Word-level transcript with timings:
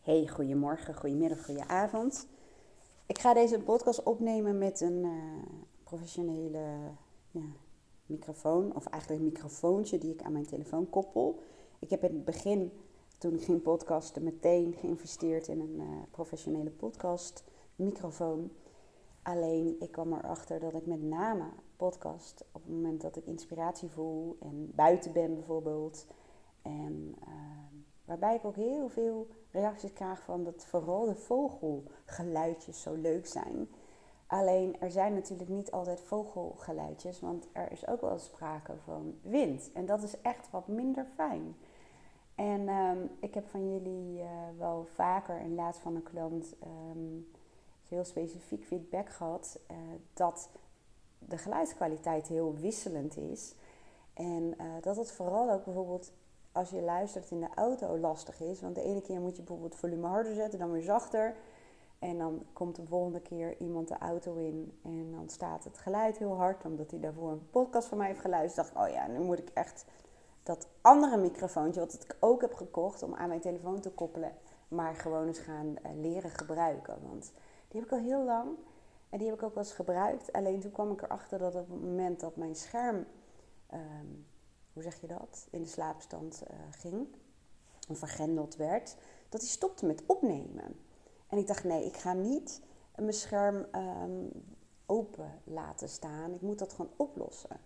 Hey, 0.00 0.26
goedemorgen, 0.26 0.94
goedemiddag, 0.94 1.44
goedenavond. 1.44 2.28
Ik 3.06 3.18
ga 3.18 3.34
deze 3.34 3.60
podcast 3.60 4.02
opnemen 4.02 4.58
met 4.58 4.80
een 4.80 5.04
uh, 5.04 5.42
professionele 5.84 6.64
ja, 7.30 7.44
microfoon, 8.06 8.74
of 8.74 8.86
eigenlijk 8.86 9.22
een 9.22 9.28
microfoontje 9.28 9.98
die 9.98 10.12
ik 10.12 10.22
aan 10.22 10.32
mijn 10.32 10.46
telefoon 10.46 10.90
koppel. 10.90 11.38
Ik 11.78 11.90
heb 11.90 12.04
in 12.04 12.14
het 12.14 12.24
begin, 12.24 12.72
toen 13.18 13.34
ik 13.34 13.42
ging 13.42 13.62
podcasten, 13.62 14.22
meteen 14.22 14.72
geïnvesteerd 14.72 15.48
in 15.48 15.60
een 15.60 15.76
uh, 15.80 16.02
professionele 16.10 16.70
podcast 16.70 17.44
microfoon. 17.76 18.50
Alleen 19.22 19.76
ik 19.80 19.92
kwam 19.92 20.12
erachter 20.12 20.60
dat 20.60 20.74
ik 20.74 20.86
met 20.86 21.02
name 21.02 21.48
podcast 21.76 22.44
op 22.52 22.62
het 22.62 22.72
moment 22.72 23.00
dat 23.00 23.16
ik 23.16 23.26
inspiratie 23.26 23.88
voel 23.88 24.36
en 24.40 24.72
buiten 24.74 25.12
ben 25.12 25.34
bijvoorbeeld. 25.34 26.06
En 26.62 27.14
uh, 27.28 27.79
waarbij 28.10 28.34
ik 28.34 28.44
ook 28.44 28.56
heel 28.56 28.88
veel 28.88 29.26
reacties 29.50 29.92
krijg 29.92 30.22
van 30.22 30.44
dat 30.44 30.64
vooral 30.64 31.04
de 31.04 31.14
vogelgeluidjes 31.14 32.82
zo 32.82 32.94
leuk 32.94 33.26
zijn. 33.26 33.68
Alleen 34.26 34.80
er 34.80 34.90
zijn 34.90 35.14
natuurlijk 35.14 35.50
niet 35.50 35.70
altijd 35.70 36.00
vogelgeluidjes, 36.00 37.20
want 37.20 37.48
er 37.52 37.72
is 37.72 37.86
ook 37.86 38.00
wel 38.00 38.18
sprake 38.18 38.72
van 38.84 39.18
wind. 39.22 39.70
En 39.72 39.86
dat 39.86 40.02
is 40.02 40.20
echt 40.20 40.50
wat 40.50 40.68
minder 40.68 41.06
fijn. 41.14 41.56
En 42.34 42.68
um, 42.68 43.10
ik 43.20 43.34
heb 43.34 43.48
van 43.48 43.72
jullie 43.72 44.20
uh, 44.20 44.28
wel 44.58 44.84
vaker 44.94 45.40
in 45.40 45.54
laatst 45.54 45.80
van 45.80 45.94
een 45.94 46.02
klant 46.02 46.54
um, 46.92 47.30
heel 47.88 48.04
specifiek 48.04 48.64
feedback 48.64 49.08
gehad 49.08 49.58
uh, 49.70 49.76
dat 50.12 50.50
de 51.18 51.38
geluidskwaliteit 51.38 52.26
heel 52.26 52.54
wisselend 52.54 53.16
is. 53.16 53.54
En 54.14 54.54
uh, 54.60 54.64
dat 54.80 54.96
het 54.96 55.12
vooral 55.12 55.50
ook 55.50 55.64
bijvoorbeeld 55.64 56.12
als 56.52 56.70
je 56.70 56.80
luistert 56.80 57.30
in 57.30 57.40
de 57.40 57.48
auto 57.54 57.98
lastig 57.98 58.40
is. 58.40 58.60
Want 58.60 58.74
de 58.74 58.82
ene 58.82 59.00
keer 59.00 59.20
moet 59.20 59.36
je 59.36 59.42
bijvoorbeeld 59.42 59.72
het 59.72 59.80
volume 59.80 60.06
harder 60.06 60.34
zetten, 60.34 60.58
dan 60.58 60.70
weer 60.70 60.82
zachter. 60.82 61.34
En 61.98 62.18
dan 62.18 62.46
komt 62.52 62.76
de 62.76 62.86
volgende 62.86 63.20
keer 63.20 63.58
iemand 63.58 63.88
de 63.88 63.98
auto 63.98 64.36
in 64.36 64.78
en 64.82 65.12
dan 65.12 65.28
staat 65.28 65.64
het 65.64 65.78
geluid 65.78 66.18
heel 66.18 66.36
hard, 66.36 66.64
omdat 66.64 66.90
hij 66.90 67.00
daarvoor 67.00 67.30
een 67.30 67.50
podcast 67.50 67.88
van 67.88 67.98
mij 67.98 68.06
heeft 68.06 68.20
geluisterd. 68.20 68.72
Dacht, 68.74 68.86
oh 68.88 68.94
ja, 68.94 69.06
nu 69.06 69.18
moet 69.18 69.38
ik 69.38 69.50
echt 69.54 69.84
dat 70.42 70.68
andere 70.80 71.16
microfoontje, 71.16 71.80
wat 71.80 71.92
ik 71.92 72.16
ook 72.20 72.40
heb 72.40 72.54
gekocht 72.54 73.02
om 73.02 73.14
aan 73.14 73.28
mijn 73.28 73.40
telefoon 73.40 73.80
te 73.80 73.90
koppelen, 73.90 74.32
maar 74.68 74.94
gewoon 74.94 75.26
eens 75.26 75.38
gaan 75.38 75.66
uh, 75.66 75.90
leren 76.00 76.30
gebruiken. 76.30 76.98
Want 77.08 77.32
die 77.68 77.80
heb 77.80 77.90
ik 77.90 77.98
al 77.98 78.04
heel 78.04 78.24
lang 78.24 78.48
en 79.10 79.18
die 79.18 79.28
heb 79.28 79.36
ik 79.36 79.42
ook 79.42 79.54
wel 79.54 79.64
eens 79.64 79.72
gebruikt. 79.72 80.32
Alleen 80.32 80.60
toen 80.60 80.72
kwam 80.72 80.92
ik 80.92 81.02
erachter 81.02 81.38
dat 81.38 81.54
op 81.54 81.70
het 81.70 81.82
moment 81.82 82.20
dat 82.20 82.36
mijn 82.36 82.54
scherm 82.54 83.06
um, 83.72 84.26
hoe 84.72 84.82
zeg 84.82 85.00
je 85.00 85.06
dat, 85.06 85.46
in 85.50 85.62
de 85.62 85.68
slaapstand 85.68 86.42
uh, 86.50 86.56
ging, 86.70 87.06
of 87.88 87.98
vergrendeld 87.98 88.56
werd, 88.56 88.96
dat 89.28 89.40
hij 89.40 89.50
stopte 89.50 89.86
met 89.86 90.02
opnemen. 90.06 90.80
En 91.26 91.38
ik 91.38 91.46
dacht, 91.46 91.64
nee, 91.64 91.84
ik 91.84 91.96
ga 91.96 92.12
niet 92.12 92.60
mijn 92.94 93.12
scherm 93.12 93.66
um, 93.74 94.30
open 94.86 95.40
laten 95.44 95.88
staan. 95.88 96.34
Ik 96.34 96.40
moet 96.40 96.58
dat 96.58 96.72
gewoon 96.72 96.90
oplossen. 96.96 97.60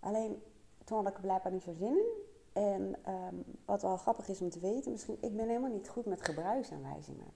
Alleen, 0.00 0.42
toen 0.84 0.98
had 0.98 1.08
ik 1.08 1.14
er 1.14 1.20
blijkbaar 1.20 1.52
niet 1.52 1.62
zo 1.62 1.72
zin 1.72 1.96
in. 1.96 2.30
En 2.52 2.96
um, 3.08 3.44
wat 3.64 3.82
wel 3.82 3.96
grappig 3.96 4.28
is 4.28 4.40
om 4.40 4.50
te 4.50 4.60
weten, 4.60 4.92
misschien, 4.92 5.18
ik 5.20 5.36
ben 5.36 5.48
helemaal 5.48 5.70
niet 5.70 5.88
goed 5.88 6.06
met 6.06 6.24
gebruiksaanwijzingen. 6.24 7.26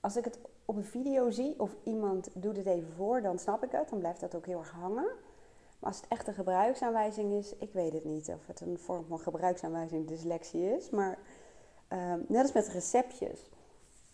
Als 0.00 0.16
ik 0.16 0.24
het 0.24 0.38
op 0.64 0.76
een 0.76 0.84
video 0.84 1.30
zie 1.30 1.60
of 1.60 1.74
iemand 1.82 2.28
doet 2.34 2.56
het 2.56 2.66
even 2.66 2.92
voor, 2.92 3.22
dan 3.22 3.38
snap 3.38 3.64
ik 3.64 3.70
het. 3.72 3.88
Dan 3.88 3.98
blijft 3.98 4.20
dat 4.20 4.34
ook 4.34 4.46
heel 4.46 4.58
erg 4.58 4.70
hangen. 4.70 5.10
Maar 5.82 5.90
als 5.90 6.00
het 6.00 6.10
echt 6.10 6.26
een 6.26 6.34
gebruiksaanwijzing 6.34 7.32
is, 7.32 7.54
ik 7.56 7.72
weet 7.72 7.92
het 7.92 8.04
niet 8.04 8.28
of 8.28 8.46
het 8.46 8.60
een 8.60 8.78
vorm 8.78 9.04
van 9.06 9.18
gebruiksaanwijzing 9.18 10.08
dyslexie 10.08 10.76
is. 10.76 10.90
Maar 10.90 11.18
uh, 11.92 12.14
net 12.28 12.42
als 12.42 12.52
met 12.52 12.68
receptjes. 12.68 13.50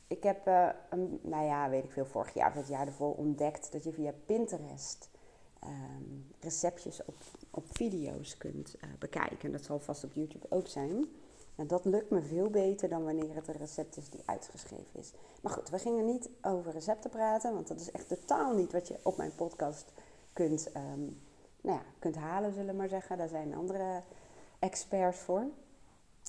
Ik 0.07 0.23
heb, 0.23 0.47
uh, 0.47 0.69
een, 0.91 1.21
nou 1.23 1.45
ja, 1.45 1.71
weet 1.71 1.85
ik 1.85 1.93
veel, 1.93 2.07
vorig 2.07 2.35
jaar 2.35 2.49
of 2.49 2.55
het 2.55 2.69
jaar 2.69 2.87
ervoor 2.87 3.15
ontdekt 3.15 3.73
dat 3.73 3.85
je 3.85 3.93
via 3.93 4.13
Pinterest 4.27 5.09
um, 5.65 6.27
receptjes 6.41 7.05
op, 7.05 7.15
op 7.51 7.65
video's 7.71 8.37
kunt 8.37 8.75
uh, 8.77 8.91
bekijken. 8.99 9.53
Dat 9.53 9.65
zal 9.65 9.79
vast 9.79 10.05
op 10.05 10.13
YouTube 10.13 10.47
ook 10.49 10.67
zijn. 10.67 11.07
Nou, 11.55 11.69
dat 11.69 11.85
lukt 11.85 12.11
me 12.11 12.23
veel 12.23 12.51
beter 12.51 12.89
dan 12.89 13.05
wanneer 13.05 13.35
het 13.35 13.49
een 13.49 13.55
recept 13.55 13.97
is 13.97 14.11
die 14.11 14.23
uitgeschreven 14.25 15.01
is. 15.01 15.13
Maar 15.43 15.53
goed, 15.53 15.71
we 15.71 15.79
gingen 15.79 16.05
niet 16.05 16.31
over 16.43 16.73
recepten 16.73 17.11
praten, 17.11 17.55
want 17.55 17.69
dat 17.69 17.81
is 17.81 17.91
echt 17.91 18.09
totaal 18.09 18.55
niet 18.55 18.73
wat 18.73 18.89
je 18.89 18.99
op 19.03 19.17
mijn 19.17 19.35
podcast 19.35 19.93
kunt 20.33 20.71
um, 20.77 21.19
nou 21.61 21.79
ja, 21.79 21.85
kunt 21.99 22.17
halen, 22.17 22.53
zullen 22.53 22.71
we 22.71 22.77
maar 22.77 22.89
zeggen. 22.89 23.19
Daar 23.19 23.29
zijn 23.29 23.55
andere 23.55 24.03
experts 24.59 25.19
voor. 25.19 25.47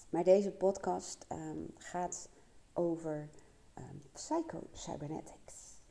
Maar 0.10 0.24
deze 0.24 0.52
podcast 0.52 1.26
um, 1.32 1.74
gaat 1.78 2.30
over 2.74 3.30
um, 3.78 4.02
psychocybernetics. 4.12 5.82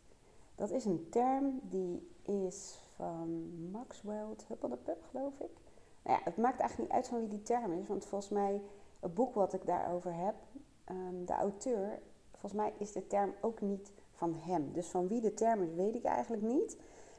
Dat 0.54 0.70
is 0.70 0.84
een 0.84 1.06
term 1.10 1.60
die 1.62 2.08
is 2.22 2.78
van 2.94 3.50
Maxwell 3.70 4.26
Huppeldepup, 4.48 5.04
geloof 5.10 5.34
ik. 5.40 5.50
Nou 6.02 6.18
ja, 6.18 6.20
het 6.24 6.36
maakt 6.36 6.60
eigenlijk 6.60 6.90
niet 6.90 6.98
uit 6.98 7.08
van 7.08 7.18
wie 7.20 7.28
die 7.28 7.42
term 7.42 7.72
is, 7.72 7.88
want 7.88 8.06
volgens 8.06 8.30
mij, 8.30 8.60
het 9.00 9.14
boek 9.14 9.34
wat 9.34 9.52
ik 9.52 9.66
daarover 9.66 10.14
heb, 10.14 10.34
um, 10.90 11.24
de 11.26 11.32
auteur, 11.32 11.98
volgens 12.30 12.52
mij 12.52 12.72
is 12.78 12.92
de 12.92 13.06
term 13.06 13.34
ook 13.40 13.60
niet 13.60 13.92
van 14.12 14.34
hem. 14.34 14.72
Dus 14.72 14.86
van 14.86 15.08
wie 15.08 15.20
de 15.20 15.34
term 15.34 15.62
is, 15.62 15.74
weet 15.74 15.94
ik 15.94 16.04
eigenlijk 16.04 16.42
niet. 16.42 16.76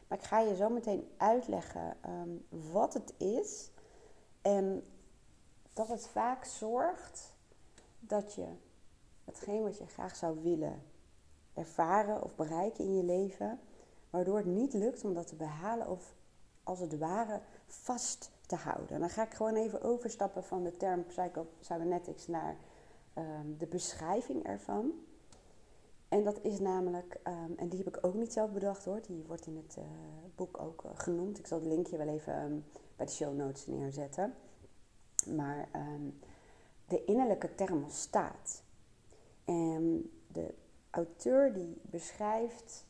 Maar 0.10 0.18
ik 0.18 0.24
ga 0.24 0.40
je 0.40 0.56
zo 0.56 0.70
meteen 0.70 1.08
uitleggen 1.18 1.98
um, 2.06 2.46
wat 2.72 2.94
het 2.94 3.14
is. 3.18 3.72
En 4.42 4.84
dat 5.74 5.88
het 5.88 6.08
vaak 6.08 6.46
zorgt 6.46 7.36
dat 8.00 8.34
je 8.34 8.48
hetgeen 9.26 9.64
wat 9.64 9.78
je 9.78 9.86
graag 9.86 10.16
zou 10.16 10.42
willen 10.42 10.82
ervaren 11.54 12.24
of 12.24 12.36
bereiken 12.36 12.84
in 12.84 12.96
je 12.96 13.04
leven, 13.04 13.60
waardoor 14.10 14.38
het 14.38 14.46
niet 14.46 14.74
lukt 14.74 15.04
om 15.04 15.14
dat 15.14 15.28
te 15.28 15.36
behalen 15.36 15.88
of 15.88 16.16
als 16.64 16.80
het 16.80 16.98
ware 16.98 17.42
vast 17.66 18.32
te 18.46 18.56
houden. 18.56 18.90
En 18.90 19.00
dan 19.00 19.10
ga 19.10 19.24
ik 19.24 19.34
gewoon 19.34 19.56
even 19.56 19.82
overstappen 19.82 20.44
van 20.44 20.64
de 20.64 20.78
term 20.78 21.06
psycho-cybernetics 21.06 22.28
naar 22.28 22.56
um, 23.18 23.58
de 23.58 23.68
beschrijving 23.68 24.44
ervan. 24.44 24.92
En 26.10 26.24
dat 26.24 26.40
is 26.42 26.60
namelijk, 26.60 27.20
um, 27.28 27.58
en 27.58 27.70
die 27.70 27.84
heb 27.84 27.96
ik 27.96 28.06
ook 28.06 28.14
niet 28.14 28.34
zelf 28.34 28.52
bedacht 28.52 28.86
hoor, 28.86 29.02
die 29.02 29.24
wordt 29.28 29.46
in 29.46 29.56
het 29.56 29.76
uh, 29.80 29.84
boek 30.36 30.60
ook 30.60 30.84
uh, 30.84 30.92
genoemd. 30.94 31.40
Ik 31.40 31.48
zal 31.48 31.60
het 31.60 31.68
linkje 31.68 31.98
wel 31.98 32.08
even 32.08 32.42
um, 32.42 32.66
bij 32.96 33.06
de 33.06 33.12
show 33.12 33.36
notes 33.36 33.68
neerzetten. 33.68 34.34
Maar 35.36 35.70
um, 35.76 36.20
de 36.88 37.04
innerlijke 37.06 37.56
thermostaat. 37.56 38.64
En 39.46 40.12
de 40.28 40.54
auteur 40.90 41.54
die 41.54 41.82
beschrijft 41.82 42.86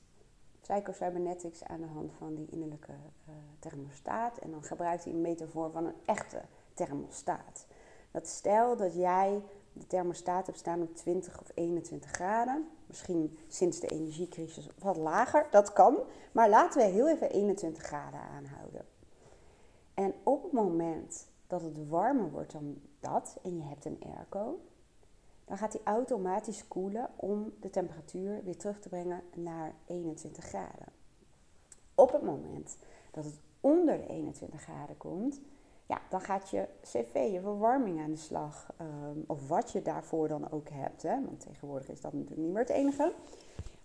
psychocybernetics 0.62 1.64
aan 1.64 1.82
de 1.82 1.88
hand 1.88 2.12
van 2.18 2.36
die 2.36 2.48
innerlijke 2.50 2.92
uh, 2.92 3.36
thermostaat. 3.60 4.38
En 4.38 4.52
dan 4.52 4.64
gebruikt 4.64 5.04
hij 5.04 5.14
een 5.14 5.22
metafoor 5.22 5.72
van 5.72 5.86
een 5.86 5.96
echte 6.06 6.42
thermostaat. 6.74 7.66
Dat 8.12 8.28
stel 8.28 8.78
dat 8.78 8.94
jij 8.96 9.44
de 9.74 9.88
thermostaat 9.88 10.46
hebt 10.46 10.58
staan 10.58 10.82
op 10.82 10.96
20 10.96 11.42
of 11.42 11.52
21 11.54 12.12
graden. 12.12 12.68
Misschien 12.90 13.38
sinds 13.48 13.80
de 13.80 13.88
energiecrisis 13.88 14.70
wat 14.80 14.98
lager, 14.98 15.48
dat 15.52 15.74
kan. 15.74 15.98
Maar 16.32 16.50
laten 16.50 16.82
we 16.82 16.88
heel 16.88 17.10
even 17.10 17.30
21 17.30 17.84
graden 17.84 18.20
aanhouden. 18.20 18.86
En 19.94 20.14
op 20.24 20.44
het 20.44 20.52
moment 20.52 21.28
dat 21.48 21.62
het 21.62 21.88
warmer 21.88 22.32
wordt 22.32 22.52
dan 22.52 22.82
dat 23.00 23.38
en 23.44 23.58
je 23.58 23.64
hebt 23.64 23.86
een 23.86 24.04
airco, 24.16 24.60
dan 25.46 25.58
gaat 25.58 25.72
die 25.72 25.82
automatisch 25.84 26.68
koelen 26.68 27.10
om 27.16 27.54
de 27.60 27.70
temperatuur 27.70 28.44
weer 28.44 28.58
terug 28.58 28.80
te 28.80 28.90
brengen 28.90 29.22
naar 29.34 29.74
21 29.86 30.44
graden. 30.44 30.88
Op 31.96 32.12
het 32.12 32.22
moment 32.22 32.78
dat 33.12 33.24
het 33.24 33.40
onder 33.62 33.98
de 33.98 34.08
21 34.08 34.62
graden 34.62 34.98
komt, 34.98 35.42
ja, 35.90 36.02
dan 36.10 36.22
gaat 36.22 36.50
je 36.50 36.68
cv, 36.82 37.14
je 37.32 37.42
verwarming 37.42 38.00
aan 38.00 38.12
de 38.12 38.18
slag. 38.18 38.74
Um, 38.82 39.24
of 39.28 39.48
wat 39.48 39.72
je 39.72 39.82
daarvoor 39.82 40.28
dan 40.28 40.52
ook 40.52 40.70
hebt. 40.70 41.02
Hè? 41.02 41.26
Want 41.26 41.40
tegenwoordig 41.40 41.90
is 41.90 42.02
dat 42.02 42.14
natuurlijk 42.14 42.42
niet 42.42 42.52
meer 42.52 42.62
het 42.62 42.70
enige. 42.70 43.14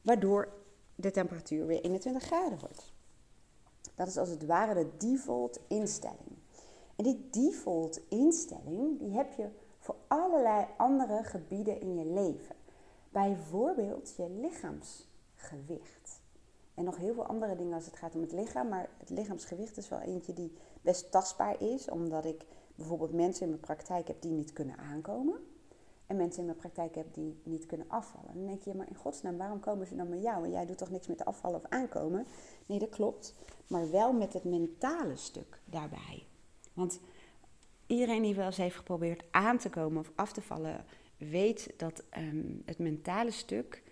Waardoor 0.03 0.53
de 0.95 1.11
temperatuur 1.11 1.67
weer 1.67 1.81
21 1.81 2.23
graden 2.23 2.59
wordt. 2.59 2.93
Dat 3.95 4.07
is 4.07 4.17
als 4.17 4.29
het 4.29 4.47
ware 4.47 4.75
de 4.75 4.97
default 4.97 5.61
instelling. 5.69 6.39
En 6.97 7.05
die 7.05 7.29
default 7.31 8.01
instelling, 8.09 8.99
die 8.99 9.11
heb 9.11 9.33
je 9.33 9.49
voor 9.79 9.97
allerlei 10.09 10.67
andere 10.77 11.23
gebieden 11.23 11.81
in 11.81 11.95
je 11.95 12.07
leven. 12.07 12.57
Bijvoorbeeld 13.09 14.15
je 14.17 14.31
lichaamsgewicht. 14.31 16.21
En 16.75 16.85
nog 16.85 16.97
heel 16.97 17.15
veel 17.15 17.27
andere 17.27 17.57
dingen 17.57 17.75
als 17.75 17.87
het 17.87 17.97
gaat 17.97 18.15
om 18.15 18.21
het 18.21 18.33
lichaam. 18.33 18.69
Maar 18.69 18.89
het 18.99 19.11
lichaamsgewicht 19.11 19.77
is 19.77 19.89
wel 19.89 20.01
eentje 20.01 20.33
die 20.33 20.53
best 20.85 21.11
tastbaar 21.11 21.63
is. 21.63 21.91
Omdat 21.91 22.25
ik 22.25 22.45
bijvoorbeeld 22.75 23.13
mensen 23.13 23.43
in 23.43 23.49
mijn 23.49 23.61
praktijk 23.61 24.09
heb 24.09 24.23
die 24.23 24.33
niet 24.33 24.53
kunnen 24.53 24.79
aankomen. 24.79 25.41
En 26.07 26.17
mensen 26.17 26.41
in 26.41 26.47
mijn 26.47 26.59
praktijk 26.59 26.95
heb 26.95 27.15
die 27.15 27.41
niet 27.43 27.67
kunnen 27.67 27.89
afvallen. 27.89 28.35
Dan 28.35 28.47
denk 28.47 28.63
je, 28.63 28.75
maar 28.75 28.89
in 28.89 28.95
godsnaam, 28.95 29.37
waarom 29.37 29.61
komen 29.61 29.87
ze 29.87 29.97
dan 29.97 30.09
met 30.09 30.23
jou? 30.23 30.45
En 30.45 30.51
jij 30.51 30.67
doet 30.67 30.79
toch 30.79 30.91
niks 30.91 31.07
met 31.07 31.25
afvallen 31.25 31.59
of 31.59 31.71
aankomen? 31.71 32.27
Nee, 32.67 32.79
dat 32.79 32.89
klopt. 32.89 33.35
Maar 33.67 33.91
wel 33.91 34.13
met 34.13 34.33
het 34.33 34.45
mentale 34.45 35.17
stuk 35.17 35.61
daarbij. 35.65 36.27
Want 36.73 37.01
iedereen 37.87 38.23
die 38.23 38.35
wel 38.35 38.47
eens 38.47 38.57
heeft 38.57 38.77
geprobeerd 38.77 39.25
aan 39.31 39.59
te 39.59 39.71
komen 39.71 40.01
of 40.01 40.13
af 40.15 40.33
te 40.33 40.43
vallen, 40.43 40.85
weet 41.17 41.75
dat 41.77 42.05
ehm, 42.11 42.53
het 42.65 42.79
mentale 42.79 43.31
stuk 43.31 43.83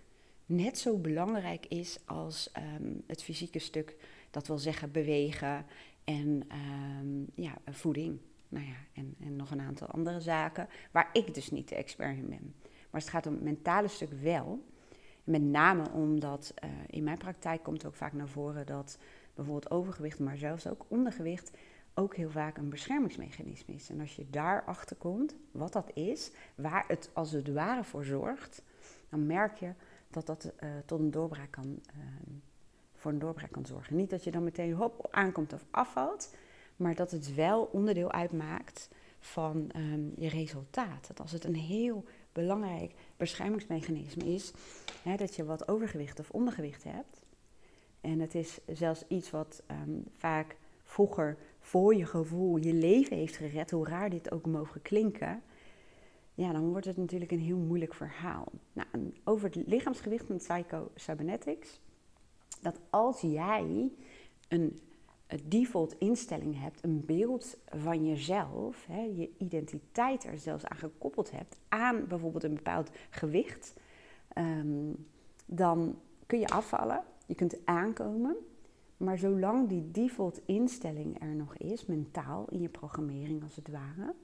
net 0.46 0.78
zo 0.78 0.96
belangrijk 0.96 1.66
is 1.66 1.98
als 2.04 2.52
ehm, 2.52 2.94
het 3.06 3.22
fysieke 3.22 3.58
stuk. 3.58 3.96
Dat 4.30 4.46
wil 4.46 4.58
zeggen 4.58 4.92
bewegen 4.92 5.66
en 6.04 6.42
ehm, 6.48 7.42
ja, 7.42 7.54
voeding. 7.70 8.18
Nou 8.48 8.66
ja, 8.66 8.76
en, 8.92 9.14
en 9.20 9.36
nog 9.36 9.50
een 9.50 9.60
aantal 9.60 9.86
andere 9.86 10.20
zaken 10.20 10.68
waar 10.90 11.08
ik 11.12 11.34
dus 11.34 11.50
niet 11.50 11.68
de 11.68 11.74
expert 11.74 12.16
in 12.16 12.28
ben. 12.28 12.54
Maar 12.90 13.00
het 13.00 13.10
gaat 13.10 13.26
om 13.26 13.34
het 13.34 13.42
mentale 13.42 13.88
stuk 13.88 14.12
wel. 14.12 14.64
Met 15.24 15.42
name 15.42 15.90
omdat 15.90 16.54
uh, 16.64 16.70
in 16.86 17.04
mijn 17.04 17.18
praktijk 17.18 17.62
komt 17.62 17.86
ook 17.86 17.94
vaak 17.94 18.12
naar 18.12 18.28
voren 18.28 18.66
dat 18.66 18.98
bijvoorbeeld 19.34 19.70
overgewicht, 19.70 20.18
maar 20.18 20.36
zelfs 20.36 20.66
ook 20.66 20.84
ondergewicht, 20.88 21.50
ook 21.94 22.16
heel 22.16 22.30
vaak 22.30 22.56
een 22.56 22.68
beschermingsmechanisme 22.68 23.74
is. 23.74 23.90
En 23.90 24.00
als 24.00 24.16
je 24.16 24.30
daarachter 24.30 24.96
komt, 24.96 25.36
wat 25.50 25.72
dat 25.72 25.90
is, 25.94 26.32
waar 26.54 26.84
het 26.88 27.10
als 27.12 27.32
het 27.32 27.52
ware 27.52 27.84
voor 27.84 28.04
zorgt, 28.04 28.62
dan 29.08 29.26
merk 29.26 29.56
je 29.56 29.72
dat 30.10 30.26
dat 30.26 30.52
uh, 30.60 30.70
tot 30.86 31.00
een 31.00 31.10
doorbraak 31.10 31.50
kan, 31.50 31.80
uh, 31.96 32.02
voor 33.02 33.12
een 33.12 33.18
doorbraak 33.18 33.52
kan 33.52 33.66
zorgen. 33.66 33.96
Niet 33.96 34.10
dat 34.10 34.24
je 34.24 34.30
dan 34.30 34.44
meteen 34.44 34.72
hop 34.72 35.08
aankomt 35.10 35.52
of 35.52 35.64
afvalt, 35.70 36.34
maar 36.76 36.94
dat 36.94 37.10
het 37.10 37.34
wel 37.34 37.68
onderdeel 37.72 38.12
uitmaakt 38.12 38.88
van 39.18 39.70
um, 39.76 40.12
je 40.16 40.28
resultaat. 40.28 41.06
Dat 41.06 41.20
als 41.20 41.32
het 41.32 41.44
een 41.44 41.54
heel 41.54 42.04
belangrijk 42.32 42.94
beschermingsmechanisme 43.16 44.24
is, 44.24 44.52
hè, 45.02 45.16
dat 45.16 45.34
je 45.34 45.44
wat 45.44 45.68
overgewicht 45.68 46.18
of 46.18 46.30
ondergewicht 46.30 46.84
hebt. 46.84 47.22
En 48.00 48.20
het 48.20 48.34
is 48.34 48.58
zelfs 48.66 49.04
iets 49.08 49.30
wat 49.30 49.62
um, 49.70 50.04
vaak 50.16 50.56
vroeger 50.84 51.36
voor 51.60 51.94
je 51.94 52.06
gevoel 52.06 52.56
je 52.56 52.74
leven 52.74 53.16
heeft 53.16 53.36
gered, 53.36 53.70
hoe 53.70 53.86
raar 53.86 54.10
dit 54.10 54.32
ook 54.32 54.46
mogen 54.46 54.82
klinken, 54.82 55.42
ja, 56.34 56.52
dan 56.52 56.70
wordt 56.70 56.86
het 56.86 56.96
natuurlijk 56.96 57.30
een 57.30 57.40
heel 57.40 57.58
moeilijk 57.58 57.94
verhaal. 57.94 58.48
Nou, 58.72 59.12
over 59.24 59.50
het 59.50 59.66
lichaamsgewicht 59.66 60.28
met 60.28 60.38
psycho-cybernetics, 60.38 61.80
dat 62.60 62.80
als 62.90 63.20
jij 63.20 63.90
een 64.48 64.80
default 65.44 65.94
instelling 65.98 66.60
hebt, 66.60 66.84
een 66.84 67.04
beeld 67.04 67.56
van 67.70 68.06
jezelf, 68.06 68.86
hè, 68.86 69.02
je 69.02 69.30
identiteit 69.38 70.24
er 70.24 70.38
zelfs 70.38 70.64
aan 70.64 70.76
gekoppeld 70.76 71.30
hebt, 71.30 71.56
aan 71.68 72.06
bijvoorbeeld 72.06 72.44
een 72.44 72.54
bepaald 72.54 72.90
gewicht, 73.10 73.74
um, 74.38 75.06
dan 75.46 75.98
kun 76.26 76.38
je 76.38 76.48
afvallen, 76.48 77.04
je 77.26 77.34
kunt 77.34 77.56
aankomen. 77.64 78.36
Maar 78.96 79.18
zolang 79.18 79.68
die 79.68 79.90
default 79.90 80.40
instelling 80.46 81.22
er 81.22 81.34
nog 81.34 81.56
is, 81.56 81.86
mentaal 81.86 82.46
in 82.48 82.60
je 82.60 82.68
programmering 82.68 83.42
als 83.42 83.56
het 83.56 83.68
ware, 83.68 84.14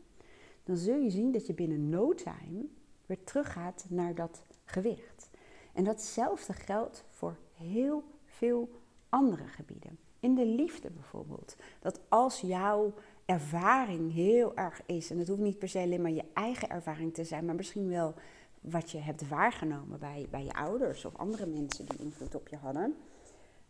dan 0.64 0.76
zul 0.76 0.96
je 0.96 1.10
zien 1.10 1.32
dat 1.32 1.46
je 1.46 1.54
binnen 1.54 1.88
no 1.88 2.14
time 2.14 2.66
weer 3.06 3.24
teruggaat 3.24 3.86
naar 3.88 4.14
dat 4.14 4.42
gewicht. 4.64 5.30
En 5.72 5.84
datzelfde 5.84 6.52
geldt 6.52 7.04
voor 7.10 7.36
heel 7.54 8.04
veel 8.38 8.68
andere 9.08 9.46
gebieden. 9.46 9.98
In 10.20 10.34
de 10.34 10.46
liefde 10.46 10.90
bijvoorbeeld. 10.90 11.56
Dat 11.80 12.00
als 12.08 12.40
jouw 12.40 12.92
ervaring 13.24 14.12
heel 14.12 14.56
erg 14.56 14.80
is, 14.86 15.10
en 15.10 15.18
het 15.18 15.28
hoeft 15.28 15.40
niet 15.40 15.58
per 15.58 15.68
se 15.68 15.78
alleen 15.78 16.02
maar 16.02 16.10
je 16.10 16.24
eigen 16.32 16.70
ervaring 16.70 17.14
te 17.14 17.24
zijn, 17.24 17.44
maar 17.44 17.54
misschien 17.54 17.88
wel 17.88 18.14
wat 18.60 18.90
je 18.90 18.98
hebt 18.98 19.28
waargenomen 19.28 19.98
bij, 19.98 20.26
bij 20.30 20.44
je 20.44 20.52
ouders 20.52 21.04
of 21.04 21.16
andere 21.16 21.46
mensen 21.46 21.86
die 21.86 21.98
invloed 21.98 22.34
op 22.34 22.48
je 22.48 22.56
hadden. 22.56 22.96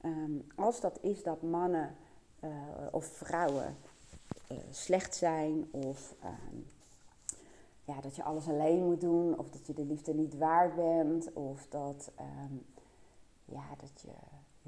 Ehm, 0.01 0.33
als 0.55 0.81
dat 0.81 0.99
is 1.03 1.23
dat 1.23 1.43
mannen 1.43 1.97
uh, 2.45 2.51
of 2.91 3.07
vrouwen 3.07 3.77
uh, 4.53 4.59
slecht 4.71 5.15
zijn 5.15 5.69
of 5.71 6.15
um, 6.25 6.67
ja, 7.85 8.01
dat 8.01 8.17
je 8.17 8.23
alles 8.23 8.49
alleen 8.49 8.85
moet 8.85 9.01
doen 9.01 9.39
of 9.39 9.51
dat 9.51 9.67
je 9.67 9.75
de 9.75 9.85
liefde 9.85 10.15
niet 10.15 10.37
waard 10.37 10.75
bent 10.75 11.33
of 11.33 11.67
dat, 11.69 12.11
um, 12.21 12.65
ja, 13.45 13.65
dat 13.81 14.01
je 14.01 14.13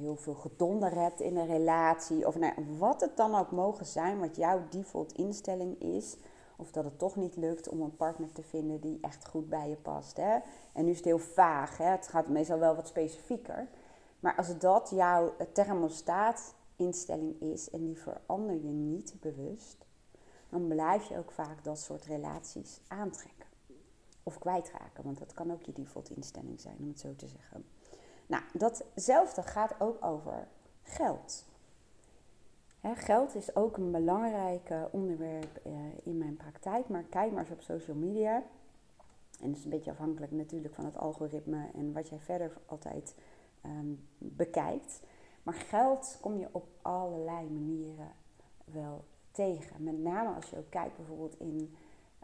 heel 0.00 0.16
veel 0.16 0.34
gedonder 0.34 0.94
hebt 0.94 1.20
in 1.20 1.36
een 1.36 1.46
relatie 1.46 2.26
of 2.26 2.38
nou, 2.38 2.52
wat 2.78 3.00
het 3.00 3.16
dan 3.16 3.34
ook 3.34 3.50
mogen 3.50 3.86
zijn 3.86 4.18
wat 4.18 4.36
jouw 4.36 4.62
default 4.70 5.12
instelling 5.12 5.80
is 5.80 6.16
of 6.56 6.70
dat 6.70 6.84
het 6.84 6.98
toch 6.98 7.16
niet 7.16 7.36
lukt 7.36 7.68
om 7.68 7.80
een 7.80 7.96
partner 7.96 8.32
te 8.32 8.42
vinden 8.42 8.80
die 8.80 8.98
echt 9.00 9.28
goed 9.28 9.48
bij 9.48 9.68
je 9.68 9.76
past. 9.76 10.16
Hè? 10.16 10.38
En 10.72 10.84
nu 10.84 10.90
is 10.90 10.96
het 10.96 11.04
heel 11.04 11.18
vaag, 11.18 11.76
hè? 11.76 11.84
het 11.84 12.08
gaat 12.08 12.28
meestal 12.28 12.58
wel 12.58 12.74
wat 12.74 12.88
specifieker. 12.88 13.68
Maar 14.20 14.36
als 14.36 14.58
dat 14.58 14.90
jouw 14.94 15.34
thermostaatinstelling 15.52 17.40
is 17.40 17.70
en 17.70 17.84
die 17.84 17.98
verander 17.98 18.54
je 18.54 18.72
niet 18.72 19.14
bewust, 19.20 19.86
dan 20.48 20.68
blijf 20.68 21.08
je 21.08 21.18
ook 21.18 21.30
vaak 21.30 21.64
dat 21.64 21.78
soort 21.78 22.04
relaties 22.04 22.80
aantrekken. 22.88 23.48
Of 24.22 24.38
kwijtraken, 24.38 25.04
want 25.04 25.18
dat 25.18 25.32
kan 25.32 25.52
ook 25.52 25.62
je 25.62 25.72
default 25.72 26.10
instelling 26.10 26.60
zijn, 26.60 26.76
om 26.78 26.88
het 26.88 27.00
zo 27.00 27.14
te 27.16 27.28
zeggen. 27.28 27.64
Nou, 28.30 28.42
datzelfde 28.52 29.42
gaat 29.42 29.74
ook 29.78 30.04
over 30.04 30.48
geld. 30.82 31.44
geld 32.82 33.34
is 33.34 33.56
ook 33.56 33.76
een 33.76 33.90
belangrijk 33.90 34.72
onderwerp 34.90 35.60
eh, 35.64 35.72
in 36.02 36.18
mijn 36.18 36.36
praktijk, 36.36 36.88
maar 36.88 37.02
kijk 37.02 37.32
maar 37.32 37.40
eens 37.40 37.50
op 37.50 37.60
social 37.60 37.96
media. 37.96 38.42
En 39.40 39.48
dat 39.48 39.56
is 39.58 39.64
een 39.64 39.70
beetje 39.70 39.90
afhankelijk 39.90 40.32
natuurlijk 40.32 40.74
van 40.74 40.84
het 40.84 40.96
algoritme 40.96 41.66
en 41.74 41.92
wat 41.92 42.08
jij 42.08 42.18
verder 42.18 42.52
altijd 42.66 43.14
um, 43.66 44.08
bekijkt. 44.18 45.00
Maar 45.42 45.54
geld 45.54 46.18
kom 46.20 46.38
je 46.38 46.48
op 46.52 46.68
allerlei 46.82 47.50
manieren 47.50 48.12
wel 48.64 49.04
tegen. 49.30 49.82
Met 49.82 49.98
name 49.98 50.34
als 50.34 50.50
je 50.50 50.56
ook 50.56 50.70
kijkt 50.70 50.96
bijvoorbeeld 50.96 51.38
in, 51.38 51.74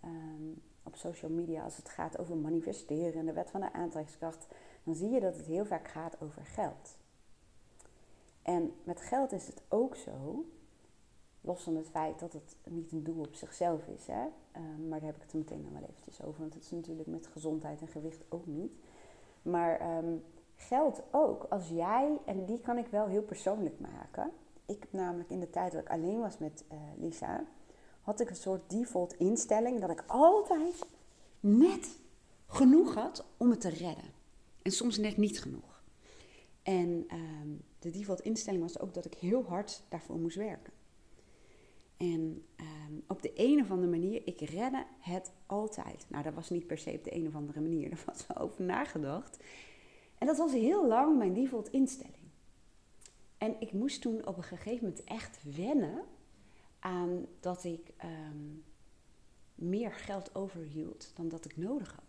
um, 0.05 0.63
op 0.83 0.97
social 0.97 1.31
media 1.31 1.63
als 1.63 1.77
het 1.77 1.89
gaat 1.89 2.19
over 2.19 2.37
manifesteren 2.37 3.21
en 3.21 3.27
de 3.27 3.33
wet 3.33 3.51
van 3.51 3.61
de 3.61 3.73
aantrekkingskracht, 3.73 4.47
dan 4.87 4.95
zie 4.95 5.11
je 5.11 5.21
dat 5.21 5.37
het 5.37 5.47
heel 5.47 5.65
vaak 5.65 5.89
gaat 5.89 6.21
over 6.21 6.45
geld. 6.45 6.97
En 8.43 8.75
met 8.85 9.01
geld 9.01 9.33
is 9.33 9.47
het 9.47 9.63
ook 9.69 9.97
zo, 9.97 10.45
los 11.41 11.63
van 11.63 11.77
het 11.77 11.89
feit 11.89 12.19
dat 12.19 12.33
het 12.33 12.57
niet 12.65 12.93
een 12.93 13.05
doel 13.05 13.21
op 13.21 13.35
zichzelf 13.35 13.87
is, 13.87 14.07
hè? 14.07 14.25
Um, 14.57 14.89
maar 14.89 14.99
daar 14.99 15.09
heb 15.09 15.17
ik 15.17 15.23
het 15.23 15.33
er 15.33 15.39
meteen 15.39 15.63
nog 15.63 15.73
wel 15.73 15.89
eventjes 15.89 16.23
over, 16.23 16.41
want 16.41 16.55
het 16.55 16.63
is 16.63 16.71
natuurlijk 16.71 17.09
met 17.09 17.27
gezondheid 17.27 17.81
en 17.81 17.89
gewicht 17.89 18.25
ook 18.29 18.47
niet. 18.47 18.73
Maar 19.43 19.97
um, 19.97 20.25
geldt 20.55 21.03
ook 21.11 21.47
als 21.51 21.69
jij, 21.69 22.21
en 22.25 22.45
die 22.45 22.61
kan 22.61 22.79
ik 22.79 22.87
wel 22.87 23.07
heel 23.07 23.23
persoonlijk 23.23 23.81
maken. 23.81 24.33
Ik 24.67 24.81
heb 24.81 24.93
namelijk 24.93 25.31
in 25.31 25.41
de 25.41 25.51
tijd 25.51 25.73
dat 25.73 25.81
ik 25.81 25.91
alleen 25.91 26.21
was 26.21 26.39
met 26.39 26.65
uh, 26.73 26.79
Lisa, 26.97 27.45
had 28.01 28.21
ik 28.21 28.31
een 28.31 28.37
soort 28.37 28.71
default 28.71 29.15
instelling 29.15 29.81
dat 29.81 29.91
ik 29.91 30.05
altijd 30.07 30.87
net 31.41 31.99
genoeg 32.47 32.95
had 32.95 33.25
om 33.37 33.51
het 33.51 33.61
te 33.61 33.69
redden. 33.69 34.16
En 34.67 34.73
soms 34.73 34.99
net 34.99 35.17
niet 35.17 35.41
genoeg. 35.41 35.83
En 36.63 37.07
um, 37.13 37.63
de 37.79 37.91
default 37.91 38.21
instelling 38.21 38.63
was 38.63 38.79
ook 38.79 38.95
dat 38.95 39.05
ik 39.05 39.15
heel 39.15 39.45
hard 39.45 39.83
daarvoor 39.89 40.19
moest 40.19 40.37
werken. 40.37 40.73
En 41.97 42.45
um, 42.57 43.03
op 43.07 43.23
de 43.23 43.33
een 43.35 43.61
of 43.61 43.71
andere 43.71 43.91
manier, 43.91 44.23
ik 44.25 44.41
redde 44.41 44.87
het 44.99 45.33
altijd. 45.47 46.07
Nou, 46.09 46.23
dat 46.23 46.35
was 46.35 46.51
niet 46.51 46.67
per 46.67 46.79
se 46.79 46.91
op 46.91 47.05
de 47.05 47.15
een 47.15 47.27
of 47.27 47.35
andere 47.35 47.61
manier, 47.61 47.89
daar 47.91 48.03
was 48.07 48.27
wel 48.27 48.37
over 48.37 48.65
nagedacht. 48.65 49.45
En 50.19 50.27
dat 50.27 50.37
was 50.37 50.53
heel 50.53 50.87
lang 50.87 51.19
mijn 51.19 51.35
default 51.35 51.69
instelling. 51.69 52.31
En 53.39 53.61
ik 53.61 53.73
moest 53.73 54.01
toen 54.01 54.27
op 54.27 54.37
een 54.37 54.43
gegeven 54.43 54.85
moment 54.85 55.05
echt 55.05 55.39
wennen 55.57 56.05
aan 56.79 57.27
dat 57.41 57.65
ik 57.65 57.93
um, 58.05 58.65
meer 59.55 59.93
geld 59.93 60.35
overhield 60.35 61.13
dan 61.15 61.29
dat 61.29 61.45
ik 61.45 61.57
nodig 61.57 61.95
had. 61.95 62.06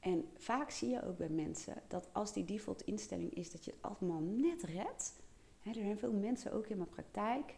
En 0.00 0.28
vaak 0.36 0.70
zie 0.70 0.88
je 0.88 1.04
ook 1.04 1.16
bij 1.16 1.28
mensen 1.28 1.82
dat 1.88 2.08
als 2.12 2.32
die 2.32 2.44
default 2.44 2.82
instelling 2.82 3.34
is 3.34 3.50
dat 3.50 3.64
je 3.64 3.70
het 3.70 3.82
allemaal 3.82 4.20
net 4.20 4.62
redt. 4.62 5.20
Hè, 5.60 5.70
er 5.70 5.76
zijn 5.76 5.98
veel 5.98 6.12
mensen 6.12 6.52
ook 6.52 6.66
in 6.66 6.76
mijn 6.76 6.88
praktijk, 6.88 7.56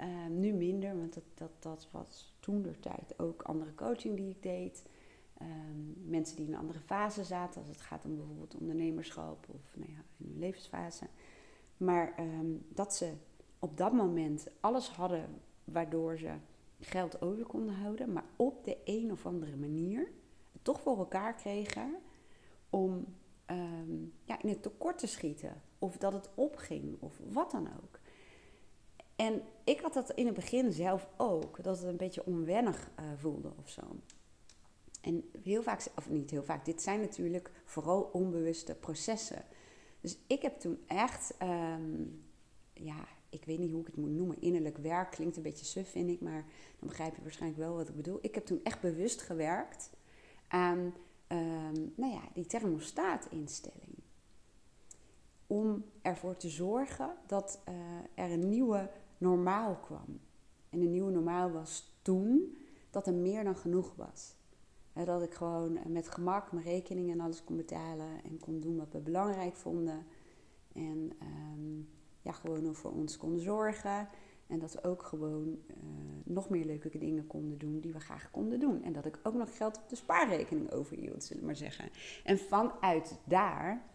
uh, 0.00 0.06
nu 0.26 0.52
minder, 0.52 0.96
want 0.96 1.14
dat, 1.14 1.24
dat, 1.34 1.50
dat 1.58 1.88
was 1.90 2.34
toen 2.40 2.62
de 2.62 2.80
tijd 2.80 3.18
ook 3.18 3.42
andere 3.42 3.74
coaching 3.74 4.16
die 4.16 4.30
ik 4.30 4.42
deed. 4.42 4.82
Um, 5.42 5.96
mensen 6.06 6.36
die 6.36 6.46
in 6.46 6.52
een 6.52 6.58
andere 6.58 6.80
fase 6.80 7.24
zaten, 7.24 7.60
als 7.60 7.68
het 7.68 7.80
gaat 7.80 8.04
om 8.04 8.16
bijvoorbeeld 8.16 8.54
ondernemerschap 8.54 9.46
of 9.48 9.76
nou 9.76 9.90
ja, 9.90 9.98
in 10.16 10.26
hun 10.26 10.38
levensfase. 10.38 11.06
Maar 11.76 12.14
um, 12.20 12.66
dat 12.68 12.94
ze 12.94 13.12
op 13.58 13.76
dat 13.76 13.92
moment 13.92 14.46
alles 14.60 14.88
hadden 14.88 15.40
waardoor 15.64 16.18
ze 16.18 16.32
geld 16.80 17.22
over 17.22 17.46
konden 17.46 17.74
houden, 17.74 18.12
maar 18.12 18.24
op 18.36 18.64
de 18.64 18.76
een 18.84 19.12
of 19.12 19.26
andere 19.26 19.56
manier 19.56 20.10
toch 20.62 20.80
voor 20.80 20.98
elkaar 20.98 21.34
kregen 21.34 21.94
om 22.70 23.06
um, 23.50 24.12
ja, 24.24 24.42
in 24.42 24.48
het 24.48 24.62
tekort 24.62 24.98
te 24.98 25.06
schieten. 25.06 25.62
Of 25.78 25.96
dat 25.96 26.12
het 26.12 26.28
opging, 26.34 26.96
of 27.00 27.20
wat 27.28 27.50
dan 27.50 27.68
ook. 27.82 27.98
En 29.16 29.42
ik 29.64 29.80
had 29.80 29.92
dat 29.92 30.10
in 30.10 30.26
het 30.26 30.34
begin 30.34 30.72
zelf 30.72 31.08
ook, 31.16 31.62
dat 31.62 31.78
het 31.78 31.86
een 31.86 31.96
beetje 31.96 32.26
onwennig 32.26 32.90
uh, 33.00 33.04
voelde 33.16 33.52
of 33.58 33.68
zo. 33.68 33.82
En 35.00 35.30
heel 35.42 35.62
vaak, 35.62 35.86
of 35.96 36.10
niet 36.10 36.30
heel 36.30 36.42
vaak, 36.42 36.64
dit 36.64 36.82
zijn 36.82 37.00
natuurlijk 37.00 37.50
vooral 37.64 38.02
onbewuste 38.02 38.74
processen. 38.74 39.44
Dus 40.00 40.18
ik 40.26 40.42
heb 40.42 40.58
toen 40.58 40.78
echt, 40.86 41.34
um, 41.42 42.22
ja, 42.72 43.08
ik 43.28 43.44
weet 43.44 43.58
niet 43.58 43.70
hoe 43.70 43.80
ik 43.80 43.86
het 43.86 43.96
moet 43.96 44.10
noemen. 44.10 44.40
Innerlijk 44.40 44.78
werk 44.78 45.10
klinkt 45.10 45.36
een 45.36 45.42
beetje 45.42 45.64
suf, 45.64 45.90
vind 45.90 46.10
ik, 46.10 46.20
maar 46.20 46.44
dan 46.78 46.88
begrijp 46.88 47.16
je 47.16 47.22
waarschijnlijk 47.22 47.60
wel 47.60 47.74
wat 47.74 47.88
ik 47.88 47.96
bedoel. 47.96 48.18
Ik 48.20 48.34
heb 48.34 48.46
toen 48.46 48.60
echt 48.62 48.80
bewust 48.80 49.22
gewerkt 49.22 49.90
aan 50.50 50.94
ehm, 51.26 51.74
nou 51.94 52.12
ja, 52.12 52.22
die 52.34 52.46
thermostaatinstelling. 52.46 53.98
Om 55.46 55.84
ervoor 56.02 56.36
te 56.36 56.48
zorgen 56.48 57.10
dat 57.26 57.62
uh, 57.68 57.74
er 58.24 58.30
een 58.30 58.48
nieuwe 58.48 58.90
normaal 59.18 59.76
kwam. 59.76 60.20
En 60.70 60.80
een 60.80 60.90
nieuwe 60.90 61.10
normaal 61.10 61.50
was 61.50 61.98
toen 62.02 62.58
dat 62.90 63.06
er 63.06 63.14
meer 63.14 63.44
dan 63.44 63.56
genoeg 63.56 63.94
was. 63.96 64.34
dat 65.04 65.22
ik 65.22 65.34
gewoon 65.34 65.78
met 65.86 66.08
gemak 66.08 66.52
mijn 66.52 66.64
rekeningen 66.64 67.18
en 67.18 67.24
alles 67.24 67.44
kon 67.44 67.56
betalen 67.56 68.24
en 68.24 68.38
kon 68.40 68.60
doen 68.60 68.76
wat 68.76 68.92
we 68.92 68.98
belangrijk 68.98 69.56
vonden. 69.56 70.06
En 70.72 71.12
um, 71.22 71.88
ja, 72.22 72.32
gewoon 72.32 72.74
voor 72.74 72.92
ons 72.92 73.16
konden 73.16 73.40
zorgen. 73.40 74.08
En 74.50 74.58
dat 74.58 74.72
we 74.72 74.84
ook 74.84 75.02
gewoon 75.02 75.48
uh, 75.48 75.76
nog 76.24 76.48
meer 76.48 76.64
leuke 76.64 76.98
dingen 76.98 77.26
konden 77.26 77.58
doen 77.58 77.80
die 77.80 77.92
we 77.92 78.00
graag 78.00 78.30
konden 78.30 78.60
doen. 78.60 78.82
En 78.82 78.92
dat 78.92 79.06
ik 79.06 79.18
ook 79.22 79.34
nog 79.34 79.56
geld 79.56 79.76
op 79.76 79.88
de 79.88 79.96
spaarrekening 79.96 80.70
overhield, 80.70 81.24
zullen 81.24 81.40
we 81.40 81.46
maar 81.46 81.56
zeggen. 81.56 81.88
En 82.24 82.38
vanuit 82.38 83.18
daar 83.24 83.88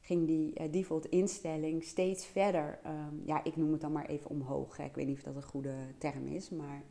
ging 0.00 0.26
die 0.26 0.60
uh, 0.60 0.72
default 0.72 1.06
instelling 1.06 1.84
steeds 1.84 2.26
verder. 2.26 2.78
Um, 2.86 3.22
ja, 3.24 3.44
ik 3.44 3.56
noem 3.56 3.72
het 3.72 3.80
dan 3.80 3.92
maar 3.92 4.06
even 4.06 4.30
omhoog. 4.30 4.78
Ik 4.78 4.94
weet 4.94 5.06
niet 5.06 5.16
of 5.16 5.22
dat 5.22 5.36
een 5.36 5.42
goede 5.42 5.74
term 5.98 6.26
is, 6.26 6.50
maar 6.50 6.82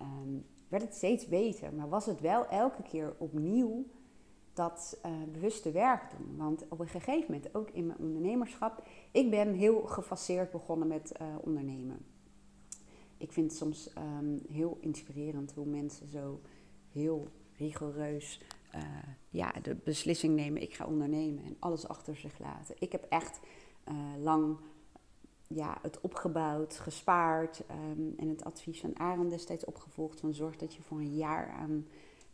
um, 0.00 0.44
werd 0.68 0.82
het 0.82 0.94
steeds 0.94 1.26
beter. 1.26 1.74
Maar 1.74 1.88
was 1.88 2.06
het 2.06 2.20
wel 2.20 2.46
elke 2.46 2.82
keer 2.82 3.14
opnieuw 3.18 3.84
dat 4.52 5.00
uh, 5.06 5.12
bewuste 5.32 5.70
werk 5.70 6.10
doen. 6.18 6.36
Want 6.36 6.64
op 6.68 6.80
een 6.80 6.88
gegeven 6.88 7.32
moment, 7.32 7.54
ook 7.54 7.70
in 7.70 7.86
mijn 7.86 7.98
ondernemerschap, 7.98 8.86
ik 9.12 9.30
ben 9.30 9.52
heel 9.52 9.80
gefaseerd 9.80 10.50
begonnen 10.50 10.88
met 10.88 11.12
ondernemen. 11.40 12.13
Ik 13.16 13.32
vind 13.32 13.50
het 13.50 13.58
soms 13.58 13.90
um, 13.98 14.40
heel 14.48 14.78
inspirerend 14.80 15.52
hoe 15.52 15.66
mensen 15.66 16.08
zo 16.08 16.40
heel 16.90 17.28
rigoureus 17.56 18.40
uh, 18.74 18.82
ja, 19.30 19.52
de 19.62 19.74
beslissing 19.74 20.34
nemen: 20.34 20.62
ik 20.62 20.74
ga 20.74 20.86
ondernemen 20.86 21.44
en 21.44 21.56
alles 21.58 21.88
achter 21.88 22.16
zich 22.16 22.38
laten. 22.38 22.74
Ik 22.78 22.92
heb 22.92 23.06
echt 23.08 23.40
lang 24.18 24.58
ja, 25.46 25.78
het 25.82 26.00
opgebouwd, 26.00 26.76
gespaard 26.76 27.62
um, 27.70 28.14
en 28.16 28.28
het 28.28 28.44
advies 28.44 28.80
van 28.80 28.98
Aaron 28.98 29.28
destijds 29.28 29.64
opgevolgd 29.64 30.20
van 30.20 30.34
zorg 30.34 30.56
dat 30.56 30.74
je 30.74 30.82
voor 30.82 30.98
een 30.98 31.14
jaar 31.14 31.50
aan 31.50 31.86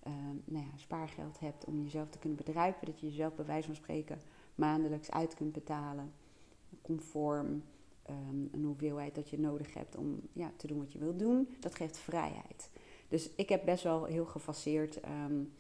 Ehm, 0.03 0.37
nou 0.45 0.65
ja, 0.65 0.77
spaargeld 0.77 1.41
hebt 1.41 1.65
om 1.65 1.83
jezelf 1.83 2.09
te 2.09 2.19
kunnen 2.19 2.39
bedrijven. 2.39 2.87
Dat 2.87 3.01
je 3.01 3.07
jezelf 3.07 3.35
bij 3.35 3.45
wijze 3.45 3.67
van 3.67 3.77
spreken 3.77 4.21
maandelijks 4.55 5.11
uit 5.11 5.35
kunt 5.35 5.53
betalen. 5.53 6.13
Conform 6.83 7.63
um, 8.11 8.49
een 8.53 8.65
hoeveelheid 8.65 9.15
dat 9.15 9.31
je 9.31 9.39
nodig 9.39 9.75
hebt 9.75 9.97
om 9.97 10.21
ja, 10.33 10.53
te 10.57 10.67
doen 10.67 10.79
wat 10.79 10.93
je 10.93 10.99
wilt 10.99 11.19
doen. 11.19 11.49
Dat 11.61 11.75
geeft 11.75 11.99
vrijheid. 11.99 12.71
Dus 13.09 13.31
ik 13.35 13.49
heb 13.49 13.65
best 13.65 13.85
wel 13.85 14.05
heel 14.05 14.25
gefaseerd 14.25 15.01
um, 15.05 15.53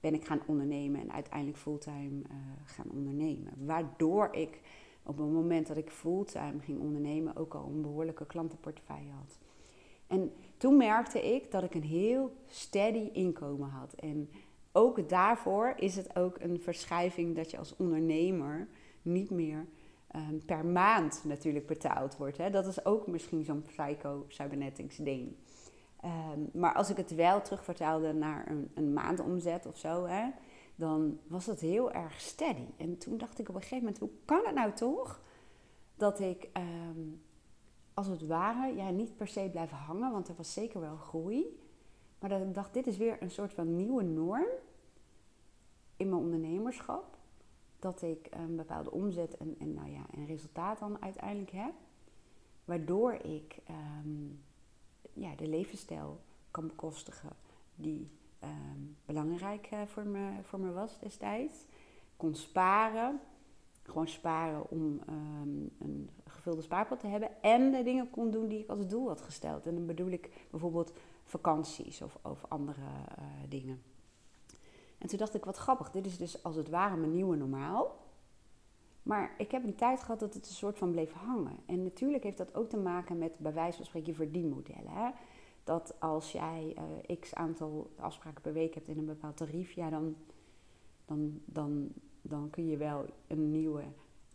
ben 0.00 0.14
ik 0.14 0.24
gaan 0.24 0.42
ondernemen 0.46 1.00
en 1.00 1.12
uiteindelijk 1.12 1.58
fulltime 1.58 2.22
uh, 2.22 2.36
gaan 2.64 2.90
ondernemen. 2.90 3.52
Waardoor 3.64 4.28
ik 4.32 4.60
op 5.02 5.18
het 5.18 5.30
moment 5.30 5.66
dat 5.66 5.76
ik 5.76 5.90
fulltime 5.90 6.58
ging 6.60 6.80
ondernemen 6.80 7.36
ook 7.36 7.54
al 7.54 7.66
een 7.66 7.82
behoorlijke 7.82 8.26
klantenportefeuille 8.26 9.10
had. 9.10 9.38
En 10.06 10.32
toen 10.56 10.76
merkte 10.76 11.34
ik 11.34 11.50
dat 11.50 11.62
ik 11.62 11.74
een 11.74 11.82
heel 11.82 12.32
steady 12.46 13.10
inkomen 13.12 13.68
had. 13.68 13.92
En 13.92 14.30
ook 14.72 15.08
daarvoor 15.08 15.74
is 15.76 15.96
het 15.96 16.16
ook 16.16 16.40
een 16.40 16.60
verschuiving 16.60 17.36
dat 17.36 17.50
je 17.50 17.58
als 17.58 17.76
ondernemer 17.76 18.68
niet 19.02 19.30
meer 19.30 19.66
um, 20.16 20.44
per 20.44 20.66
maand 20.66 21.20
natuurlijk 21.24 21.66
betaald 21.66 22.16
wordt. 22.16 22.36
Hè. 22.36 22.50
Dat 22.50 22.66
is 22.66 22.84
ook 22.84 23.06
misschien 23.06 23.44
zo'n 23.44 23.62
psycho-cybernetics 23.62 24.96
ding. 24.96 25.36
Um, 26.04 26.50
maar 26.52 26.74
als 26.74 26.90
ik 26.90 26.96
het 26.96 27.14
wel 27.14 27.42
terugvertaalde 27.42 28.12
naar 28.12 28.50
een, 28.50 28.70
een 28.74 28.92
maandomzet 28.92 29.66
of 29.66 29.78
zo, 29.78 30.06
hè, 30.06 30.30
dan 30.74 31.18
was 31.26 31.46
het 31.46 31.60
heel 31.60 31.92
erg 31.92 32.20
steady. 32.20 32.66
En 32.76 32.98
toen 32.98 33.18
dacht 33.18 33.38
ik 33.38 33.48
op 33.48 33.54
een 33.54 33.60
gegeven 33.60 33.84
moment, 33.84 33.98
hoe 33.98 34.10
kan 34.24 34.40
het 34.44 34.54
nou 34.54 34.72
toch 34.72 35.20
dat 35.96 36.20
ik 36.20 36.48
um, 36.56 37.22
als 37.94 38.06
het 38.06 38.26
ware, 38.26 38.74
ja, 38.74 38.90
niet 38.90 39.16
per 39.16 39.28
se 39.28 39.48
blijven 39.50 39.76
hangen, 39.76 40.12
want 40.12 40.28
er 40.28 40.34
was 40.34 40.52
zeker 40.52 40.80
wel 40.80 40.96
groei. 40.96 41.60
Maar 42.18 42.30
dat 42.30 42.40
ik 42.40 42.54
dacht, 42.54 42.74
dit 42.74 42.86
is 42.86 42.96
weer 42.96 43.22
een 43.22 43.30
soort 43.30 43.52
van 43.52 43.76
nieuwe 43.76 44.02
norm 44.02 44.48
in 45.96 46.08
mijn 46.08 46.22
ondernemerschap. 46.22 47.13
Dat 47.84 48.02
ik 48.02 48.28
een 48.30 48.56
bepaalde 48.56 48.90
omzet 48.90 49.36
en, 49.36 49.56
en, 49.58 49.74
nou 49.74 49.90
ja, 49.90 50.06
en 50.10 50.26
resultaat 50.26 50.78
dan 50.78 51.02
uiteindelijk 51.02 51.50
heb. 51.50 51.74
Waardoor 52.64 53.12
ik 53.12 53.56
um, 54.04 54.42
ja, 55.12 55.34
de 55.34 55.48
levensstijl 55.48 56.20
kan 56.50 56.66
bekostigen 56.66 57.30
die 57.74 58.10
um, 58.42 58.96
belangrijk 59.04 59.70
uh, 59.72 59.82
voor, 59.82 60.06
me, 60.06 60.30
voor 60.42 60.60
me 60.60 60.72
was 60.72 60.98
destijds. 60.98 61.66
Kon 62.16 62.34
sparen. 62.34 63.20
Gewoon 63.82 64.08
sparen 64.08 64.70
om 64.70 65.00
um, 65.08 65.70
een 65.78 66.10
gevulde 66.26 66.62
spaarpot 66.62 67.00
te 67.00 67.06
hebben 67.06 67.42
en 67.42 67.70
de 67.70 67.82
dingen 67.82 68.10
kon 68.10 68.30
doen 68.30 68.48
die 68.48 68.58
ik 68.58 68.68
als 68.68 68.86
doel 68.86 69.08
had 69.08 69.20
gesteld. 69.20 69.66
En 69.66 69.74
dan 69.74 69.86
bedoel 69.86 70.10
ik 70.10 70.46
bijvoorbeeld 70.50 70.92
vakanties 71.24 72.02
of, 72.02 72.18
of 72.22 72.44
andere 72.48 72.80
uh, 73.18 73.24
dingen. 73.48 73.82
En 75.04 75.10
toen 75.10 75.18
dacht 75.18 75.34
ik, 75.34 75.44
wat 75.44 75.56
grappig, 75.56 75.90
dit 75.90 76.06
is 76.06 76.16
dus 76.16 76.42
als 76.42 76.56
het 76.56 76.68
ware 76.68 76.96
mijn 76.96 77.12
nieuwe 77.12 77.36
normaal. 77.36 77.96
Maar 79.02 79.34
ik 79.38 79.50
heb 79.50 79.64
een 79.64 79.74
tijd 79.74 80.00
gehad 80.00 80.20
dat 80.20 80.34
het 80.34 80.46
een 80.46 80.52
soort 80.52 80.78
van 80.78 80.90
bleef 80.90 81.12
hangen. 81.12 81.56
En 81.66 81.82
natuurlijk 81.82 82.22
heeft 82.22 82.36
dat 82.36 82.54
ook 82.54 82.68
te 82.68 82.76
maken 82.76 83.18
met, 83.18 83.38
bij 83.38 83.52
wijze 83.52 83.76
van 83.76 83.86
spreken, 83.86 84.08
je 84.08 84.14
verdienmodellen. 84.14 84.90
Hè? 84.90 85.10
Dat 85.64 86.00
als 86.00 86.32
jij 86.32 86.76
uh, 87.08 87.16
x 87.20 87.34
aantal 87.34 87.90
afspraken 87.96 88.42
per 88.42 88.52
week 88.52 88.74
hebt 88.74 88.88
in 88.88 88.98
een 88.98 89.04
bepaald 89.04 89.36
tarief, 89.36 89.72
ja, 89.72 89.90
dan, 89.90 90.16
dan, 91.04 91.40
dan, 91.44 91.88
dan 92.22 92.50
kun 92.50 92.66
je 92.66 92.76
wel 92.76 93.04
een 93.26 93.50
nieuwe 93.50 93.82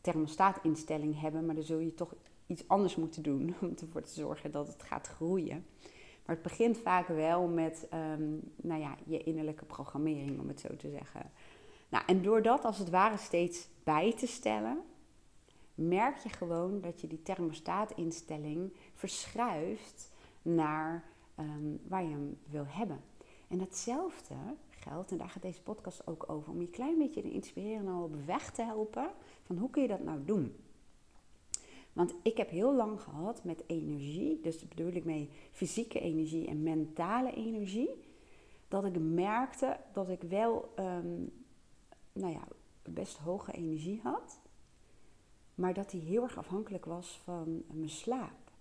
thermostaatinstelling 0.02 1.20
hebben, 1.20 1.46
maar 1.46 1.56
dan 1.56 1.64
zul 1.64 1.80
je 1.80 1.94
toch 1.94 2.14
iets 2.46 2.68
anders 2.68 2.96
moeten 2.96 3.24
doen 3.24 3.56
om 3.62 3.74
ervoor 3.82 4.02
te 4.02 4.14
zorgen 4.14 4.52
dat 4.52 4.68
het 4.68 4.84
gaat 4.84 5.08
groeien. 5.08 5.66
Maar 6.30 6.38
het 6.38 6.48
begint 6.48 6.78
vaak 6.78 7.08
wel 7.08 7.48
met 7.48 7.88
um, 7.94 8.52
nou 8.56 8.82
ja, 8.82 8.96
je 9.06 9.24
innerlijke 9.24 9.66
programmering, 9.66 10.40
om 10.40 10.48
het 10.48 10.60
zo 10.60 10.76
te 10.76 10.90
zeggen. 10.90 11.32
Nou, 11.90 12.04
en 12.08 12.22
door 12.22 12.42
dat 12.42 12.66
als 12.66 12.78
het 12.78 12.90
ware 12.90 13.18
steeds 13.18 13.68
bij 13.84 14.14
te 14.14 14.28
stellen, 14.28 14.78
merk 15.76 16.18
je 16.18 16.30
gewoon 16.30 16.82
dat 16.82 17.02
je 17.02 17.08
die 17.08 17.22
thermostaatinstelling 17.22 18.74
verschuift 18.94 20.12
naar 20.42 21.04
um, 21.40 21.80
waar 21.88 22.04
je 22.04 22.10
hem 22.10 22.38
wil 22.50 22.66
hebben. 22.68 23.02
En 23.48 23.58
datzelfde 23.58 24.36
geldt, 24.70 25.12
en 25.12 25.18
daar 25.18 25.30
gaat 25.30 25.42
deze 25.42 25.62
podcast 25.62 26.08
ook 26.08 26.30
over, 26.30 26.52
om 26.52 26.62
je 26.62 26.70
klein 26.70 26.98
beetje 26.98 27.22
te 27.22 27.32
inspireren 27.32 27.88
en 27.88 27.94
al 27.94 28.04
op 28.04 28.26
weg 28.26 28.52
te 28.52 28.64
helpen 28.64 29.12
van 29.44 29.58
hoe 29.58 29.70
kun 29.70 29.82
je 29.82 29.88
dat 29.88 30.04
nou 30.04 30.26
doen? 30.26 30.56
Want 31.94 32.14
ik 32.24 32.38
heb 32.38 32.50
heel 32.50 32.76
lang 32.76 33.02
gehad 33.02 33.44
met 33.44 33.64
energie, 33.68 34.40
dus 34.42 34.68
bedoel 34.68 34.92
ik 34.92 35.06
mee 35.06 35.30
fysieke 35.52 36.00
energie 36.00 36.48
en 36.48 36.64
mentale 36.64 37.34
energie, 37.34 37.90
dat 38.68 38.86
ik 38.86 39.00
merkte 39.00 39.80
dat 39.94 40.10
ik 40.10 40.22
wel, 40.22 40.74
um, 40.80 41.32
nou 42.14 42.34
ja, 42.34 42.48
best 42.84 43.18
hoge 43.18 43.52
energie 43.52 44.00
had, 44.04 44.40
maar 45.56 45.74
dat 45.74 45.90
die 45.90 46.02
heel 46.02 46.24
erg 46.24 46.38
afhankelijk 46.38 46.86
was 46.86 47.22
van 47.24 47.64
mijn 47.74 47.90
slaap. 47.90 48.52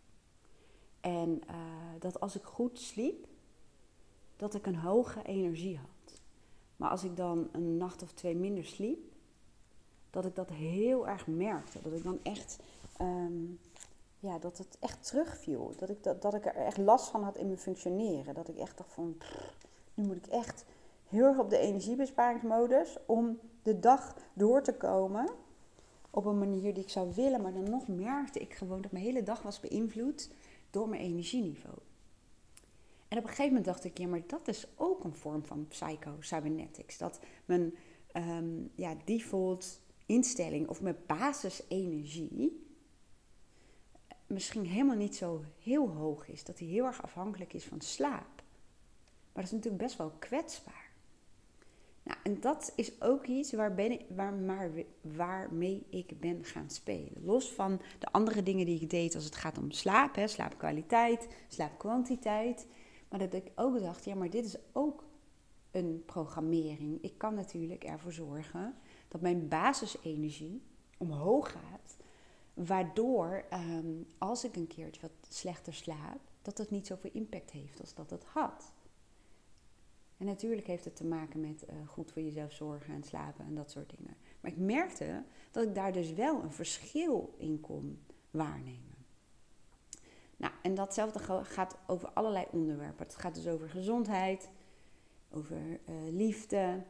En 1.00 1.40
uh, 1.50 1.56
dat 1.98 2.20
als 2.20 2.36
ik 2.36 2.42
goed 2.42 2.78
sliep, 2.78 3.26
dat 4.36 4.54
ik 4.54 4.66
een 4.66 4.76
hoge 4.76 5.22
energie 5.22 5.76
had. 5.76 6.20
Maar 6.76 6.90
als 6.90 7.04
ik 7.04 7.16
dan 7.16 7.48
een 7.52 7.76
nacht 7.76 8.02
of 8.02 8.12
twee 8.12 8.34
minder 8.36 8.64
sliep, 8.64 9.12
dat 10.10 10.24
ik 10.24 10.34
dat 10.34 10.50
heel 10.50 11.08
erg 11.08 11.26
merkte. 11.26 11.82
Dat 11.82 11.92
ik 11.92 12.02
dan 12.02 12.18
echt, 12.22 12.58
um, 13.00 13.60
ja, 14.18 14.38
dat 14.38 14.58
het 14.58 14.76
echt 14.80 15.06
terugviel. 15.06 15.74
Dat 15.76 15.90
ik, 15.90 16.02
dat, 16.02 16.22
dat 16.22 16.34
ik 16.34 16.46
er 16.46 16.54
echt 16.54 16.76
last 16.76 17.08
van 17.08 17.22
had 17.22 17.36
in 17.36 17.46
mijn 17.46 17.58
functioneren. 17.58 18.34
Dat 18.34 18.48
ik 18.48 18.56
echt 18.56 18.76
dacht 18.76 18.92
van, 18.92 19.16
nu 19.94 20.04
moet 20.04 20.16
ik 20.16 20.26
echt 20.26 20.64
heel 21.08 21.24
erg 21.24 21.38
op 21.38 21.50
de 21.50 21.58
energiebesparingsmodus 21.58 22.96
om 23.06 23.38
de 23.62 23.78
dag 23.78 24.16
door 24.32 24.62
te 24.62 24.74
komen 24.74 25.30
op 26.10 26.24
een 26.24 26.38
manier 26.38 26.74
die 26.74 26.82
ik 26.82 26.90
zou 26.90 27.14
willen. 27.14 27.42
Maar 27.42 27.52
dan 27.52 27.70
nog 27.70 27.88
merkte 27.88 28.38
ik 28.38 28.54
gewoon 28.54 28.80
dat 28.80 28.92
mijn 28.92 29.04
hele 29.04 29.22
dag 29.22 29.42
was 29.42 29.60
beïnvloed 29.60 30.30
door 30.70 30.88
mijn 30.88 31.02
energieniveau. 31.02 31.76
En 33.08 33.18
op 33.18 33.22
een 33.22 33.28
gegeven 33.28 33.46
moment 33.46 33.64
dacht 33.64 33.84
ik, 33.84 33.98
ja, 33.98 34.06
maar 34.06 34.22
dat 34.26 34.48
is 34.48 34.66
ook 34.76 35.04
een 35.04 35.14
vorm 35.14 35.44
van 35.44 35.66
psycho-cybernetics. 35.68 36.98
Dat 36.98 37.20
mijn 37.44 37.74
um, 38.12 38.70
ja, 38.74 38.94
default 39.04 39.80
instelling 40.06 40.68
of 40.68 40.80
mijn 40.80 40.96
basisenergie 41.06 42.67
misschien 44.28 44.66
helemaal 44.66 44.96
niet 44.96 45.16
zo 45.16 45.44
heel 45.62 45.88
hoog 45.88 46.28
is. 46.28 46.44
Dat 46.44 46.56
die 46.56 46.68
heel 46.68 46.84
erg 46.84 47.02
afhankelijk 47.02 47.52
is 47.52 47.64
van 47.64 47.80
slaap. 47.80 48.42
Maar 49.32 49.42
dat 49.42 49.44
is 49.44 49.50
natuurlijk 49.50 49.82
best 49.82 49.96
wel 49.96 50.12
kwetsbaar. 50.18 50.86
Nou, 52.02 52.18
en 52.22 52.40
dat 52.40 52.72
is 52.76 53.00
ook 53.00 53.26
iets 53.26 53.52
waar 53.52 53.74
ben 53.74 53.90
ik, 53.90 54.04
waar, 54.14 54.70
waarmee 55.00 55.86
ik 55.88 56.20
ben 56.20 56.44
gaan 56.44 56.70
spelen. 56.70 57.24
Los 57.24 57.52
van 57.52 57.80
de 57.98 58.12
andere 58.12 58.42
dingen 58.42 58.66
die 58.66 58.80
ik 58.80 58.90
deed 58.90 59.14
als 59.14 59.24
het 59.24 59.36
gaat 59.36 59.58
om 59.58 59.70
slaap, 59.70 60.14
hè, 60.14 60.26
slaapkwaliteit, 60.26 61.28
slaapkwantiteit. 61.48 62.66
Maar 63.08 63.18
dat 63.18 63.34
ik 63.34 63.50
ook 63.54 63.80
dacht, 63.80 64.04
ja, 64.04 64.14
maar 64.14 64.30
dit 64.30 64.44
is 64.44 64.56
ook 64.72 65.04
een 65.70 66.02
programmering. 66.06 67.02
Ik 67.02 67.18
kan 67.18 67.34
natuurlijk 67.34 67.84
ervoor 67.84 68.12
zorgen 68.12 68.74
dat 69.08 69.20
mijn 69.20 69.48
basisenergie 69.48 70.62
omhoog 70.98 71.52
gaat. 71.52 71.97
Waardoor 72.66 73.44
ehm, 73.50 74.02
als 74.18 74.44
ik 74.44 74.56
een 74.56 74.66
keertje 74.66 75.00
wat 75.00 75.10
slechter 75.28 75.74
slaap, 75.74 76.20
dat 76.42 76.58
het 76.58 76.70
niet 76.70 76.86
zoveel 76.86 77.10
impact 77.12 77.50
heeft 77.50 77.80
als 77.80 77.94
dat 77.94 78.10
het 78.10 78.24
had. 78.24 78.72
En 80.16 80.26
natuurlijk 80.26 80.66
heeft 80.66 80.84
het 80.84 80.96
te 80.96 81.04
maken 81.04 81.40
met 81.40 81.64
uh, 81.70 81.88
goed 81.88 82.12
voor 82.12 82.22
jezelf 82.22 82.52
zorgen 82.52 82.94
en 82.94 83.02
slapen 83.02 83.44
en 83.44 83.54
dat 83.54 83.70
soort 83.70 83.90
dingen. 83.96 84.16
Maar 84.40 84.50
ik 84.50 84.56
merkte 84.58 85.24
dat 85.50 85.64
ik 85.64 85.74
daar 85.74 85.92
dus 85.92 86.12
wel 86.12 86.42
een 86.42 86.52
verschil 86.52 87.34
in 87.36 87.60
kon 87.60 88.02
waarnemen. 88.30 88.96
Nou, 90.36 90.52
en 90.62 90.74
datzelfde 90.74 91.44
gaat 91.44 91.76
over 91.86 92.08
allerlei 92.08 92.46
onderwerpen. 92.50 93.06
Het 93.06 93.16
gaat 93.16 93.34
dus 93.34 93.46
over 93.46 93.68
gezondheid, 93.68 94.48
over 95.30 95.56
uh, 95.56 95.94
liefde, 96.10 96.82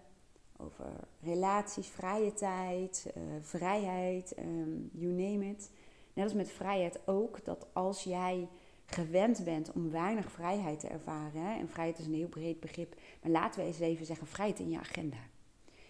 over 0.58 0.86
relaties, 1.20 1.88
vrije 1.88 2.32
tijd, 2.32 3.12
uh, 3.16 3.22
vrijheid, 3.40 4.38
um, 4.38 4.90
you 4.92 5.12
name 5.12 5.48
it. 5.48 5.70
Net 6.12 6.24
als 6.24 6.34
met 6.34 6.50
vrijheid 6.50 6.98
ook, 7.06 7.44
dat 7.44 7.66
als 7.72 8.02
jij 8.02 8.48
gewend 8.86 9.44
bent 9.44 9.72
om 9.72 9.90
weinig 9.90 10.30
vrijheid 10.30 10.80
te 10.80 10.88
ervaren, 10.88 11.58
en 11.58 11.68
vrijheid 11.68 11.98
is 11.98 12.06
een 12.06 12.14
heel 12.14 12.28
breed 12.28 12.60
begrip, 12.60 12.94
maar 13.22 13.30
laten 13.30 13.60
we 13.60 13.66
eens 13.66 13.78
even 13.78 14.06
zeggen 14.06 14.26
vrijheid 14.26 14.58
in 14.58 14.70
je 14.70 14.78
agenda. 14.78 15.18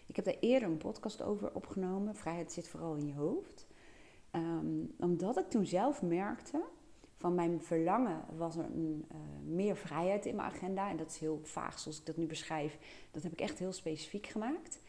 Ik 0.07 0.17
heb 0.17 0.25
daar 0.25 0.37
eerder 0.41 0.69
een 0.69 0.79
podcast 0.79 1.23
over 1.23 1.55
opgenomen. 1.55 2.15
Vrijheid 2.15 2.53
zit 2.53 2.69
vooral 2.69 2.95
in 2.95 3.07
je 3.07 3.15
hoofd. 3.15 3.67
Um, 4.33 4.95
omdat 4.99 5.39
ik 5.39 5.51
toen 5.51 5.67
zelf 5.67 6.03
merkte 6.03 6.63
van 7.19 7.35
mijn 7.35 7.63
verlangen 7.63 8.25
was 8.37 8.57
er 8.57 8.65
een, 8.65 9.07
uh, 9.13 9.19
meer 9.45 9.77
vrijheid 9.77 10.27
in 10.27 10.37
mijn 10.37 10.49
agenda. 10.49 10.91
En 10.91 10.97
dat 10.97 11.11
is 11.11 11.19
heel 11.19 11.41
vaag 11.43 11.79
zoals 11.79 11.99
ik 11.99 12.07
dat 12.07 12.17
nu 12.17 12.27
beschrijf. 12.27 12.79
Dat 13.11 13.23
heb 13.23 13.33
ik 13.33 13.41
echt 13.41 13.59
heel 13.59 13.73
specifiek 13.73 14.27
gemaakt. 14.27 14.81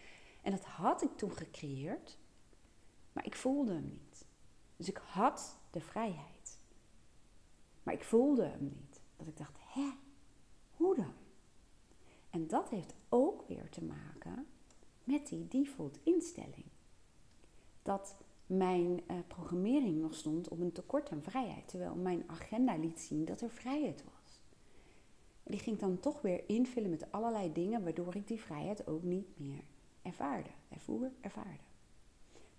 En 0.42 0.52
dat 0.52 0.66
had 0.66 1.02
ik 1.02 1.18
toen 1.18 1.32
gecreëerd, 1.32 2.18
maar 3.14 3.26
ik 3.26 3.36
voelde 3.36 3.74
hem 3.74 3.90
niet. 3.90 4.26
Dus 4.78 4.90
ik 4.90 5.02
had 5.06 5.60
de 5.72 5.82
vrijheid. 5.82 6.60
Maar 7.84 7.94
ik 7.94 8.04
voelde 8.04 8.44
hem 8.44 8.64
niet. 8.64 9.02
Dat 9.18 9.28
ik 9.28 9.38
dacht, 9.38 9.58
hè, 9.58 9.90
hoe 10.72 10.96
dan? 10.96 11.14
En 12.30 12.48
dat 12.48 12.70
heeft 12.70 12.94
ook 13.10 13.48
weer 13.48 13.70
te 13.70 13.84
maken 13.84 14.48
met 15.04 15.28
die 15.28 15.48
default 15.48 16.00
instelling. 16.04 16.66
Dat 17.82 18.16
mijn 18.50 18.92
uh, 18.92 19.18
programmering 19.28 20.02
nog 20.02 20.14
stond 20.14 20.48
op 20.48 20.60
een 20.60 20.72
tekort 20.72 21.10
aan 21.10 21.22
vrijheid. 21.22 21.68
Terwijl 21.68 21.96
mijn 21.96 22.24
agenda 22.28 22.78
liet 22.78 23.00
zien 23.00 23.26
dat 23.26 23.42
er 23.42 23.50
vrijheid 23.50 24.04
was. 24.04 24.40
En 25.44 25.52
die 25.52 25.60
ging 25.60 25.80
dan 25.80 26.00
toch 26.00 26.22
weer 26.22 26.44
invullen 26.48 26.90
met 26.90 27.12
allerlei 27.12 27.54
dingen, 27.54 27.84
waardoor 27.84 28.16
ik 28.16 28.28
die 28.28 28.40
vrijheid 28.42 28.88
ook 28.88 29.04
niet 29.04 29.40
meer 29.40 29.64
ervaarde. 30.02 30.50
Ervoer, 30.70 31.12
ervaarde. 31.22 31.64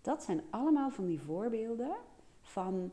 Dat 0.01 0.23
zijn 0.23 0.43
allemaal 0.51 0.91
van 0.91 1.07
die 1.07 1.21
voorbeelden 1.21 1.97
van, 2.41 2.93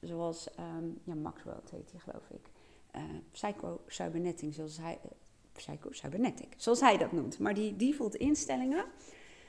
zoals 0.00 0.48
um, 0.58 1.00
ja, 1.04 1.14
Maxwell 1.14 1.60
heet 1.70 1.90
hij 1.90 2.00
geloof 2.00 2.30
ik, 2.30 2.50
uh, 2.96 3.02
psycho-cybernetic, 3.30 4.54
zoals 4.54 4.76
hij, 4.76 4.98
uh, 5.04 5.10
psycho-cybernetic, 5.52 6.54
zoals 6.56 6.80
hij 6.80 6.96
dat 6.98 7.12
noemt. 7.12 7.38
Maar 7.38 7.54
die 7.54 7.76
default 7.76 8.14
instellingen, 8.14 8.84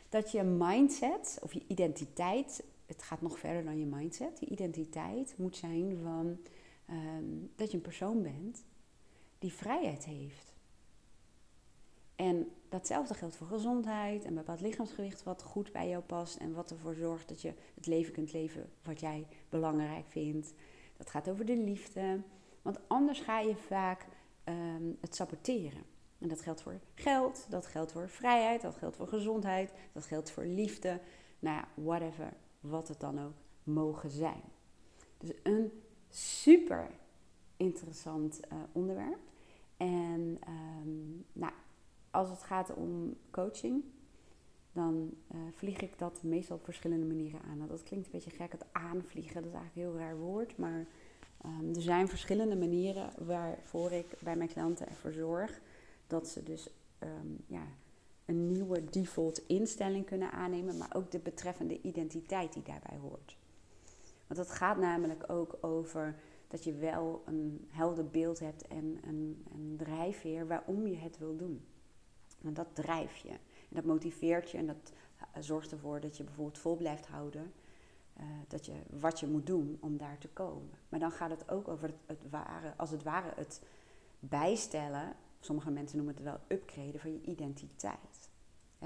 dat 0.10 0.32
je 0.32 0.44
mindset 0.44 1.40
of 1.42 1.54
je 1.54 1.64
identiteit 1.68 2.64
het 2.90 3.04
gaat 3.04 3.22
nog 3.22 3.40
verder 3.40 3.64
dan 3.64 3.80
je 3.80 3.86
mindset. 3.86 4.40
Je 4.40 4.46
identiteit 4.46 5.34
moet 5.38 5.56
zijn 5.56 5.98
van 5.98 6.38
ehm, 6.86 7.24
dat 7.56 7.72
je 7.72 7.78
een 7.78 7.84
persoon 7.84 8.22
bent 8.22 8.66
die 9.40 9.54
vrijheid 9.54 10.06
heeft. 10.06 10.54
En 12.16 12.52
datzelfde 12.70 13.14
geldt 13.14 13.36
voor 13.36 13.48
gezondheid 13.48 14.26
en 14.26 14.36
bepaald 14.36 14.62
lichaamsgewicht 14.62 15.24
wat 15.24 15.44
goed 15.44 15.72
bij 15.72 15.90
jou 15.90 16.04
past 16.04 16.36
en 16.36 16.54
wat 16.54 16.72
ervoor 16.72 16.94
zorgt 16.94 17.28
dat 17.28 17.42
je 17.42 17.54
het 17.76 17.86
leven 17.86 18.14
kunt 18.14 18.34
leven 18.34 18.70
wat 18.84 19.00
jij 19.00 19.28
belangrijk 19.50 20.06
vindt. 20.08 20.54
Dat 20.98 21.10
gaat 21.10 21.30
over 21.30 21.46
de 21.46 21.58
liefde, 21.58 22.22
want 22.62 22.80
anders 22.88 23.20
ga 23.20 23.40
je 23.40 23.56
vaak 23.56 24.06
um, 24.46 24.98
het 25.02 25.16
saboteren. 25.16 25.84
En 26.18 26.28
dat 26.28 26.42
geldt 26.42 26.62
voor 26.62 26.80
geld, 26.94 27.46
dat 27.50 27.66
geldt 27.66 27.92
voor 27.92 28.10
vrijheid, 28.10 28.62
dat 28.62 28.76
geldt 28.76 28.96
voor 28.96 29.08
gezondheid, 29.08 29.74
dat 29.94 30.06
geldt 30.06 30.32
voor 30.32 30.46
liefde. 30.46 31.00
Nou 31.40 31.64
whatever 31.76 32.34
wat 32.60 32.88
het 32.88 33.00
dan 33.00 33.20
ook 33.20 33.34
mogen 33.64 34.10
zijn. 34.10 34.42
Dus 35.18 35.32
een 35.44 35.72
super 36.10 36.90
interessant 37.58 38.40
uh, 38.52 38.58
onderwerp. 38.72 39.20
En 39.78 40.40
um, 40.48 41.26
nou, 41.34 41.54
als 42.12 42.30
het 42.30 42.44
gaat 42.44 42.74
om 42.74 43.16
coaching, 43.32 43.84
dan 44.72 45.12
uh, 45.32 45.40
vlieg 45.54 45.82
ik 45.82 45.98
dat 45.98 46.24
meestal 46.24 46.56
op 46.56 46.64
verschillende 46.64 47.06
manieren 47.06 47.42
aan. 47.42 47.58
Nou, 47.58 47.70
dat 47.70 47.84
klinkt 47.84 48.06
een 48.06 48.12
beetje 48.12 48.30
gek, 48.30 48.52
het 48.52 48.66
aanvliegen, 48.72 49.42
dat 49.42 49.52
is 49.52 49.58
eigenlijk 49.58 49.76
een 49.76 49.82
heel 49.82 50.08
raar 50.08 50.18
woord. 50.18 50.58
Maar 50.58 50.86
um, 51.46 51.76
er 51.76 51.82
zijn 51.82 52.08
verschillende 52.08 52.56
manieren 52.56 53.14
waarvoor 53.26 53.92
ik 53.92 54.06
bij 54.20 54.36
mijn 54.36 54.50
klanten 54.50 54.88
ervoor 54.88 55.12
zorg 55.12 55.62
dat 56.08 56.28
ze 56.28 56.44
dus 56.44 56.70
um, 57.00 57.38
ja, 57.48 57.64
een 58.30 58.48
nieuwe 58.48 58.90
default 58.90 59.48
instelling 59.48 60.06
kunnen 60.06 60.32
aannemen, 60.32 60.78
maar 60.78 60.96
ook 60.96 61.12
de 61.12 61.20
betreffende 61.20 61.82
identiteit 61.82 62.54
die 62.54 62.64
daarbij 62.64 62.98
hoort. 62.98 63.38
Want 64.28 64.40
het 64.40 64.52
gaat 64.52 64.78
namelijk 64.78 65.32
ook 65.32 65.58
over 65.62 66.16
dat 66.48 66.64
je 66.64 66.74
wel 66.74 67.24
een 67.26 67.68
helder 67.70 68.08
beeld 68.08 68.40
hebt 68.40 68.68
en 68.68 68.98
een, 69.08 69.46
een 69.54 69.76
drijfveer 69.78 70.48
waarom 70.48 70.88
je 70.88 70.96
het 70.96 71.18
wil 71.18 71.36
doen. 71.36 71.66
Want 72.42 72.56
dat 72.56 72.68
drijf 72.74 73.16
je. 73.16 73.30
En 73.30 73.40
dat 73.70 73.84
motiveert 73.84 74.52
je 74.52 74.58
en 74.58 74.68
dat 74.68 74.94
eh, 75.18 75.42
zorgt 75.42 75.72
ervoor 75.72 76.00
dat 76.00 76.18
je 76.18 76.24
bijvoorbeeld 76.24 76.58
vol 76.58 76.76
blijft 76.76 77.08
houden. 77.08 77.54
Uh, 78.20 78.26
dat 78.48 78.66
je 78.66 78.74
wat 79.00 79.20
je 79.20 79.28
moet 79.28 79.46
doen 79.46 79.78
om 79.80 79.98
daar 79.98 80.18
te 80.18 80.28
komen. 80.28 80.70
Maar 80.90 81.00
dan 81.00 81.12
gaat 81.12 81.30
het 81.30 81.52
ook 81.52 81.68
over 81.68 81.94
het 82.06 82.30
ware, 82.30 82.74
als 82.78 82.92
het 82.92 83.04
ware 83.04 83.32
het 83.36 83.62
bijstellen 84.20 85.16
sommige 85.40 85.72
mensen 85.72 85.98
noemen 85.98 86.16
het 86.16 86.24
wel 86.24 86.40
upgraden 86.48 87.00
van 87.00 87.12
je 87.12 87.22
identiteit. 87.22 88.30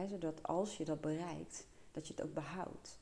zodat 0.07 0.43
als 0.43 0.77
je 0.77 0.85
dat 0.85 1.01
bereikt, 1.01 1.67
dat 1.91 2.07
je 2.07 2.13
het 2.13 2.23
ook 2.23 2.33
behoudt. 2.33 2.97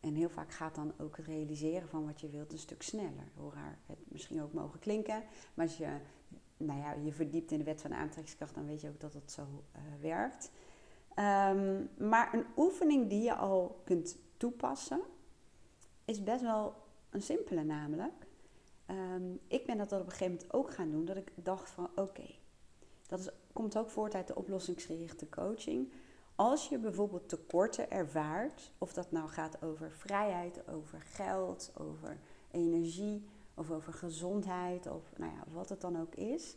En 0.00 0.14
heel 0.14 0.28
vaak 0.28 0.52
gaat 0.52 0.74
dan 0.74 0.92
ook 0.98 1.16
het 1.16 1.26
realiseren 1.26 1.88
van 1.88 2.06
wat 2.06 2.20
je 2.20 2.28
wilt 2.28 2.52
een 2.52 2.58
stuk 2.58 2.82
sneller. 2.82 3.28
Hoe 3.34 3.52
raar 3.52 3.78
het 3.86 3.98
misschien 4.08 4.42
ook 4.42 4.52
mogen 4.52 4.78
klinken. 4.78 5.22
Maar 5.54 5.66
als 5.66 5.76
je 5.76 5.96
nou 6.56 6.80
ja, 6.80 6.92
je 6.92 7.12
verdiept 7.12 7.50
in 7.50 7.58
de 7.58 7.64
wet 7.64 7.80
van 7.80 7.94
aantrekkingskracht, 7.94 8.54
dan 8.54 8.66
weet 8.66 8.80
je 8.80 8.88
ook 8.88 9.00
dat 9.00 9.14
het 9.14 9.32
zo 9.32 9.42
uh, 9.42 9.80
werkt. 10.00 10.50
Um, 11.16 11.88
maar 12.08 12.34
een 12.34 12.44
oefening 12.56 13.08
die 13.08 13.22
je 13.22 13.34
al 13.34 13.80
kunt 13.84 14.16
toepassen, 14.36 15.00
is 16.04 16.22
best 16.22 16.42
wel 16.42 16.74
een 17.10 17.22
simpele 17.22 17.62
namelijk. 17.62 18.26
Um, 18.86 19.40
ik 19.46 19.66
ben 19.66 19.78
dat 19.78 19.92
op 19.92 19.98
een 19.98 20.10
gegeven 20.10 20.32
moment 20.32 20.52
ook 20.52 20.74
gaan 20.74 20.90
doen, 20.90 21.04
dat 21.04 21.16
ik 21.16 21.32
dacht 21.34 21.70
van 21.70 21.90
oké, 21.94 22.34
dat 23.12 23.32
komt 23.52 23.78
ook 23.78 23.90
voort 23.90 24.14
uit 24.14 24.26
de 24.26 24.34
oplossingsgerichte 24.34 25.28
coaching. 25.28 25.92
Als 26.36 26.68
je 26.68 26.78
bijvoorbeeld 26.78 27.28
tekorten 27.28 27.90
ervaart, 27.90 28.72
of 28.78 28.92
dat 28.92 29.12
nou 29.12 29.28
gaat 29.28 29.62
over 29.62 29.90
vrijheid, 29.90 30.68
over 30.68 31.00
geld, 31.00 31.72
over 31.76 32.18
energie 32.50 33.26
of 33.54 33.70
over 33.70 33.92
gezondheid 33.92 34.86
of 34.86 35.02
nou 35.16 35.32
ja, 35.32 35.44
wat 35.52 35.68
het 35.68 35.80
dan 35.80 36.00
ook 36.00 36.14
is, 36.14 36.56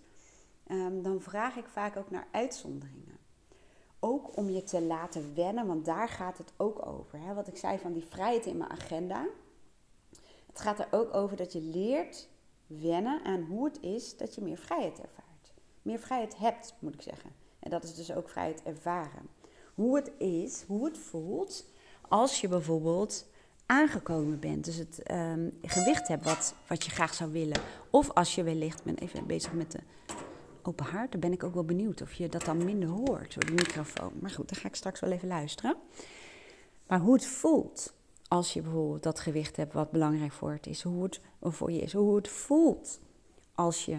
um, 0.68 1.02
dan 1.02 1.22
vraag 1.22 1.56
ik 1.56 1.68
vaak 1.68 1.98
ook 1.98 2.12
naar 2.12 2.28
uitzonderingen. 2.32 3.18
Ook 4.00 4.38
om 4.38 4.50
je 4.50 4.63
te 4.63 4.82
laten 4.82 5.36
wennen, 5.36 5.68
want 5.68 5.86
daar 5.86 6.10
gaat 6.10 6.38
het 6.38 6.54
ook 6.58 6.86
over. 6.86 7.20
Hè? 7.20 7.34
Wat 7.34 7.48
ik 7.48 7.58
zei 7.58 7.78
van 7.78 7.94
die 7.94 8.06
vrijheid 8.06 8.46
in 8.46 8.58
mijn 8.58 8.70
agenda. 8.70 9.28
Het 10.48 10.60
gaat 10.60 10.80
er 10.80 10.88
ook 10.91 11.13
over 11.13 11.38
dat 11.38 11.54
je 11.54 11.62
leert 11.62 12.30
wennen 12.68 13.24
aan 13.24 13.44
hoe 13.44 13.65
het 13.65 13.82
is 13.82 14.18
dat 14.18 14.36
je 14.36 14.41
meer 14.41 14.58
vrijheid 14.58 15.00
ervaart 15.00 15.25
meer 15.86 16.00
vrijheid 16.00 16.38
hebt, 16.38 16.74
moet 16.80 16.93
ik 16.93 17.02
zeggen. 17.02 17.30
En 17.60 17.69
dat 17.69 17.84
is 17.84 17.95
dus 17.95 18.13
ook 18.13 18.30
vrijheid 18.30 18.63
ervaren. 18.63 19.30
Hoe 19.74 19.95
het 19.95 20.12
is, 20.17 20.63
hoe 20.67 20.86
het 20.86 20.98
voelt 20.98 21.65
als 22.02 22.41
je 22.41 22.48
bijvoorbeeld 22.48 23.26
aangekomen 23.65 24.39
bent. 24.39 24.65
Dus 24.65 24.76
het 24.76 25.12
um, 25.12 25.58
gewicht 25.62 26.08
hebt 26.08 26.26
wat, 26.26 26.56
wat 26.67 26.84
je 26.86 26.91
graag 26.91 27.13
zou 27.13 27.32
willen. 27.32 27.62
Of 27.89 28.12
als 28.12 28.36
je 28.36 28.43
wellicht, 28.43 28.84
ben 28.84 28.95
even 28.95 29.28
bezig 29.28 29.54
met 29.54 29.71
de 29.71 29.80
open 30.62 30.86
haard, 30.86 31.12
dan 31.12 31.19
ben 31.19 31.32
ik 31.32 31.43
ook 31.43 31.54
wel 31.54 31.65
benieuwd 31.65 32.02
of 32.02 32.13
je 32.13 32.30
dat 32.30 32.45
dan 32.45 32.65
minder 32.65 32.89
hoort 32.89 33.34
door 33.34 33.45
die 33.45 33.56
microfoon. 33.56 34.13
Maar 34.19 34.30
goed, 34.30 34.50
dan 34.50 34.58
ga 34.58 34.67
ik 34.67 34.76
straks 34.76 35.00
wel 35.00 35.12
even 35.12 35.28
luisteren. 35.28 35.76
Maar 36.88 37.00
hoe 37.00 37.13
het 37.13 37.26
voelt 37.26 37.93
als 38.28 38.54
je 38.54 38.62
bijvoorbeeld 38.62 39.04
dat 39.04 39.19
gewicht 39.19 39.56
hebt 39.56 39.74
wat 39.74 39.91
belangrijk 39.91 40.32
voor 40.32 40.52
het 40.52 40.67
is, 40.67 40.82
hoe 40.82 41.04
het 41.04 41.19
voor 41.41 41.71
je 41.71 41.82
is, 41.82 41.93
hoe 41.93 42.15
het 42.15 42.28
voelt 42.28 43.00
als 43.56 43.86
je 43.86 43.98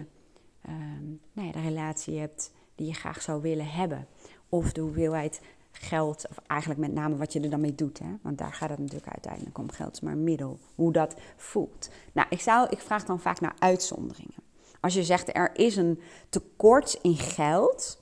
um, 0.67 1.21
nou 1.33 1.47
ja, 1.47 1.53
de 1.53 1.61
relatie 1.61 2.19
hebt 2.19 2.51
die 2.75 2.87
je 2.87 2.93
graag 2.93 3.21
zou 3.21 3.41
willen 3.41 3.67
hebben. 3.67 4.07
Of 4.49 4.71
de 4.71 4.81
hoeveelheid 4.81 5.41
geld, 5.71 6.27
of 6.29 6.37
eigenlijk 6.47 6.79
met 6.79 6.93
name 6.93 7.15
wat 7.15 7.33
je 7.33 7.39
er 7.39 7.49
dan 7.49 7.61
mee 7.61 7.75
doet. 7.75 7.99
Hè? 7.99 8.15
Want 8.21 8.37
daar 8.37 8.53
gaat 8.53 8.69
het 8.69 8.79
natuurlijk 8.79 9.11
uiteindelijk 9.11 9.57
om. 9.57 9.71
Geld 9.71 9.93
is 9.93 9.99
maar 9.99 10.13
een 10.13 10.23
middel. 10.23 10.59
Hoe 10.75 10.91
dat 10.91 11.15
voelt. 11.35 11.89
Nou, 12.13 12.27
ik, 12.29 12.41
zou, 12.41 12.67
ik 12.69 12.79
vraag 12.79 13.05
dan 13.05 13.19
vaak 13.19 13.39
naar 13.39 13.55
uitzonderingen. 13.59 14.43
Als 14.79 14.93
je 14.93 15.03
zegt 15.03 15.35
er 15.35 15.55
is 15.55 15.75
een 15.75 15.99
tekort 16.29 16.99
in 17.01 17.15
geld, 17.15 18.01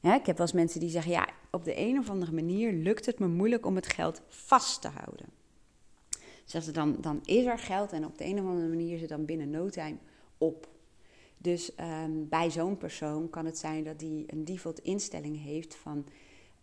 Ja, 0.00 0.14
ik 0.14 0.26
heb 0.26 0.36
wel 0.36 0.46
eens 0.46 0.54
mensen 0.54 0.80
die 0.80 0.88
zeggen, 0.88 1.12
ja, 1.12 1.28
op 1.50 1.64
de 1.64 1.78
een 1.78 1.98
of 1.98 2.10
andere 2.10 2.32
manier 2.32 2.72
lukt 2.72 3.06
het 3.06 3.18
me 3.18 3.28
moeilijk 3.28 3.66
om 3.66 3.74
het 3.74 3.92
geld 3.92 4.22
vast 4.28 4.80
te 4.80 4.88
houden. 4.88 5.26
Dus 6.52 6.66
dan, 6.66 6.96
dan 7.00 7.20
is 7.24 7.44
er 7.44 7.58
geld 7.58 7.92
en 7.92 8.04
op 8.04 8.18
de 8.18 8.24
een 8.24 8.38
of 8.38 8.46
andere 8.46 8.68
manier 8.68 8.94
is 8.94 9.00
het 9.00 9.10
dan 9.10 9.24
binnen 9.24 9.50
no 9.50 9.68
time 9.68 9.96
op. 10.38 10.68
Dus 11.42 11.74
ehm, 11.74 12.28
bij 12.28 12.50
zo'n 12.50 12.76
persoon 12.76 13.30
kan 13.30 13.46
het 13.46 13.58
zijn 13.58 13.84
dat 13.84 13.98
die 13.98 14.24
een 14.26 14.44
default 14.44 14.78
instelling 14.78 15.42
heeft 15.42 15.76
van 15.76 16.06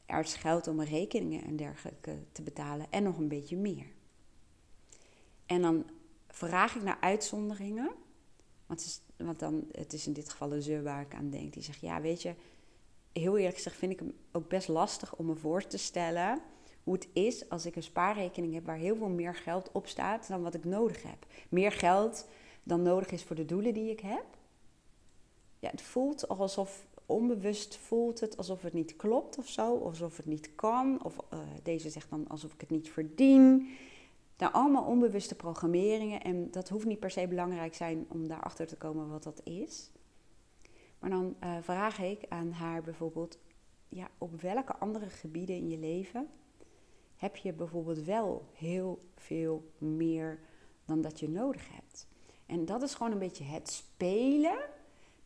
er 0.05 0.19
is 0.19 0.35
geld 0.35 0.67
om 0.67 0.81
rekeningen 0.81 1.43
en 1.43 1.55
dergelijke 1.55 2.17
te 2.31 2.41
betalen 2.41 2.85
en 2.89 3.03
nog 3.03 3.17
een 3.17 3.27
beetje 3.27 3.57
meer. 3.57 3.85
En 5.45 5.61
dan 5.61 5.85
vraag 6.27 6.75
ik 6.75 6.83
naar 6.83 6.97
uitzonderingen, 6.99 7.91
want 8.65 8.79
het 8.79 8.89
is, 8.89 9.01
want 9.25 9.39
dan, 9.39 9.67
het 9.71 9.93
is 9.93 10.07
in 10.07 10.13
dit 10.13 10.29
geval 10.29 10.53
een 10.53 10.61
ze 10.61 10.81
waar 10.81 11.01
ik 11.01 11.13
aan 11.13 11.29
denk, 11.29 11.53
die 11.53 11.63
zegt, 11.63 11.81
ja 11.81 12.01
weet 12.01 12.21
je, 12.21 12.33
heel 13.13 13.37
eerlijk 13.37 13.55
gezegd 13.55 13.75
vind 13.75 13.91
ik 13.91 13.99
hem 13.99 14.13
ook 14.31 14.47
best 14.47 14.67
lastig 14.67 15.15
om 15.15 15.25
me 15.25 15.35
voor 15.35 15.67
te 15.67 15.77
stellen 15.77 16.41
hoe 16.83 16.93
het 16.93 17.07
is 17.13 17.49
als 17.49 17.65
ik 17.65 17.75
een 17.75 17.83
spaarrekening 17.83 18.53
heb 18.53 18.65
waar 18.65 18.77
heel 18.77 18.95
veel 18.95 19.09
meer 19.09 19.35
geld 19.35 19.71
op 19.71 19.87
staat 19.87 20.27
dan 20.27 20.41
wat 20.41 20.53
ik 20.53 20.65
nodig 20.65 21.03
heb. 21.03 21.25
Meer 21.49 21.71
geld 21.71 22.27
dan 22.63 22.81
nodig 22.81 23.11
is 23.11 23.23
voor 23.23 23.35
de 23.35 23.45
doelen 23.45 23.73
die 23.73 23.91
ik 23.91 23.99
heb. 23.99 24.36
Het 25.71 25.81
voelt 25.81 26.27
alsof 26.27 26.87
onbewust 27.05 27.77
voelt 27.77 28.19
het 28.19 28.37
alsof 28.37 28.61
het 28.61 28.73
niet 28.73 28.95
klopt 28.95 29.37
of 29.37 29.47
zo, 29.47 29.73
of 29.73 29.89
alsof 29.89 30.17
het 30.17 30.25
niet 30.25 30.55
kan, 30.55 31.03
of 31.03 31.17
uh, 31.33 31.39
deze 31.63 31.89
zegt 31.89 32.09
dan 32.09 32.27
alsof 32.27 32.53
ik 32.53 32.61
het 32.61 32.69
niet 32.69 32.89
verdien. 32.89 33.69
Nou, 34.37 34.53
allemaal 34.53 34.83
onbewuste 34.83 35.35
programmeringen 35.35 36.21
en 36.21 36.51
dat 36.51 36.69
hoeft 36.69 36.85
niet 36.85 36.99
per 36.99 37.11
se 37.11 37.27
belangrijk 37.27 37.75
zijn 37.75 38.05
om 38.09 38.27
daarachter 38.27 38.67
te 38.67 38.75
komen 38.75 39.09
wat 39.09 39.23
dat 39.23 39.41
is. 39.43 39.91
Maar 40.99 41.09
dan 41.09 41.35
uh, 41.43 41.57
vraag 41.61 41.99
ik 41.99 42.25
aan 42.29 42.51
haar 42.51 42.81
bijvoorbeeld, 42.81 43.37
ja, 43.89 44.09
op 44.17 44.41
welke 44.41 44.75
andere 44.75 45.09
gebieden 45.09 45.55
in 45.55 45.69
je 45.69 45.77
leven 45.77 46.27
heb 47.15 47.35
je 47.35 47.53
bijvoorbeeld 47.53 48.03
wel 48.03 48.45
heel 48.53 48.99
veel 49.15 49.71
meer 49.77 50.39
dan 50.85 51.01
dat 51.01 51.19
je 51.19 51.29
nodig 51.29 51.67
hebt. 51.71 52.07
En 52.45 52.65
dat 52.65 52.81
is 52.81 52.93
gewoon 52.93 53.11
een 53.11 53.19
beetje 53.19 53.43
het 53.43 53.69
spelen 53.69 54.57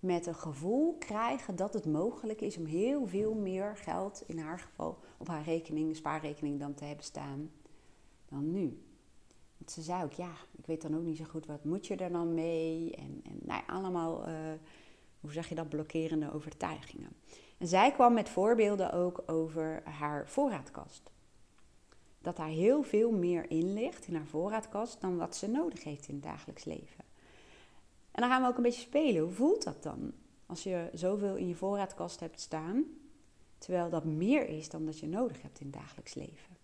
met 0.02 0.26
een 0.26 0.36
gevoel 0.36 0.96
krijgen 1.00 1.56
dat 1.56 1.74
het 1.74 1.86
mogelijk 1.86 2.42
is 2.42 2.58
om 2.58 2.66
heel 2.66 3.08
veel 3.08 3.34
meer 3.34 3.78
geld, 3.78 4.24
in 4.28 4.40
haar 4.40 4.60
geval 4.60 5.00
op 5.18 5.28
haar 5.28 5.44
rekening, 5.44 5.96
spaarrekening, 5.96 6.60
dan 6.60 6.74
te 6.74 6.86
hebben 6.86 7.06
staan 7.06 7.52
dan 8.26 8.52
nu. 8.52 8.84
Want 9.58 9.72
ze 9.72 9.82
zei 9.82 10.04
ook, 10.04 10.14
ja, 10.14 10.32
ik 10.58 10.66
weet 10.66 10.82
dan 10.82 10.96
ook 10.96 11.04
niet 11.04 11.18
zo 11.18 11.24
goed, 11.24 11.46
wat 11.46 11.64
moet 11.64 11.88
je 11.88 11.96
er 11.96 12.12
dan 12.12 12.34
mee? 12.34 12.96
En, 12.96 13.22
en 13.24 13.40
nou 13.44 13.64
ja, 13.68 13.74
allemaal, 13.74 14.28
uh, 14.28 14.36
hoe 15.20 15.32
zeg 15.32 15.50
je 15.50 15.56
dat, 15.56 15.70
blokkerende 15.70 16.34
overtuigingen. 16.34 17.10
En 17.58 17.68
zij 17.68 17.92
kwam 17.92 18.14
met 18.14 18.30
voorbeelden 18.30 18.94
ook 18.94 19.24
over 19.26 19.84
haar 19.84 20.28
voorraadkast 20.28 21.12
dat 22.22 22.38
daar 22.38 22.48
heel 22.48 22.84
veel 22.84 23.12
meer 23.12 23.50
in 23.52 23.74
ligt 23.74 24.08
in 24.08 24.16
haar 24.16 24.28
voorraadkast 24.28 25.02
dan 25.02 25.18
wat 25.18 25.36
ze 25.36 25.48
nodig 25.48 25.84
heeft 25.84 26.08
in 26.08 26.14
het 26.14 26.24
dagelijks 26.24 26.64
leven. 26.64 27.11
En 28.12 28.22
dan 28.22 28.30
gaan 28.30 28.42
we 28.42 28.48
ook 28.48 28.58
een 28.58 28.64
beetje 28.64 28.82
spelen. 28.82 29.22
Hoe 29.22 29.32
voelt 29.32 29.64
dat 29.64 29.84
dan? 29.84 30.14
Als 30.46 30.64
je 30.64 30.90
zoveel 30.94 31.36
in 31.36 31.48
je 31.48 31.56
voorraadkast 31.56 32.20
hebt 32.20 32.40
staan, 32.40 32.86
terwijl 33.58 33.90
dat 33.90 34.04
meer 34.06 34.48
is 34.48 34.70
dan 34.70 34.86
dat 34.86 35.00
je 35.00 35.08
nodig 35.08 35.42
hebt 35.42 35.60
in 35.60 35.72
dagelijks 35.72 36.14
leven. 36.14 36.58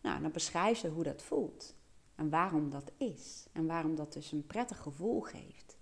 Nou, 0.00 0.22
dan 0.22 0.30
beschrijft 0.30 0.80
ze 0.80 0.88
hoe 0.88 1.02
dat 1.02 1.22
voelt 1.22 1.74
en 2.14 2.30
waarom 2.30 2.70
dat 2.70 2.92
is 2.96 3.46
en 3.52 3.66
waarom 3.66 3.94
dat 3.94 4.12
dus 4.12 4.32
een 4.32 4.46
prettig 4.46 4.78
gevoel 4.78 5.20
geeft. 5.20 5.78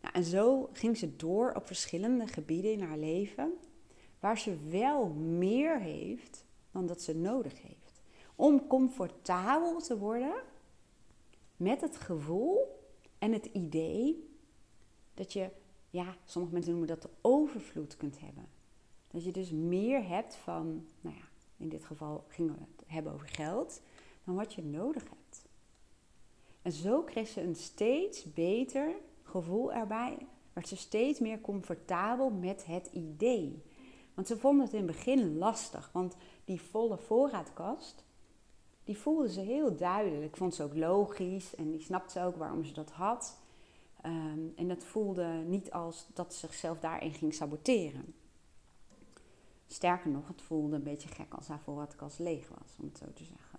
Nou, 0.00 0.14
en 0.14 0.24
zo 0.24 0.68
ging 0.72 0.96
ze 0.96 1.16
door 1.16 1.52
op 1.52 1.66
verschillende 1.66 2.26
gebieden 2.26 2.72
in 2.72 2.82
haar 2.82 2.98
leven 2.98 3.52
waar 4.20 4.38
ze 4.38 4.56
wel 4.68 5.08
meer 5.08 5.80
heeft 5.80 6.44
dan 6.70 6.86
dat 6.86 7.02
ze 7.02 7.16
nodig 7.16 7.62
heeft 7.62 8.02
om 8.34 8.66
comfortabel 8.66 9.80
te 9.80 9.98
worden 9.98 10.34
met 11.56 11.80
het 11.80 11.96
gevoel 11.96 12.77
en 13.18 13.32
het 13.32 13.46
idee 13.46 14.28
dat 15.14 15.32
je, 15.32 15.50
ja, 15.90 16.16
sommige 16.24 16.52
mensen 16.52 16.72
noemen 16.72 16.88
dat 16.88 17.02
de 17.02 17.10
overvloed 17.20 17.96
kunt 17.96 18.20
hebben. 18.20 18.48
Dat 19.10 19.24
je 19.24 19.32
dus 19.32 19.50
meer 19.50 20.08
hebt 20.08 20.34
van, 20.34 20.86
nou 21.00 21.16
ja, 21.16 21.28
in 21.56 21.68
dit 21.68 21.84
geval 21.84 22.24
gingen 22.28 22.54
we 22.54 22.60
het 22.60 22.84
hebben 22.86 23.12
over 23.12 23.28
geld, 23.28 23.80
dan 24.24 24.34
wat 24.34 24.54
je 24.54 24.64
nodig 24.64 25.02
hebt. 25.02 25.46
En 26.62 26.72
zo 26.72 27.02
kreeg 27.02 27.28
ze 27.28 27.42
een 27.42 27.56
steeds 27.56 28.32
beter 28.32 28.94
gevoel 29.22 29.72
erbij, 29.72 30.26
werd 30.52 30.68
ze 30.68 30.76
steeds 30.76 31.18
meer 31.18 31.40
comfortabel 31.40 32.30
met 32.30 32.66
het 32.66 32.86
idee. 32.86 33.62
Want 34.14 34.26
ze 34.26 34.36
vonden 34.36 34.64
het 34.64 34.74
in 34.74 34.86
het 34.86 34.96
begin 34.96 35.38
lastig, 35.38 35.90
want 35.92 36.16
die 36.44 36.60
volle 36.60 36.98
voorraadkast, 36.98 38.04
die 38.88 38.98
voelde 38.98 39.32
ze 39.32 39.40
heel 39.40 39.76
duidelijk. 39.76 40.36
Vond 40.36 40.54
ze 40.54 40.62
ook 40.62 40.74
logisch 40.74 41.54
en 41.54 41.70
die 41.70 41.80
snapte 41.80 42.12
ze 42.12 42.24
ook 42.24 42.36
waarom 42.36 42.64
ze 42.64 42.72
dat 42.72 42.90
had. 42.90 43.38
Ehm, 44.02 44.40
en 44.56 44.68
dat 44.68 44.84
voelde 44.84 45.26
niet 45.26 45.70
als 45.72 46.06
dat 46.14 46.34
ze 46.34 46.38
zichzelf 46.38 46.78
daarin 46.78 47.12
ging 47.12 47.34
saboteren. 47.34 48.14
Sterker 49.66 50.10
nog, 50.10 50.28
het 50.28 50.42
voelde 50.42 50.76
een 50.76 50.82
beetje 50.82 51.08
gek 51.08 51.34
als 51.34 51.48
haar 51.48 51.60
voorraadkast 51.60 52.18
leeg 52.18 52.48
was, 52.48 52.76
om 52.78 52.84
het 52.84 52.98
zo 52.98 53.04
te 53.14 53.24
zeggen. 53.24 53.58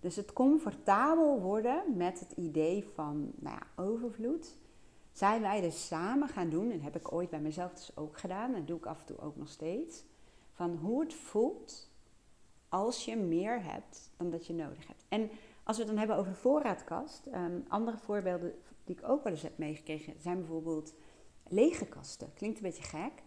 Dus 0.00 0.16
het 0.16 0.32
comfortabel 0.32 1.40
worden 1.40 1.96
met 1.96 2.20
het 2.20 2.32
idee 2.32 2.84
van 2.94 3.32
nou 3.34 3.56
ja, 3.56 3.82
overvloed, 3.82 4.56
zijn 5.12 5.40
wij 5.40 5.60
dus 5.60 5.86
samen 5.86 6.28
gaan 6.28 6.50
doen, 6.50 6.70
en 6.70 6.82
heb 6.82 6.96
ik 6.96 7.12
ooit 7.12 7.30
bij 7.30 7.40
mezelf 7.40 7.72
dus 7.72 7.96
ook 7.96 8.18
gedaan, 8.18 8.54
en 8.54 8.64
doe 8.64 8.78
ik 8.78 8.86
af 8.86 9.00
en 9.00 9.06
toe 9.06 9.20
ook 9.20 9.36
nog 9.36 9.48
steeds, 9.48 10.04
van 10.52 10.76
hoe 10.76 11.02
het 11.02 11.14
voelt 11.14 11.92
als 12.74 13.04
je 13.04 13.16
meer 13.16 13.64
hebt 13.64 14.10
dan 14.16 14.30
dat 14.30 14.46
je 14.46 14.52
nodig 14.52 14.86
hebt. 14.86 15.04
En 15.08 15.30
als 15.64 15.76
we 15.76 15.82
het 15.82 15.90
dan 15.90 15.98
hebben 15.98 16.16
over 16.16 16.32
de 16.32 16.38
voorraadkast, 16.38 17.26
um, 17.26 17.64
andere 17.68 17.98
voorbeelden 17.98 18.54
die 18.84 18.96
ik 18.96 19.08
ook 19.08 19.22
wel 19.22 19.32
eens 19.32 19.42
heb 19.42 19.58
meegekregen 19.58 20.14
zijn 20.20 20.38
bijvoorbeeld 20.38 20.94
lege 21.48 21.86
kasten. 21.86 22.32
Klinkt 22.34 22.56
een 22.56 22.62
beetje 22.62 22.82
gek, 22.82 23.22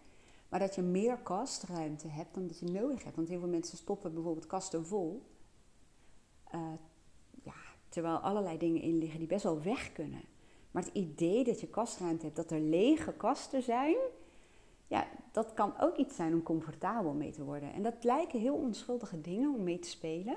maar 0.48 0.60
dat 0.60 0.74
je 0.74 0.82
meer 0.82 1.16
kastruimte 1.16 2.08
hebt 2.08 2.34
dan 2.34 2.46
dat 2.46 2.58
je 2.58 2.66
nodig 2.66 3.04
hebt. 3.04 3.16
Want 3.16 3.28
heel 3.28 3.38
veel 3.38 3.48
mensen 3.48 3.78
stoppen 3.78 4.14
bijvoorbeeld 4.14 4.46
kasten 4.46 4.86
vol, 4.86 5.22
uh, 6.54 6.60
ja, 7.42 7.54
terwijl 7.88 8.16
allerlei 8.16 8.58
dingen 8.58 8.82
in 8.82 8.98
liggen 8.98 9.18
die 9.18 9.28
best 9.28 9.44
wel 9.44 9.62
weg 9.62 9.92
kunnen. 9.92 10.22
Maar 10.70 10.82
het 10.82 10.94
idee 10.94 11.44
dat 11.44 11.60
je 11.60 11.66
kastruimte 11.66 12.24
hebt, 12.24 12.36
dat 12.36 12.50
er 12.50 12.60
lege 12.60 13.12
kasten 13.12 13.62
zijn, 13.62 13.96
ja, 14.88 15.06
dat 15.32 15.54
kan 15.54 15.78
ook 15.80 15.96
iets 15.96 16.16
zijn 16.16 16.32
om 16.32 16.42
comfortabel 16.42 17.12
mee 17.12 17.32
te 17.32 17.44
worden. 17.44 17.72
En 17.72 17.82
dat 17.82 18.04
lijken 18.04 18.40
heel 18.40 18.54
onschuldige 18.54 19.20
dingen 19.20 19.54
om 19.54 19.62
mee 19.62 19.78
te 19.78 19.88
spelen. 19.88 20.36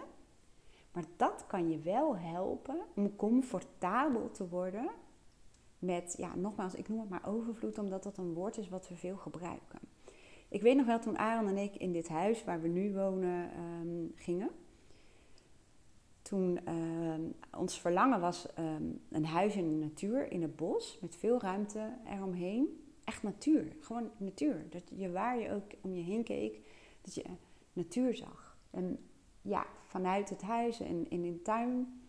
Maar 0.92 1.04
dat 1.16 1.44
kan 1.48 1.70
je 1.70 1.80
wel 1.80 2.18
helpen 2.18 2.78
om 2.96 3.16
comfortabel 3.16 4.32
te 4.32 4.48
worden 4.48 4.90
met, 5.80 6.16
ja, 6.18 6.36
nogmaals, 6.36 6.76
ik 6.76 6.90
noem 6.90 7.00
het 7.00 7.10
maar 7.10 7.28
overvloed, 7.28 7.78
omdat 7.78 8.04
dat 8.04 8.18
een 8.18 8.34
woord 8.34 8.58
is 8.58 8.70
wat 8.70 8.88
we 8.88 8.96
veel 8.96 9.18
gebruiken. 9.18 9.80
Ik 10.50 10.62
weet 10.62 10.76
nog 10.76 10.86
wel 10.86 11.00
toen 11.00 11.18
Aaron 11.18 11.48
en 11.48 11.58
ik 11.58 11.76
in 11.76 11.92
dit 11.92 12.08
huis 12.08 12.44
waar 12.44 12.62
we 12.62 12.68
nu 12.68 12.94
wonen 12.94 13.52
ehm, 13.52 14.06
gingen. 14.16 14.50
Toen 16.22 16.60
uh, 16.68 17.60
ons 17.60 17.80
verlangen 17.80 18.20
was 18.20 18.54
ehm, 18.54 18.84
een 19.10 19.26
huis 19.26 19.56
in 19.56 19.70
de 19.70 19.86
natuur, 19.86 20.32
in 20.32 20.42
het 20.42 20.56
bos, 20.56 21.00
met 21.02 21.16
veel 21.16 21.40
ruimte 21.40 21.94
eromheen 22.06 22.81
echt 23.12 23.24
natuur. 23.24 23.76
Gewoon 23.80 24.12
natuur. 24.18 24.66
Dat 24.70 24.84
je 24.96 25.12
waar 25.12 25.40
je 25.40 25.52
ook 25.52 25.72
om 25.82 25.96
je 25.96 26.04
heen 26.04 26.24
keek, 26.24 26.60
dat 27.02 27.16
je 27.16 27.24
natuur 27.74 28.16
zag. 28.16 28.58
En 28.70 29.00
ja, 29.42 29.66
vanuit 29.86 30.30
het 30.30 30.42
huis 30.42 30.80
en, 30.80 31.10
in 31.10 31.22
de 31.22 31.42
tuin, 31.42 32.02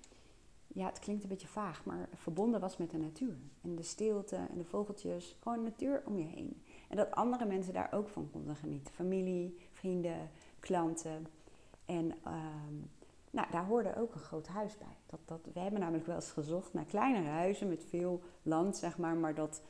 ja, 0.66 0.86
het 0.86 0.98
klinkt 0.98 1.22
een 1.22 1.28
beetje 1.28 1.48
vaag, 1.48 1.84
maar 1.84 2.08
verbonden 2.14 2.60
was 2.60 2.76
met 2.76 2.90
de 2.90 2.98
natuur. 2.98 3.36
En 3.62 3.76
de 3.76 3.82
stilte 3.82 4.36
en 4.36 4.58
de 4.58 4.64
vogeltjes, 4.64 5.36
gewoon 5.40 5.62
natuur 5.62 6.02
om 6.06 6.18
je 6.18 6.24
heen. 6.24 6.62
En 6.88 6.96
dat 6.96 7.10
andere 7.10 7.44
mensen 7.44 7.72
daar 7.72 7.92
ook 7.92 8.08
van 8.08 8.30
konden 8.30 8.56
genieten. 8.56 8.94
Familie, 8.94 9.58
vrienden, 9.72 10.30
klanten. 10.60 11.26
En 11.84 12.12
ehm, 12.24 12.74
nou, 13.30 13.50
daar 13.50 13.66
hoorde 13.66 13.96
ook 13.96 14.14
een 14.14 14.20
groot 14.20 14.46
huis 14.46 14.78
bij. 14.78 14.96
Dat, 15.06 15.20
dat, 15.24 15.40
we 15.52 15.60
hebben 15.60 15.80
namelijk 15.80 16.06
wel 16.06 16.14
eens 16.14 16.30
gezocht 16.30 16.72
naar 16.72 16.84
kleinere 16.84 17.28
huizen 17.28 17.68
met 17.68 17.84
veel 17.84 18.22
land, 18.42 18.76
zeg 18.76 18.98
maar, 18.98 19.16
maar 19.16 19.34
dat 19.34 19.62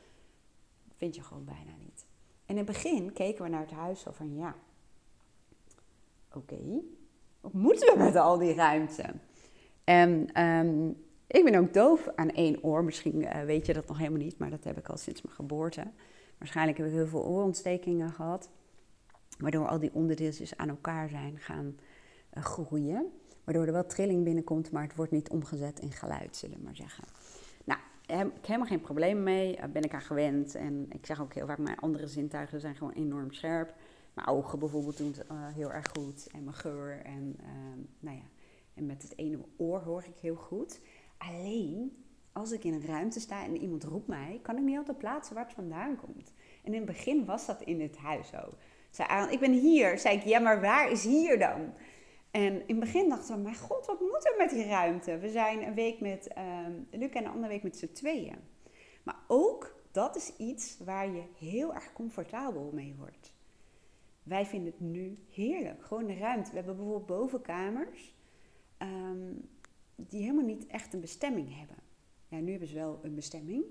vind 1.03 1.15
je 1.15 1.23
gewoon 1.23 1.45
bijna 1.45 1.71
niet. 1.79 2.05
En 2.45 2.57
in 2.57 2.57
het 2.57 2.65
begin 2.65 3.13
keken 3.13 3.43
we 3.43 3.49
naar 3.49 3.61
het 3.61 3.71
huis 3.71 4.01
zo 4.01 4.11
van 4.11 4.35
ja, 4.35 4.55
oké, 6.33 6.59
wat 7.41 7.53
moeten 7.53 7.97
we 7.97 8.03
met 8.03 8.15
al 8.15 8.37
die 8.37 8.53
ruimte? 8.53 9.13
En 9.83 10.33
ehm, 10.33 10.89
ik 11.27 11.43
ben 11.43 11.55
ook 11.55 11.73
doof 11.73 12.07
aan 12.15 12.29
één 12.29 12.63
oor. 12.63 12.83
Misschien 12.83 13.25
eh, 13.25 13.43
weet 13.43 13.65
je 13.65 13.73
dat 13.73 13.87
nog 13.87 13.97
helemaal 13.97 14.19
niet, 14.19 14.37
maar 14.37 14.49
dat 14.49 14.63
heb 14.63 14.77
ik 14.77 14.89
al 14.89 14.97
sinds 14.97 15.21
mijn 15.21 15.35
geboorte. 15.35 15.83
Waarschijnlijk 16.37 16.77
heb 16.77 16.87
ik 16.87 16.93
heel 16.93 17.07
veel 17.07 17.25
oorontstekingen 17.25 18.11
gehad, 18.11 18.49
waardoor 19.37 19.67
al 19.67 19.79
die 19.79 19.93
onderdeeltjes 19.93 20.57
aan 20.57 20.69
elkaar 20.69 21.09
zijn 21.09 21.37
gaan 21.37 21.75
uh, 22.33 22.43
groeien. 22.43 23.11
Waardoor 23.43 23.65
er 23.65 23.71
wel 23.71 23.85
trilling 23.85 24.23
binnenkomt, 24.23 24.71
maar 24.71 24.83
het 24.83 24.95
wordt 24.95 25.11
niet 25.11 25.29
omgezet 25.29 25.79
in 25.79 25.91
geluid, 25.91 26.35
zullen 26.35 26.57
we 26.57 26.63
maar 26.63 26.75
zeggen 26.75 27.03
heb 28.17 28.45
helemaal 28.45 28.67
geen 28.67 28.81
probleem 28.81 29.23
mee. 29.23 29.55
Daar 29.55 29.71
ben 29.71 29.81
ik 29.83 29.93
aan 29.93 30.01
gewend. 30.01 30.55
En 30.55 30.85
ik 30.89 31.05
zeg 31.05 31.21
ook 31.21 31.33
heel 31.33 31.47
vaak, 31.47 31.57
mijn 31.57 31.79
andere 31.79 32.07
zintuigen 32.07 32.59
zijn 32.59 32.75
gewoon 32.75 32.93
enorm 32.93 33.31
scherp. 33.31 33.73
Mijn 34.13 34.27
ogen 34.27 34.59
bijvoorbeeld 34.59 34.97
doen 34.97 35.07
het 35.07 35.27
eh, 35.27 35.47
heel 35.53 35.71
erg 35.71 35.89
goed. 35.97 36.27
En 36.31 36.43
mijn 36.43 36.55
geur. 36.55 37.01
En, 37.05 37.35
ehm, 37.39 37.79
nou 37.99 38.17
ja. 38.17 38.23
en 38.73 38.85
met 38.85 39.01
het 39.01 39.17
ene 39.17 39.39
oor 39.57 39.79
hoor 39.79 40.03
ik 40.07 40.17
heel 40.21 40.35
goed. 40.35 40.79
Alleen, 41.17 42.03
als 42.31 42.51
ik 42.51 42.63
in 42.63 42.73
een 42.73 42.85
ruimte 42.85 43.19
sta 43.19 43.43
en 43.43 43.57
iemand 43.57 43.83
roept 43.83 44.07
mij, 44.07 44.39
kan 44.41 44.57
ik 44.57 44.63
niet 44.63 44.77
altijd 44.77 44.97
plaatsen 44.97 45.35
waar 45.35 45.45
het 45.45 45.53
vandaan 45.53 45.95
komt. 45.95 46.33
En 46.63 46.73
in 46.73 46.81
het 46.81 46.85
begin 46.85 47.25
was 47.25 47.45
dat 47.45 47.61
in 47.61 47.81
het 47.81 47.97
huis 47.97 48.27
zo. 48.27 48.53
Zei 48.89 49.31
ik 49.31 49.39
ben 49.39 49.51
hier. 49.51 49.97
Zei 49.99 50.17
ik, 50.17 50.23
ja, 50.23 50.39
maar 50.39 50.61
waar 50.61 50.91
is 50.91 51.03
hier 51.03 51.39
dan? 51.39 51.73
En 52.33 52.53
in 52.53 52.75
het 52.75 52.79
begin 52.79 53.09
dachten 53.09 53.35
we, 53.35 53.41
mijn 53.41 53.55
god, 53.55 53.85
wat 53.85 53.99
moet 53.99 54.25
er 54.25 54.35
met 54.37 54.49
die 54.49 54.65
ruimte? 54.65 55.17
We 55.17 55.29
zijn 55.29 55.63
een 55.67 55.73
week 55.73 55.99
met 55.99 56.29
um, 56.37 56.87
Luc 56.91 57.09
en 57.09 57.25
een 57.25 57.31
andere 57.31 57.47
week 57.47 57.63
met 57.63 57.77
z'n 57.77 57.91
tweeën. 57.91 58.37
Maar 59.03 59.19
ook 59.27 59.75
dat 59.91 60.15
is 60.15 60.35
iets 60.37 60.77
waar 60.77 61.09
je 61.09 61.23
heel 61.37 61.73
erg 61.73 61.93
comfortabel 61.93 62.71
mee 62.73 62.95
wordt. 62.97 63.33
Wij 64.23 64.45
vinden 64.45 64.71
het 64.71 64.79
nu 64.79 65.17
heerlijk, 65.29 65.85
gewoon 65.85 66.05
de 66.05 66.13
ruimte. 66.13 66.49
We 66.49 66.55
hebben 66.55 66.75
bijvoorbeeld 66.75 67.05
bovenkamers 67.05 68.15
um, 68.79 69.49
die 69.95 70.21
helemaal 70.21 70.45
niet 70.45 70.67
echt 70.67 70.93
een 70.93 71.01
bestemming 71.01 71.57
hebben. 71.57 71.77
Ja, 72.27 72.39
nu 72.39 72.51
hebben 72.51 72.67
ze 72.67 72.75
wel 72.75 72.99
een 73.03 73.15
bestemming, 73.15 73.65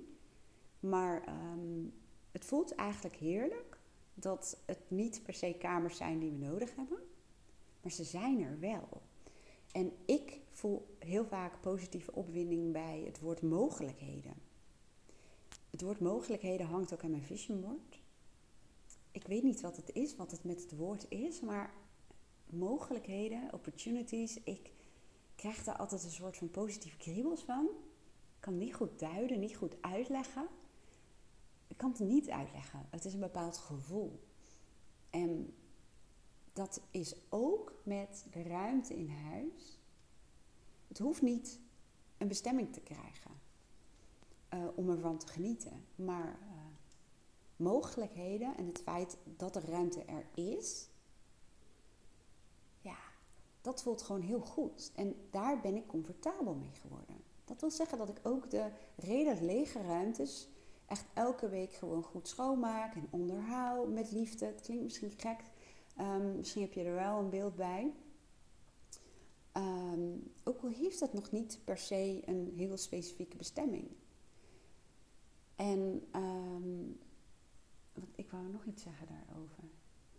maar 0.80 1.28
um, 1.28 1.92
het 2.30 2.44
voelt 2.44 2.74
eigenlijk 2.74 3.16
heerlijk 3.16 3.78
dat 4.14 4.62
het 4.66 4.80
niet 4.88 5.22
per 5.22 5.34
se 5.34 5.56
kamers 5.58 5.96
zijn 5.96 6.18
die 6.18 6.30
we 6.30 6.38
nodig 6.38 6.76
hebben, 6.76 6.98
maar 7.82 7.92
ze 7.92 8.04
zijn 8.04 8.40
er 8.40 8.58
wel. 8.60 9.02
En 9.72 9.92
ik 10.04 10.40
voel 10.50 10.96
heel 10.98 11.24
vaak 11.24 11.60
positieve 11.60 12.12
opwinding 12.12 12.72
bij 12.72 13.02
het 13.06 13.20
woord 13.20 13.42
mogelijkheden. 13.42 14.34
Het 15.70 15.80
woord 15.80 16.00
mogelijkheden 16.00 16.66
hangt 16.66 16.92
ook 16.92 17.04
aan 17.04 17.10
mijn 17.10 17.22
vision 17.22 17.60
board. 17.60 18.00
Ik 19.10 19.26
weet 19.26 19.42
niet 19.42 19.60
wat 19.60 19.76
het 19.76 19.92
is, 19.92 20.16
wat 20.16 20.30
het 20.30 20.44
met 20.44 20.62
het 20.62 20.76
woord 20.76 21.06
is, 21.08 21.40
maar 21.40 21.74
mogelijkheden, 22.46 23.48
opportunities, 23.52 24.42
ik 24.44 24.70
krijg 25.34 25.64
daar 25.64 25.76
altijd 25.76 26.04
een 26.04 26.10
soort 26.10 26.36
van 26.36 26.50
positieve 26.50 26.96
kriebels 26.96 27.42
van. 27.42 27.64
Ik 28.36 28.40
kan 28.40 28.58
niet 28.58 28.74
goed 28.74 28.98
duiden, 28.98 29.40
niet 29.40 29.56
goed 29.56 29.74
uitleggen. 29.80 30.46
Ik 31.68 31.76
kan 31.76 31.90
het 31.90 32.00
niet 32.00 32.30
uitleggen. 32.30 32.86
Het 32.90 33.04
is 33.04 33.14
een 33.14 33.20
bepaald 33.20 33.56
gevoel. 33.56 34.20
En 35.10 35.54
dat 36.52 36.80
is 36.90 37.14
ook 37.28 37.72
met 37.84 38.26
de 38.30 38.42
ruimte 38.42 38.94
in 38.94 39.08
huis. 39.08 39.80
Het 40.88 40.98
hoeft 40.98 41.22
niet 41.22 41.60
een 42.18 42.28
bestemming 42.28 42.72
te 42.72 42.80
krijgen 42.80 43.30
uh, 44.54 44.64
om 44.74 44.90
ervan 44.90 45.18
te 45.18 45.26
genieten. 45.26 45.84
Maar 45.94 46.38
uh, 46.42 46.52
mogelijkheden 47.56 48.56
en 48.56 48.66
het 48.66 48.82
feit 48.82 49.16
dat 49.36 49.56
er 49.56 49.64
ruimte 49.64 50.04
er 50.04 50.26
is, 50.34 50.88
ja, 52.80 52.98
dat 53.60 53.82
voelt 53.82 54.02
gewoon 54.02 54.20
heel 54.20 54.40
goed. 54.40 54.92
En 54.94 55.28
daar 55.30 55.60
ben 55.60 55.76
ik 55.76 55.86
comfortabel 55.86 56.54
mee 56.54 56.74
geworden. 56.80 57.16
Dat 57.44 57.60
wil 57.60 57.70
zeggen 57.70 57.98
dat 57.98 58.08
ik 58.08 58.20
ook 58.22 58.50
de 58.50 58.70
redelijk 58.96 59.40
lege 59.40 59.82
ruimtes 59.82 60.48
echt 60.86 61.04
elke 61.14 61.48
week 61.48 61.72
gewoon 61.72 62.02
goed 62.02 62.28
schoonmaak 62.28 62.94
en 62.94 63.08
onderhoud 63.10 63.88
met 63.88 64.10
liefde. 64.10 64.46
Het 64.46 64.60
klinkt 64.60 64.82
misschien 64.82 65.12
gek, 65.16 65.40
um, 65.98 66.36
misschien 66.36 66.62
heb 66.62 66.72
je 66.72 66.82
er 66.82 66.94
wel 66.94 67.18
een 67.18 67.30
beeld 67.30 67.56
bij. 67.56 67.92
Um, 69.52 70.32
ook 70.44 70.62
al 70.62 70.68
heeft 70.68 71.00
het 71.00 71.12
nog 71.12 71.30
niet 71.30 71.60
per 71.64 71.78
se 71.78 72.22
een 72.24 72.52
heel 72.56 72.76
specifieke 72.76 73.36
bestemming. 73.36 73.88
En 75.56 76.08
um, 76.16 76.98
wat, 77.92 78.08
ik 78.14 78.30
wou 78.30 78.48
nog 78.48 78.64
iets 78.64 78.82
zeggen 78.82 79.06
daarover. 79.06 79.64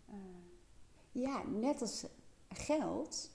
Uh, 0.08 0.14
ja, 1.12 1.42
net 1.42 1.80
als 1.80 2.06
geld, 2.48 3.30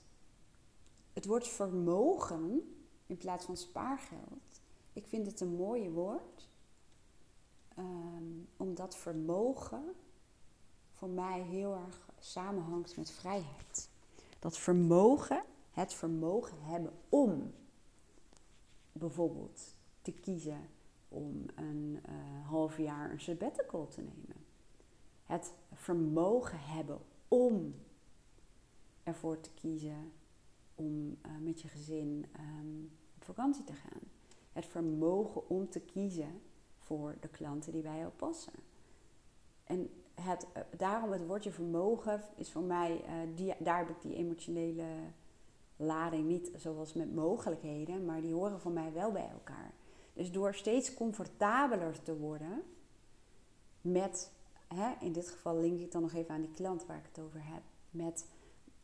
het 1.12 1.26
woord 1.26 1.48
vermogen 1.48 2.74
in 3.06 3.16
plaats 3.16 3.44
van 3.44 3.56
spaargeld. 3.56 4.60
Ik 4.92 5.06
vind 5.06 5.26
het 5.26 5.40
een 5.40 5.54
mooie 5.54 5.90
woord, 5.90 6.48
omdat 8.56 8.96
vermogen 8.96 9.94
voor 10.92 11.08
mij 11.08 11.42
heel 11.42 11.74
erg 11.74 12.09
samenhangt 12.20 12.96
met 12.96 13.10
vrijheid. 13.10 13.88
Dat 14.38 14.58
vermogen, 14.58 15.42
het 15.70 15.94
vermogen 15.94 16.62
hebben 16.62 16.92
om 17.08 17.52
bijvoorbeeld 18.92 19.74
te 20.02 20.12
kiezen 20.12 20.68
om 21.08 21.46
een 21.54 22.00
uh, 22.08 22.48
half 22.48 22.78
jaar 22.78 23.10
een 23.10 23.20
sabbatical 23.20 23.88
te 23.88 24.00
nemen. 24.00 24.44
Het 25.24 25.52
vermogen 25.72 26.58
hebben 26.60 26.98
om 27.28 27.74
ervoor 29.02 29.40
te 29.40 29.50
kiezen 29.54 30.12
om 30.74 31.18
uh, 31.26 31.32
met 31.40 31.60
je 31.60 31.68
gezin 31.68 32.26
um, 32.40 32.90
op 33.16 33.24
vakantie 33.24 33.64
te 33.64 33.72
gaan. 33.72 34.00
Het 34.52 34.66
vermogen 34.66 35.48
om 35.48 35.70
te 35.70 35.80
kiezen 35.80 36.40
voor 36.78 37.16
de 37.20 37.28
klanten 37.28 37.72
die 37.72 37.82
bij 37.82 37.98
jou 37.98 38.10
passen. 38.10 38.52
En 39.64 39.90
het, 40.20 40.46
uh, 40.56 40.62
daarom 40.76 41.12
het 41.12 41.26
woordje 41.26 41.50
vermogen 41.50 42.22
is 42.36 42.50
voor 42.50 42.62
mij, 42.62 43.04
die, 43.34 43.54
daar 43.58 43.78
heb 43.78 43.88
ik 43.88 44.02
die 44.02 44.14
emotionele 44.14 44.84
lading 45.76 46.28
niet 46.28 46.50
zoals 46.56 46.92
met 46.92 47.14
mogelijkheden, 47.14 48.04
maar 48.04 48.20
die 48.20 48.34
horen 48.34 48.60
voor 48.60 48.72
mij 48.72 48.92
wel 48.92 49.12
bij 49.12 49.28
elkaar. 49.32 49.72
Dus 50.12 50.32
door 50.32 50.54
steeds 50.54 50.94
comfortabeler 50.94 52.02
te 52.02 52.18
worden 52.18 52.62
met, 53.80 54.32
hè, 54.68 54.92
in 55.00 55.12
dit 55.12 55.28
geval 55.28 55.56
link 55.56 55.80
ik 55.80 55.92
dan 55.92 56.02
nog 56.02 56.12
even 56.12 56.34
aan 56.34 56.40
die 56.40 56.50
klant 56.50 56.86
waar 56.86 56.98
ik 56.98 57.08
het 57.12 57.24
over 57.24 57.40
heb, 57.44 57.62
met 57.90 58.26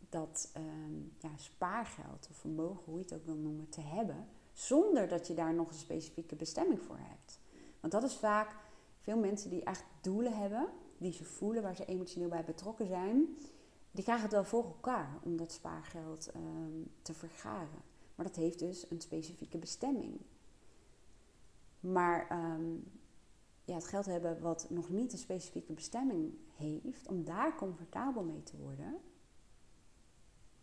dat 0.09 0.53
um, 0.57 1.13
ja, 1.19 1.31
spaargeld 1.37 2.29
of 2.31 2.37
vermogen, 2.37 2.83
hoe 2.85 2.99
je 2.99 3.05
het 3.05 3.15
ook 3.15 3.25
wil 3.25 3.35
noemen, 3.35 3.69
te 3.69 3.81
hebben, 3.81 4.29
zonder 4.53 5.09
dat 5.09 5.27
je 5.27 5.35
daar 5.35 5.55
nog 5.55 5.69
een 5.69 5.75
specifieke 5.75 6.37
bestemming 6.37 6.83
voor 6.83 6.99
hebt. 6.99 7.41
Want 7.81 7.93
dat 7.93 8.03
is 8.03 8.15
vaak 8.15 8.57
veel 9.01 9.19
mensen 9.19 9.51
die 9.51 9.65
echt 9.65 9.85
doelen 10.01 10.37
hebben, 10.37 10.69
die 10.99 11.13
ze 11.13 11.25
voelen, 11.25 11.63
waar 11.63 11.77
ze 11.77 11.85
emotioneel 11.85 12.29
bij 12.29 12.45
betrokken 12.45 12.87
zijn, 12.87 13.37
die 13.91 14.05
krijgen 14.05 14.25
het 14.25 14.35
wel 14.35 14.45
voor 14.45 14.65
elkaar 14.65 15.19
om 15.23 15.37
dat 15.37 15.53
spaargeld 15.53 16.31
um, 16.37 16.91
te 17.03 17.15
vergaren. 17.15 17.83
Maar 18.15 18.27
dat 18.27 18.37
heeft 18.37 18.59
dus 18.59 18.91
een 18.91 19.01
specifieke 19.01 19.59
bestemming. 19.59 20.21
Maar 21.81 22.53
um, 22.53 22.85
ja, 23.65 23.75
het 23.75 23.87
geld 23.87 24.07
hebben 24.07 24.41
wat 24.41 24.67
nog 24.71 24.89
niet 24.89 25.13
een 25.13 25.19
specifieke 25.19 25.73
bestemming 25.73 26.35
heeft, 26.57 27.09
om 27.09 27.25
daar 27.25 27.57
comfortabel 27.57 28.23
mee 28.23 28.43
te 28.43 28.57
worden, 28.57 28.99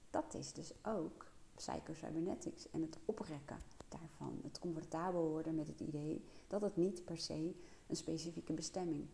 dat 0.09 0.33
is 0.33 0.53
dus 0.53 0.73
ook 0.83 1.31
psychocybernetics 1.55 2.69
en 2.71 2.81
het 2.81 2.97
oprekken 3.05 3.59
daarvan. 3.89 4.39
Het 4.43 4.59
comfortabel 4.59 5.29
worden 5.29 5.55
met 5.55 5.67
het 5.67 5.79
idee 5.79 6.23
dat 6.47 6.61
het 6.61 6.75
niet 6.75 7.05
per 7.05 7.17
se 7.17 7.55
een 7.87 7.95
specifieke 7.95 8.53
bestemming 8.53 9.07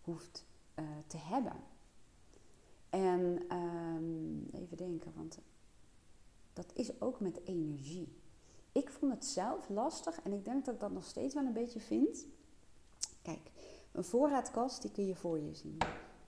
hoeft 0.00 0.46
uh, 0.78 0.84
te 1.06 1.16
hebben. 1.16 1.56
En 2.90 3.56
um, 3.56 4.48
even 4.52 4.76
denken, 4.76 5.12
want 5.16 5.38
dat 6.52 6.72
is 6.74 7.00
ook 7.00 7.20
met 7.20 7.40
energie 7.44 8.22
ik 8.74 8.90
vond 8.90 9.12
het 9.12 9.24
zelf 9.24 9.68
lastig 9.68 10.20
en 10.22 10.32
ik 10.32 10.44
denk 10.44 10.64
dat 10.64 10.74
ik 10.74 10.80
dat 10.80 10.92
nog 10.92 11.04
steeds 11.04 11.34
wel 11.34 11.44
een 11.44 11.52
beetje 11.52 11.80
vind. 11.80 12.26
Kijk, 13.22 13.50
een 13.92 14.04
voorraadkast 14.04 14.82
die 14.82 14.90
kun 14.90 15.06
je 15.06 15.14
voor 15.14 15.38
je 15.38 15.54
zien. 15.54 15.78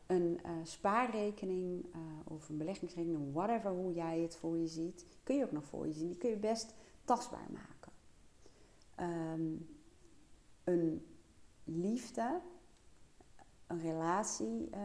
Een 0.07 0.41
uh, 0.47 0.51
spaarrekening 0.63 1.85
uh, 1.85 2.01
of 2.25 2.49
een 2.49 2.57
beleggingsrekening, 2.57 3.33
whatever 3.33 3.71
hoe 3.71 3.93
jij 3.93 4.21
het 4.21 4.37
voor 4.37 4.59
je 4.59 4.67
ziet, 4.67 5.07
kun 5.23 5.37
je 5.37 5.45
ook 5.45 5.53
nog 5.53 5.65
voor 5.65 5.87
je 5.87 5.93
zien. 5.93 6.09
Die 6.09 6.17
kun 6.17 6.31
je 6.31 6.37
best 6.37 6.75
tastbaar 7.05 7.49
maken. 7.51 7.93
Um, 9.33 9.69
een 10.65 11.07
liefde, 11.65 12.41
een 13.67 13.81
relatie 13.81 14.69
uh, 14.71 14.79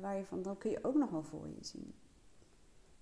waar 0.00 0.16
je 0.16 0.24
van, 0.24 0.42
dan 0.42 0.58
kun 0.58 0.70
je 0.70 0.84
ook 0.84 0.94
nog 0.94 1.10
wel 1.10 1.22
voor 1.22 1.48
je 1.48 1.64
zien. 1.64 1.94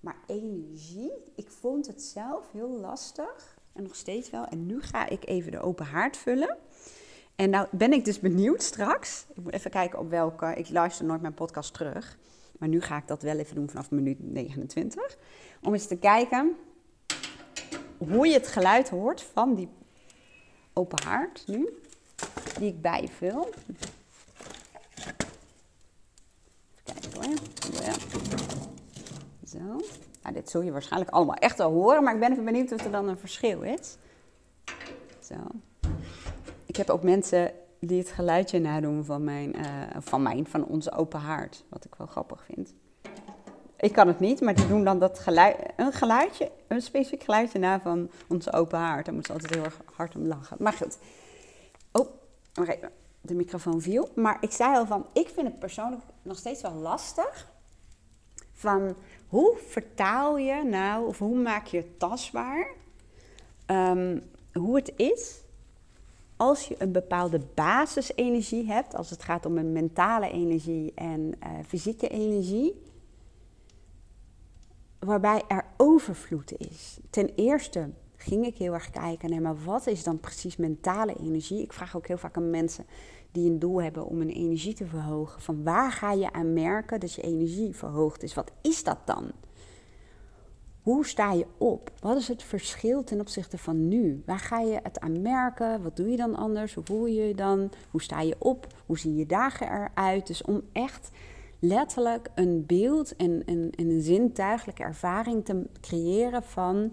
Maar 0.01 0.17
energie, 0.27 1.13
ik 1.35 1.51
vond 1.51 1.87
het 1.87 2.03
zelf 2.03 2.53
heel 2.53 2.71
lastig 2.71 3.59
en 3.73 3.83
nog 3.83 3.97
steeds 3.97 4.31
wel. 4.31 4.45
En 4.45 4.67
nu 4.67 4.83
ga 4.83 5.09
ik 5.09 5.27
even 5.27 5.51
de 5.51 5.61
open 5.61 5.87
haard 5.87 6.17
vullen. 6.17 6.57
En 7.37 7.51
nou 7.51 7.67
ben 7.71 7.93
ik 7.93 8.05
dus 8.05 8.21
benieuwd 8.21 8.63
straks. 8.63 9.27
Ik 9.35 9.43
moet 9.43 9.53
even 9.53 9.71
kijken 9.71 9.99
op 9.99 10.11
welke. 10.11 10.55
Ik 10.55 10.69
luister 10.69 11.05
nooit 11.05 11.21
mijn 11.21 11.35
podcast 11.35 11.75
terug. 11.75 12.19
Maar 12.59 12.69
nu 12.69 12.81
ga 12.81 12.97
ik 12.97 13.07
dat 13.07 13.23
wel 13.23 13.39
even 13.39 13.55
doen 13.55 13.69
vanaf 13.69 13.91
minuut 13.91 14.19
29. 14.21 15.19
Om 15.63 15.73
eens 15.73 15.87
te 15.87 15.97
kijken 15.97 16.57
hoe 17.99 18.27
je 18.27 18.33
het 18.33 18.47
geluid 18.47 18.89
hoort 18.89 19.23
van 19.23 19.55
die 19.55 19.69
open 20.73 21.05
haard 21.05 21.45
nu. 21.47 21.69
Die 22.59 22.69
ik 22.69 22.83
bijvul. 22.83 23.49
Zo. 29.47 29.81
Dit 30.33 30.51
zul 30.51 30.61
je 30.61 30.73
waarschijnlijk 30.73 31.11
allemaal 31.11 31.35
echt 31.35 31.59
wel 31.59 31.73
horen, 31.73 32.03
maar 32.03 32.15
ik 32.15 32.21
ben 32.21 32.33
even 32.33 32.45
benieuwd 32.45 32.73
of 32.73 32.85
er 32.85 32.91
dan 32.91 33.09
een 33.09 33.19
verschil 33.19 33.63
is. 33.63 33.97
Zo. 35.21 35.35
Ik 36.67 36.77
heb 36.77 36.91
ook 36.91 37.03
mensen 37.03 37.53
die 37.81 37.99
het 37.99 38.11
geluidje 38.11 38.59
nadoen 38.59 39.05
van 39.05 39.25
mijn, 39.25 39.57
uh, 39.57 39.65
van 39.99 40.23
mijn, 40.23 40.47
van 40.47 40.65
onze 40.65 40.93
open 40.93 41.21
haard, 41.21 41.65
wat 41.69 41.85
ik 41.85 41.95
wel 41.95 42.07
grappig 42.07 42.45
vind. 42.45 42.75
Ik 43.77 43.93
kan 43.93 44.07
het 44.07 44.21
niet, 44.21 44.41
maar 44.41 44.55
die 44.55 44.67
doen 44.67 44.85
dan 44.85 44.99
dat 44.99 45.27
een 45.77 45.93
geluidje, 45.93 46.51
een 46.69 46.83
specifiek 46.83 47.23
geluidje 47.23 47.59
na 47.59 47.81
van 47.81 48.11
onze 48.29 48.53
open 48.53 48.79
haard. 48.79 49.05
Daar 49.05 49.15
moeten 49.15 49.35
ze 49.35 49.41
altijd 49.41 49.55
heel 49.55 49.65
erg 49.65 49.81
hard 49.95 50.17
om 50.17 50.27
lachen. 50.27 50.57
Maar 50.61 50.73
goed. 50.73 50.99
Oh, 51.93 52.09
nog 52.55 52.69
even. 52.69 52.91
De 53.29 53.35
microfoon 53.35 53.81
viel. 53.81 54.09
Maar 54.15 54.37
ik 54.41 54.53
zei 54.53 54.77
al 54.77 54.87
van, 54.87 55.07
ik 55.13 55.29
vind 55.29 55.47
het 55.47 55.59
persoonlijk 55.59 56.03
nog 56.23 56.37
steeds 56.37 56.63
wel 56.63 56.75
lastig. 56.75 57.53
Van 58.53 58.95
hoe 59.29 59.57
vertaal 59.67 60.39
je 60.39 60.65
nou, 60.65 61.07
of 61.07 61.19
hoe 61.19 61.39
maak 61.39 61.67
je 61.67 61.97
tastbaar, 61.97 62.71
um, 63.67 64.31
hoe 64.53 64.77
het 64.77 64.93
is 64.97 65.43
als 66.39 66.69
je 66.69 66.75
een 66.79 66.93
bepaalde 66.93 67.41
basisenergie 67.55 68.67
hebt, 68.67 68.95
als 68.95 69.11
het 69.11 69.23
gaat 69.23 69.47
om 69.47 69.59
een 69.59 69.73
mentale 69.73 70.31
energie 70.31 70.93
en 70.95 71.21
uh, 71.21 71.49
fysieke 71.67 72.09
energie, 72.09 72.83
waarbij 74.99 75.43
er 75.49 75.65
overvloed 75.77 76.53
is. 76.59 76.99
Ten 77.11 77.31
eerste 77.35 77.91
ging 78.17 78.47
ik 78.47 78.57
heel 78.57 78.73
erg 78.73 78.91
kijken 78.91 79.31
naar, 79.31 79.41
maar 79.41 79.65
wat 79.65 79.87
is 79.87 80.03
dan 80.03 80.21
precies 80.21 80.57
mentale 80.57 81.17
energie? 81.21 81.63
Ik 81.63 81.73
vraag 81.73 81.97
ook 81.97 82.07
heel 82.07 82.19
vaak 82.19 82.37
aan 82.37 82.51
mensen 82.51 82.87
die 83.33 83.51
een 83.51 83.59
doel 83.59 83.83
hebben 83.83 84.07
om 84.07 84.19
hun 84.19 84.31
energie 84.31 84.75
te 84.75 84.87
verhogen, 84.87 85.43
van 85.43 85.63
waar 85.63 85.93
ga 85.93 86.13
je 86.13 86.33
aan 86.33 86.53
merken 86.53 87.01
dat 87.01 87.15
je 87.15 87.23
energie 87.23 87.77
verhoogd 87.77 88.23
is? 88.23 88.35
Wat 88.35 88.53
is 88.63 88.85
dat 88.85 88.99
dan? 89.05 89.31
Hoe 90.83 91.07
sta 91.07 91.33
je 91.33 91.47
op? 91.59 91.91
Wat 92.01 92.17
is 92.17 92.29
het 92.29 92.43
verschil 92.43 93.05
ten 93.05 93.21
opzichte 93.21 93.59
van 93.59 93.89
nu? 93.89 94.23
Waar 94.27 94.39
ga 94.39 94.61
je 94.61 94.81
het 94.83 95.01
aan 95.01 95.23
merken? 95.23 95.83
Wat 95.83 95.97
doe 95.97 96.11
je 96.11 96.17
dan 96.17 96.37
anders? 96.37 96.75
Hoe 96.75 96.85
voel 96.85 97.07
je 97.07 97.27
je 97.27 97.35
dan? 97.35 97.71
Hoe 97.91 98.03
sta 98.03 98.21
je 98.21 98.37
op? 98.39 98.67
Hoe 98.87 98.99
zien 98.99 99.17
je 99.17 99.27
dagen 99.27 99.67
eruit? 99.67 100.27
Dus 100.27 100.43
om 100.43 100.63
echt 100.73 101.11
letterlijk 101.59 102.29
een 102.35 102.67
beeld 102.67 103.17
en, 103.17 103.43
en, 103.47 103.71
en 103.77 103.89
een 103.89 104.01
zintuigelijke 104.01 104.83
ervaring 104.83 105.45
te 105.45 105.67
creëren 105.81 106.43
van 106.43 106.93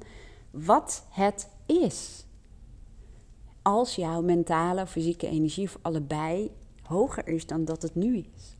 wat 0.51 1.05
het 1.09 1.49
is. 1.65 2.24
Als 3.67 3.95
jouw 3.95 4.21
mentale 4.21 4.87
fysieke 4.87 5.27
energie 5.27 5.65
of 5.65 5.77
allebei 5.81 6.51
hoger 6.83 7.27
is 7.27 7.45
dan 7.45 7.65
dat 7.65 7.81
het 7.81 7.95
nu 7.95 8.17
is. 8.17 8.55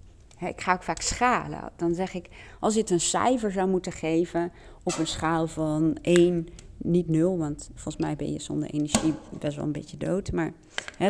Ik 0.48 0.62
ga 0.62 0.74
ook 0.74 0.84
vaak 0.84 1.02
schalen. 1.02 1.72
Dan 1.76 1.94
zeg 1.94 2.13
ik, 2.13 2.30
als 2.60 2.74
je 2.74 2.80
het 2.80 2.89
een 2.89 3.00
cijfer 3.00 3.52
zou 3.52 3.70
moeten 3.70 3.91
geven 3.91 4.52
op 4.84 4.98
een 4.98 5.08
schaal 5.08 5.48
van 5.48 5.98
1, 6.02 6.48
niet 6.78 7.10
0, 7.10 7.38
want 7.38 7.70
volgens 7.74 7.98
mij 7.98 8.15
ben 8.15 8.32
je 8.32 8.39
zonder 8.39 8.70
energie 8.70 9.13
best 9.39 9.56
wel 9.56 9.65
een 9.65 9.72
beetje 9.72 9.98
dood. 9.98 10.32
Maar 10.32 10.54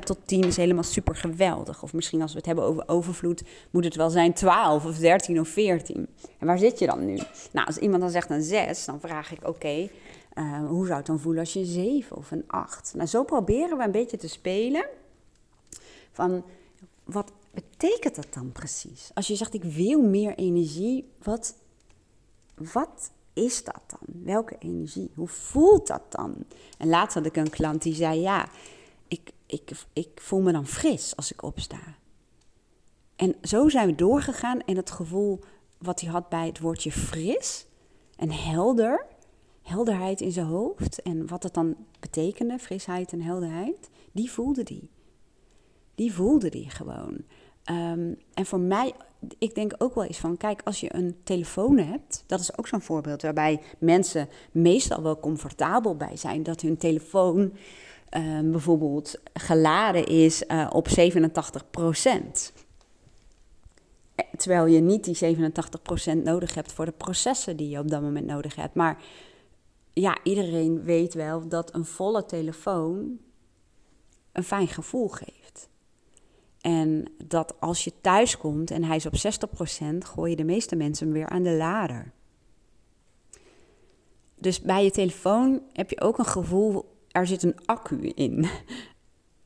tot 0.04 0.18
10 0.26 0.44
is 0.44 0.58
helemaal 0.58 0.84
super 0.84 1.16
geweldig. 1.16 1.84
Of 1.84 1.94
misschien 1.94 2.22
als 2.22 2.32
we 2.32 2.38
het 2.38 2.46
hebben 2.46 2.64
over 2.64 2.84
overvloed, 2.88 3.44
moet 3.72 3.84
het 3.84 3.96
wel 3.96 4.10
zijn 4.10 4.34
12 4.34 4.86
of 4.86 4.98
13 4.98 5.40
of 5.40 5.48
14. 5.48 6.08
En 6.40 6.48
waar 6.48 6.60
zit 6.60 6.80
je 6.80 6.86
dan 6.86 7.06
nu? 7.06 7.20
Nou, 7.52 7.68
als 7.68 7.78
iemand 7.78 8.02
dan 8.02 8.12
zegt 8.12 8.30
een 8.30 8.42
6, 8.42 8.86
dan 8.86 9.00
vraag 9.00 9.32
ik, 9.32 9.48
oké, 9.48 9.90
uh, 10.36 10.68
hoe 10.68 10.86
zou 10.86 10.98
het 10.98 11.06
dan 11.06 11.20
voelen 11.20 11.42
als 11.42 11.54
je 11.54 11.60
een 11.60 11.66
7 11.66 12.18
of 12.18 12.32
een 12.32 12.44
8? 12.48 12.94
Nou, 12.96 13.08
zo 13.08 13.24
proberen 13.24 13.78
we 13.78 13.84
een 13.84 13.92
beetje 13.92 14.18
te 14.18 14.28
spelen 14.28 14.88
van 16.12 16.44
wat 17.04 17.32
betekent 17.52 18.16
dat 18.16 18.34
dan 18.34 18.52
precies? 18.52 19.12
Als 19.14 19.28
je 19.28 19.36
zegt, 19.36 19.54
ik 19.54 19.64
wil 19.64 20.02
meer 20.02 20.36
energie, 20.36 21.12
wat, 21.24 21.56
wat 22.56 23.12
is 23.34 23.64
dat 23.64 23.82
dan? 23.88 24.24
Welke 24.24 24.56
energie? 24.60 25.12
Hoe 25.16 25.28
voelt 25.28 25.88
dat 25.88 26.02
dan? 26.10 26.36
En 26.78 26.88
laatst 26.88 27.16
had 27.16 27.26
ik 27.26 27.36
een 27.36 27.50
klant 27.50 27.82
die 27.82 27.96
zei, 27.96 28.20
ja, 28.20 28.50
ik, 29.08 29.32
ik, 29.46 29.72
ik 29.94 30.10
voel 30.16 30.42
me 30.42 30.52
dan 30.52 30.68
fris 30.68 31.16
als 31.16 31.32
ik 31.32 31.44
opsta. 31.44 31.80
En 33.16 33.36
zo 33.42 33.70
zijn 33.70 33.88
we 33.88 33.96
doorgegaan 33.96 34.62
en 34.62 34.76
het 34.76 34.92
gevoel 34.92 35.40
wat 35.78 36.02
hij 36.02 36.10
had 36.10 36.30
bij 36.30 36.48
het 36.48 36.60
woordje 36.60 36.92
fris 36.92 37.66
en 38.16 38.32
helder, 38.32 39.06
helderheid 39.66 40.22
in 40.22 40.32
zijn 40.32 40.46
hoofd 40.46 41.02
en 41.02 41.28
wat 41.28 41.44
het 41.44 41.54
dan 41.54 41.76
betekende, 42.00 42.60
frisheid 42.60 43.12
en 43.12 43.22
helderheid, 43.22 43.90
die 44.12 44.32
voelde 44.32 44.64
die. 44.64 44.90
Die 45.96 46.14
voelde 46.14 46.50
die 46.50 46.70
gewoon. 46.70 47.18
Ehm, 47.64 48.14
en 48.34 48.46
voor 48.46 48.60
mij, 48.60 48.94
ik 49.38 49.56
denk 49.56 49.74
ook 49.78 49.96
wel 49.96 50.04
eens 50.04 50.18
van, 50.18 50.38
kijk, 50.38 50.62
als 50.64 50.80
je 50.80 50.96
een 50.96 51.16
telefoon 51.24 51.78
hebt, 51.78 52.24
dat 52.28 52.40
is 52.40 52.58
ook 52.58 52.68
zo'n 52.68 52.82
voorbeeld 52.82 53.22
waarbij 53.22 53.62
mensen 53.80 54.30
meestal 54.52 55.02
wel 55.02 55.20
comfortabel 55.20 55.96
bij 55.96 56.18
zijn 56.18 56.44
dat 56.44 56.62
hun 56.62 56.78
telefoon 56.78 57.54
um, 58.18 58.52
bijvoorbeeld 58.52 59.20
geladen 59.34 60.06
is 60.06 60.44
uh, 60.48 60.70
op 60.74 60.88
87 60.88 61.70
procent. 61.70 62.54
Eh, 64.16 64.26
terwijl 64.38 64.66
je 64.66 64.80
niet 64.80 65.04
die 65.04 65.38
87% 65.38 66.24
nodig 66.24 66.54
hebt 66.54 66.72
voor 66.72 66.86
de 66.86 66.92
processen 66.92 67.58
die 67.58 67.70
je 67.70 67.80
op 67.80 67.90
dat 67.90 68.02
moment 68.02 68.26
nodig 68.26 68.56
hebt. 68.56 68.74
Maar 68.74 68.98
ja, 69.96 70.18
iedereen 70.24 70.84
weet 70.84 71.14
wel 71.14 71.48
dat 71.48 71.74
een 71.74 71.86
volle 71.86 72.26
telefoon 72.26 73.18
een 74.32 74.44
fijn 74.44 74.68
gevoel 74.68 75.08
geeft. 75.08 75.70
En 76.62 77.12
dat 77.24 77.56
als 77.60 77.84
je 77.84 77.92
thuis 78.02 78.38
komt 78.38 78.72
en 78.72 78.84
hij 78.84 78.96
is 78.96 79.06
op 79.06 79.14
60%, 79.14 79.98
gooi 79.98 80.30
je 80.30 80.36
de 80.36 80.44
meeste 80.44 80.76
mensen 80.76 81.12
weer 81.12 81.30
aan 81.30 81.44
de 81.44 81.52
lader. 81.52 82.12
Dus 84.36 84.62
bij 84.62 84.84
je 84.84 84.92
telefoon 84.92 85.62
heb 85.74 85.90
je 85.90 86.02
ook 86.02 86.18
een 86.18 86.26
gevoel, 86.26 86.96
er 87.12 87.28
zit 87.28 87.44
een 87.44 87.58
accu 87.66 88.08
in. 88.16 88.46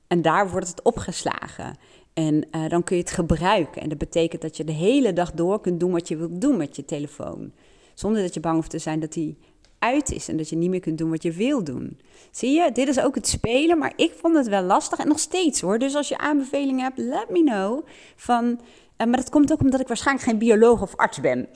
En 0.08 0.22
daar 0.22 0.50
wordt 0.50 0.68
het 0.68 0.82
opgeslagen. 0.82 1.78
En 2.14 2.48
uh, 2.52 2.70
dan 2.70 2.84
kun 2.84 2.96
je 2.96 3.02
het 3.02 3.12
gebruiken. 3.12 3.82
En 3.82 3.90
dat 3.90 3.98
betekent 3.98 4.42
dat 4.42 4.58
je 4.58 4.64
de 4.64 4.72
hele 4.72 5.14
dag 5.14 5.32
door 5.32 5.62
kunt 5.62 5.80
doen 5.80 5.92
wat 5.92 6.08
je 6.08 6.18
wilt 6.18 6.42
doen 6.42 6.58
met 6.58 6.76
je 6.76 6.86
telefoon. 6.86 7.52
Zonder 7.94 8.22
dat 8.22 8.34
je 8.34 8.40
bang 8.40 8.56
hoeft 8.56 8.70
te 8.70 8.80
zijn 8.80 9.00
dat 9.00 9.14
hij 9.14 9.38
uit 9.80 10.12
is 10.12 10.28
en 10.28 10.38
dat 10.38 10.50
je 10.50 10.56
niet 10.56 10.70
meer 10.70 10.80
kunt 10.80 10.98
doen 10.98 11.10
wat 11.10 11.24
je 11.24 11.32
wil 11.32 11.63
doen. 11.63 12.00
Zie 12.32 12.52
je, 12.52 12.72
dit 12.72 12.88
is 12.88 13.00
ook 13.00 13.15
het 13.15 13.28
spelen, 13.28 13.78
maar 13.78 13.94
ik 13.96 14.13
vond 14.13 14.36
het 14.36 14.48
wel 14.48 14.63
lastig 14.63 15.00
en 15.00 15.08
nog 15.08 15.20
steeds 15.20 15.62
hoor. 15.62 15.80
Dus 15.80 15.96
als 15.96 16.08
je 16.08 16.18
aanbevelingen 16.18 16.84
hebt, 16.84 16.98
let 16.98 17.30
me 17.30 17.44
know. 17.44 17.86
Van, 18.15 18.46
uh, 18.46 19.08
maar 19.08 19.18
dat 19.18 19.30
komt 19.30 19.52
ook 19.52 19.62
omdat 19.62 19.80
ik 19.80 19.88
waarschijnlijk 19.88 20.28
geen 20.28 20.38
bioloog 20.38 20.82
of 20.82 20.96
arts 20.96 21.20
ben. 21.20 21.48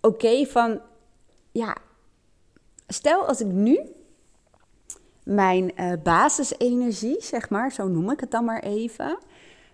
Oké, 0.00 0.46
van 0.46 0.80
ja, 1.52 1.76
stel 2.86 3.26
als 3.26 3.40
ik 3.40 3.46
nu 3.46 3.80
mijn 5.24 5.72
uh, 5.76 5.92
basisenergie, 6.02 7.16
zeg 7.20 7.50
maar, 7.50 7.72
zo 7.72 7.88
noem 7.88 8.10
ik 8.10 8.20
het 8.20 8.30
dan 8.30 8.44
maar 8.44 8.62
even, 8.62 9.18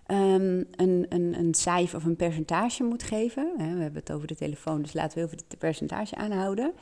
um, 0.06 0.66
een, 0.76 1.06
een, 1.08 1.34
een 1.38 1.54
cijfer 1.54 1.98
of 1.98 2.04
een 2.04 2.16
percentage 2.16 2.82
moet 2.82 3.02
geven. 3.02 3.52
we 3.56 3.62
hebben 3.62 4.00
het 4.00 4.12
over 4.12 4.26
de 4.26 4.36
telefoon, 4.36 4.82
dus 4.82 4.92
laten 4.92 5.18
we 5.18 5.24
even 5.24 5.38
het 5.48 5.58
percentage 5.58 6.14
aanhouden 6.16 6.72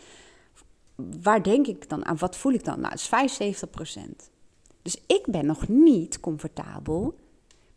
waar 0.97 1.43
denk 1.43 1.67
ik 1.67 1.89
dan 1.89 2.07
aan? 2.07 2.17
Wat 2.17 2.37
voel 2.37 2.53
ik 2.53 2.65
dan? 2.65 2.81
Nou, 2.81 2.93
het 2.93 3.01
is 3.01 3.07
75 3.07 3.71
procent. 3.71 4.31
Dus 4.83 5.03
ik 5.07 5.27
ben 5.27 5.47
nog 5.47 5.69
niet 5.69 6.21
comfortabel 6.21 7.15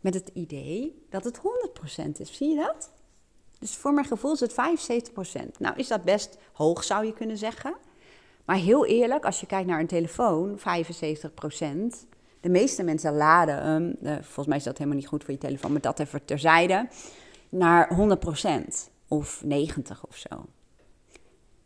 met 0.00 0.14
het 0.14 0.30
idee 0.34 1.06
dat 1.10 1.24
het 1.24 1.38
100% 1.38 1.40
is. 2.18 2.36
Zie 2.36 2.48
je 2.48 2.56
dat? 2.56 2.90
Dus 3.58 3.76
voor 3.76 3.92
mijn 3.92 4.06
gevoel 4.06 4.32
is 4.32 4.40
het 4.40 4.52
75 4.52 5.12
procent. 5.12 5.58
Nou, 5.58 5.76
is 5.76 5.88
dat 5.88 6.02
best 6.04 6.38
hoog, 6.52 6.84
zou 6.84 7.06
je 7.06 7.12
kunnen 7.12 7.36
zeggen. 7.36 7.74
Maar 8.44 8.56
heel 8.56 8.86
eerlijk, 8.86 9.24
als 9.24 9.40
je 9.40 9.46
kijkt 9.46 9.68
naar 9.68 9.80
een 9.80 9.86
telefoon, 9.86 10.58
75 10.58 11.34
procent. 11.34 12.06
De 12.40 12.48
meeste 12.48 12.82
mensen 12.82 13.16
laden 13.16 13.62
hem, 13.62 13.96
uh, 14.02 14.12
volgens 14.12 14.46
mij 14.46 14.56
is 14.56 14.64
dat 14.64 14.78
helemaal 14.78 14.98
niet 14.98 15.08
goed 15.08 15.24
voor 15.24 15.32
je 15.32 15.38
telefoon, 15.38 15.72
maar 15.72 15.80
dat 15.80 15.98
even 15.98 16.24
terzijde, 16.24 16.88
naar 17.48 17.94
100 17.94 18.20
procent 18.20 18.90
of 19.08 19.42
90 19.44 20.06
of 20.06 20.16
zo. 20.16 20.44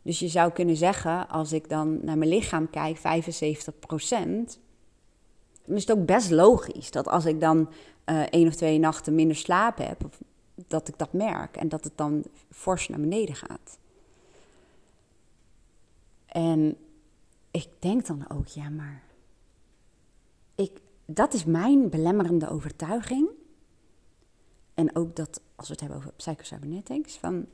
Dus 0.01 0.19
je 0.19 0.27
zou 0.27 0.51
kunnen 0.51 0.75
zeggen, 0.75 1.29
als 1.29 1.53
ik 1.53 1.69
dan 1.69 1.99
naar 2.05 2.17
mijn 2.17 2.29
lichaam 2.29 2.69
kijk, 2.69 2.97
75 2.97 3.79
procent, 3.79 4.59
dan 5.65 5.75
is 5.75 5.87
het 5.87 5.97
ook 5.97 6.05
best 6.05 6.31
logisch 6.31 6.91
dat 6.91 7.07
als 7.07 7.25
ik 7.25 7.39
dan 7.39 7.69
uh, 8.05 8.21
één 8.21 8.47
of 8.47 8.55
twee 8.55 8.79
nachten 8.79 9.15
minder 9.15 9.35
slaap 9.35 9.77
heb, 9.77 10.09
dat 10.67 10.87
ik 10.87 10.97
dat 10.97 11.13
merk 11.13 11.55
en 11.57 11.69
dat 11.69 11.83
het 11.83 11.97
dan 11.97 12.23
fors 12.49 12.87
naar 12.87 12.99
beneden 12.99 13.35
gaat. 13.35 13.79
En 16.25 16.77
ik 17.51 17.67
denk 17.79 18.05
dan 18.05 18.29
ook, 18.29 18.47
ja, 18.47 18.69
maar 18.69 19.03
ik, 20.55 20.81
dat 21.05 21.33
is 21.33 21.45
mijn 21.45 21.89
belemmerende 21.89 22.49
overtuiging. 22.49 23.29
En 24.73 24.95
ook 24.95 25.15
dat, 25.15 25.41
als 25.55 25.67
we 25.67 25.73
het 25.73 25.81
hebben 25.81 25.99
over 25.99 26.13
psychocybernetics, 26.13 27.17
van 27.17 27.45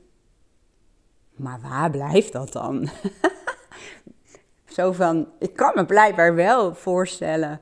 maar 1.38 1.60
waar 1.62 1.90
blijft 1.90 2.32
dat 2.32 2.52
dan? 2.52 2.88
Zo 4.78 4.92
van, 4.92 5.28
ik 5.38 5.52
kan 5.52 5.72
me 5.74 5.86
blijkbaar 5.86 6.34
wel 6.34 6.74
voorstellen, 6.74 7.60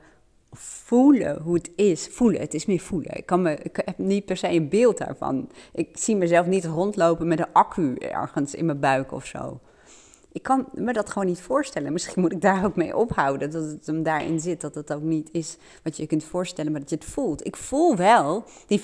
voelen 0.51 1.41
hoe 1.41 1.55
het 1.55 1.71
is. 1.75 2.07
Voelen, 2.07 2.41
het 2.41 2.53
is 2.53 2.65
meer 2.65 2.79
voelen. 2.79 3.17
Ik, 3.17 3.25
kan 3.25 3.41
me, 3.41 3.55
ik 3.55 3.81
heb 3.85 3.97
niet 3.97 4.25
per 4.25 4.37
se 4.37 4.49
een 4.49 4.69
beeld 4.69 4.97
daarvan. 4.97 5.49
Ik 5.73 5.97
zie 5.97 6.15
mezelf 6.15 6.45
niet 6.45 6.65
rondlopen 6.65 7.27
met 7.27 7.39
een 7.39 7.53
accu 7.53 7.95
ergens 7.95 8.55
in 8.55 8.65
mijn 8.65 8.79
buik 8.79 9.11
of 9.11 9.25
zo. 9.25 9.59
Ik 10.31 10.43
kan 10.43 10.67
me 10.73 10.93
dat 10.93 11.09
gewoon 11.09 11.27
niet 11.27 11.41
voorstellen. 11.41 11.93
Misschien 11.93 12.21
moet 12.21 12.31
ik 12.31 12.41
daar 12.41 12.65
ook 12.65 12.75
mee 12.75 12.97
ophouden, 12.97 13.51
dat 13.51 13.63
het 13.63 13.85
hem 13.85 14.03
daarin 14.03 14.39
zit. 14.39 14.61
Dat 14.61 14.75
het 14.75 14.93
ook 14.93 15.01
niet 15.01 15.29
is 15.31 15.57
wat 15.83 15.97
je 15.97 16.07
kunt 16.07 16.23
voorstellen, 16.23 16.71
maar 16.71 16.81
dat 16.81 16.89
je 16.89 16.95
het 16.95 17.05
voelt. 17.05 17.45
Ik 17.45 17.55
voel 17.55 17.95
wel 17.95 18.43
die 18.67 18.79
75%. 18.79 18.83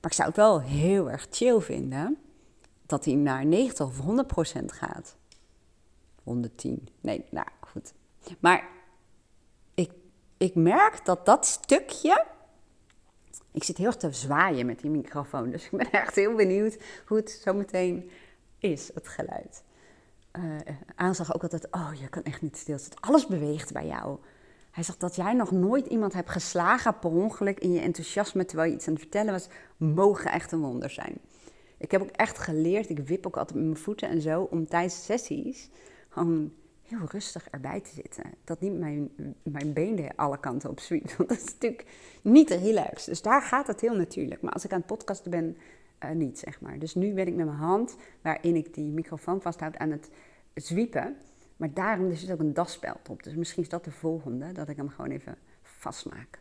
Maar 0.00 0.10
ik 0.10 0.12
zou 0.12 0.28
het 0.28 0.36
wel 0.36 0.60
heel 0.60 1.10
erg 1.10 1.26
chill 1.30 1.60
vinden 1.60 2.18
dat 2.86 3.04
hij 3.04 3.14
naar 3.14 3.46
90 3.46 3.86
of 3.86 3.98
100 3.98 4.26
procent 4.26 4.72
gaat. 4.72 5.16
110. 6.22 6.88
Nee, 7.00 7.24
nou 7.30 7.46
goed. 7.60 7.92
Maar 8.40 8.68
ik, 9.74 9.90
ik 10.36 10.54
merk 10.54 11.04
dat 11.04 11.26
dat 11.26 11.46
stukje. 11.46 12.24
Ik 13.52 13.64
zit 13.64 13.76
heel 13.76 13.86
erg 13.86 13.96
te 13.96 14.12
zwaaien 14.12 14.66
met 14.66 14.80
die 14.80 14.90
microfoon. 14.90 15.50
Dus 15.50 15.64
ik 15.64 15.70
ben 15.70 15.90
echt 15.90 16.14
heel 16.14 16.34
benieuwd 16.34 16.78
hoe 17.06 17.16
het 17.16 17.30
zo 17.30 17.54
meteen 17.54 18.10
is, 18.58 18.90
het 18.94 19.08
geluid. 19.08 19.64
Uh, 20.32 20.56
Aan 20.94 21.14
zag 21.14 21.34
ook 21.34 21.42
altijd: 21.42 21.66
Oh, 21.70 21.90
je 22.00 22.08
kan 22.08 22.22
echt 22.22 22.42
niet 22.42 22.56
stilstaan. 22.56 23.00
Alles 23.00 23.26
beweegt 23.26 23.72
bij 23.72 23.86
jou. 23.86 24.18
Hij 24.70 24.84
zegt 24.84 25.00
dat 25.00 25.16
jij 25.16 25.32
nog 25.32 25.50
nooit 25.50 25.86
iemand 25.86 26.12
hebt 26.12 26.30
geslagen 26.30 26.98
per 26.98 27.10
ongeluk 27.10 27.60
in 27.60 27.72
je 27.72 27.80
enthousiasme 27.80 28.44
terwijl 28.44 28.68
je 28.70 28.76
iets 28.76 28.86
aan 28.86 28.92
het 28.92 29.02
vertellen 29.02 29.32
was, 29.32 29.48
mogen 29.76 30.30
echt 30.30 30.52
een 30.52 30.60
wonder 30.60 30.90
zijn. 30.90 31.18
Ik 31.78 31.90
heb 31.90 32.02
ook 32.02 32.10
echt 32.10 32.38
geleerd, 32.38 32.88
ik 32.88 32.98
wip 32.98 33.26
ook 33.26 33.36
altijd 33.36 33.58
met 33.58 33.66
mijn 33.66 33.76
voeten 33.76 34.08
en 34.08 34.20
zo, 34.20 34.42
om 34.42 34.66
tijdens 34.66 35.04
sessies 35.04 35.70
gewoon 36.08 36.52
heel 36.82 37.06
rustig 37.10 37.48
erbij 37.50 37.80
te 37.80 37.90
zitten. 37.94 38.24
Dat 38.44 38.60
niet 38.60 38.78
mijn, 38.78 39.10
mijn 39.42 39.72
benen 39.72 40.16
alle 40.16 40.40
kanten 40.40 40.70
op 40.70 40.80
zwiept. 40.80 41.14
Want 41.16 41.28
dat 41.28 41.38
is 41.38 41.44
natuurlijk 41.44 41.86
niet 42.22 42.50
relaxed. 42.50 43.06
Dus 43.06 43.22
daar 43.22 43.42
gaat 43.42 43.66
het 43.66 43.80
heel 43.80 43.96
natuurlijk. 43.96 44.42
Maar 44.42 44.52
als 44.52 44.64
ik 44.64 44.72
aan 44.72 44.78
het 44.78 44.86
podcasten 44.86 45.30
ben, 45.30 45.56
uh, 46.04 46.10
niet, 46.10 46.38
zeg 46.38 46.60
maar. 46.60 46.78
Dus 46.78 46.94
nu 46.94 47.14
ben 47.14 47.26
ik 47.26 47.34
met 47.34 47.46
mijn 47.46 47.58
hand, 47.58 47.96
waarin 48.20 48.56
ik 48.56 48.74
die 48.74 48.92
microfoon 48.92 49.42
vasthoud, 49.42 49.76
aan 49.76 49.90
het 49.90 50.10
zwiepen. 50.54 51.16
Maar 51.56 51.72
daarom 51.72 52.10
er 52.10 52.16
zit 52.16 52.30
ook 52.30 52.40
een 52.40 52.54
daspeld 52.54 53.08
op. 53.08 53.22
Dus 53.22 53.34
misschien 53.34 53.62
is 53.62 53.68
dat 53.68 53.84
de 53.84 53.90
volgende, 53.90 54.52
dat 54.52 54.68
ik 54.68 54.76
hem 54.76 54.88
gewoon 54.88 55.10
even 55.10 55.36
vastmaak. 55.62 56.38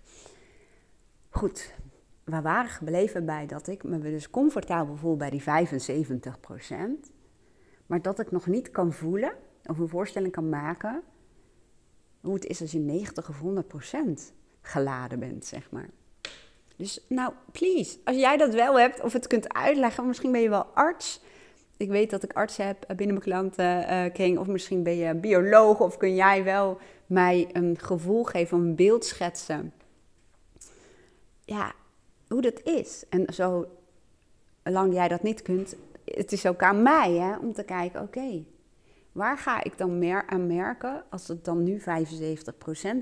Goed, 1.30 1.74
we 2.26 2.42
waren 2.42 2.70
gebleven 2.70 3.26
bij 3.26 3.46
dat 3.46 3.68
ik 3.68 3.84
me 3.84 4.00
dus 4.00 4.30
comfortabel 4.30 4.96
voel 4.96 5.18
bij 5.18 5.30
die 5.30 5.44
75%. 5.44 5.46
Maar 7.86 8.02
dat 8.02 8.20
ik 8.20 8.32
nog 8.32 8.48
niet 8.48 8.72
kan 8.72 8.94
voelen 8.94 9.34
of 9.66 9.78
een 9.78 9.88
voorstelling 9.88 10.32
kan 10.32 10.50
maken 10.50 11.04
hoe 12.22 12.34
het 12.34 12.46
is 12.46 12.62
als 12.62 12.72
je 12.72 12.80
90 12.80 13.30
of 13.30 13.42
100% 13.42 14.34
geladen 14.62 15.20
bent, 15.20 15.46
zeg 15.46 15.72
maar. 15.72 15.90
Dus 16.76 17.06
nou, 17.10 17.34
please, 17.52 17.98
als 18.04 18.16
jij 18.16 18.38
dat 18.38 18.54
wel 18.54 18.80
hebt 18.80 19.02
of 19.02 19.14
het 19.14 19.28
kunt 19.28 19.54
uitleggen, 19.54 20.08
misschien 20.08 20.32
ben 20.32 20.42
je 20.42 20.50
wel 20.50 20.66
arts. 20.66 21.22
Ik 21.78 21.90
weet 21.90 22.10
dat 22.10 22.24
ik 22.24 22.34
arts 22.34 22.58
heb 22.58 22.84
binnen 22.88 23.08
mijn 23.08 23.20
klantenkring, 23.20 24.38
of 24.38 24.48
misschien 24.48 24.84
ben 24.84 24.96
je 24.96 25.16
bioloog, 25.16 25.80
of 25.80 25.98
kun 25.98 26.16
jij 26.16 26.44
wel 26.44 26.78
mij 27.06 27.50
een 27.54 27.80
gevoel 27.80 28.24
geven, 28.24 28.58
een 28.58 28.76
beeld 28.76 29.06
schetsen. 29.06 29.74
Ja, 31.44 31.74
hoe 32.28 32.42
dat 32.42 32.62
is. 32.64 33.04
En 33.10 33.34
zo 33.34 33.68
lang 34.64 34.94
jij 34.94 35.08
dat 35.08 35.24
niet 35.24 35.42
kunt, 35.42 35.76
het 36.06 36.32
is 36.32 36.46
ook 36.46 36.64
aan 36.64 36.82
mij 36.82 37.12
hè, 37.12 37.38
om 37.38 37.54
te 37.54 37.64
kijken, 37.64 38.02
oké, 38.02 38.44
waar 39.12 39.38
ga 39.38 39.64
ik 39.64 39.78
dan 39.78 40.00
meer 40.00 40.28
aan 40.28 40.48
merken 40.48 41.04
als 41.10 41.28
het 41.28 41.46
dan 41.46 41.64
nu 41.64 41.80
75% 41.80 41.84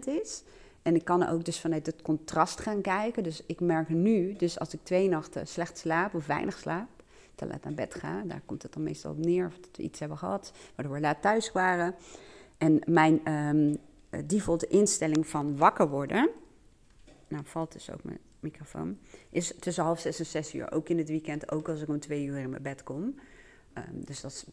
is? 0.06 0.44
En 0.82 0.96
ik 0.96 1.06
kan 1.06 1.28
ook 1.28 1.46
dus 1.46 1.60
vanuit 1.60 1.86
het 1.86 2.02
contrast 2.02 2.60
gaan 2.60 2.82
kijken. 2.82 3.24
Dus 3.24 3.44
ik 3.46 3.60
merk 3.60 3.90
nu, 3.90 4.34
dus 4.36 4.60
als 4.60 4.74
ik 4.74 4.80
twee 4.84 5.10
nachten 5.10 5.48
slecht 5.48 5.78
slaap 5.78 6.14
of 6.14 6.26
weinig 6.26 6.58
slaap, 6.58 6.90
te 7.36 7.48
laat 7.48 7.64
naar 7.64 7.74
bed 7.74 7.96
ga, 7.96 8.22
daar 8.26 8.42
komt 8.46 8.64
het 8.64 8.74
dan 8.74 8.84
meestal 8.84 9.12
op 9.12 9.18
neer 9.18 9.46
of 9.46 9.56
dat 9.56 9.78
we 9.78 9.84
iets 9.84 10.00
hebben 10.00 10.18
gehad, 10.18 10.52
waardoor 10.76 10.96
we 10.96 11.02
laat 11.02 11.22
thuis 11.22 11.52
waren. 11.52 11.96
En 12.58 12.82
mijn 12.86 13.34
um, 13.34 13.78
default 14.26 14.64
instelling 14.64 15.28
van 15.28 15.58
wakker 15.58 15.90
worden, 15.90 16.30
nou 17.28 17.44
valt 17.46 17.72
dus 17.72 17.92
ook 17.92 18.04
mijn 18.04 18.20
microfoon, 18.44 18.98
is 19.30 19.54
tussen 19.60 19.84
half 19.84 20.00
zes 20.00 20.20
en 20.20 20.26
zes 20.26 20.56
uur. 20.56 20.72
Ook 20.72 20.90
in 20.90 20.98
het 20.98 21.10
weekend, 21.10 21.52
ook 21.52 21.70
als 21.70 21.82
ik 21.82 21.88
om 21.88 22.00
twee 22.00 22.26
uur 22.26 22.38
in 22.38 22.50
mijn 22.50 22.62
bed 22.62 22.84
kom. 22.84 23.02
Um, 23.78 24.06
dus 24.06 24.22
dat 24.22 24.32
is 24.32 24.46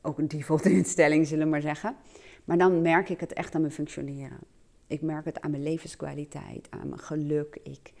ook 0.00 0.18
een 0.18 0.28
default 0.28 0.66
instelling, 0.80 1.26
zullen 1.26 1.44
we 1.44 1.50
maar 1.50 1.60
zeggen. 1.60 1.96
Maar 2.44 2.58
dan 2.58 2.82
merk 2.82 3.08
ik 3.08 3.20
het 3.20 3.32
echt 3.32 3.54
aan 3.54 3.60
mijn 3.60 3.72
functioneren. 3.72 4.38
Ik 4.86 5.02
merk 5.02 5.24
het 5.24 5.40
aan 5.40 5.50
mijn 5.50 5.62
levenskwaliteit, 5.62 6.66
aan 6.70 6.88
mijn 6.88 7.00
geluk. 7.00 7.58
Ik, 7.62 7.92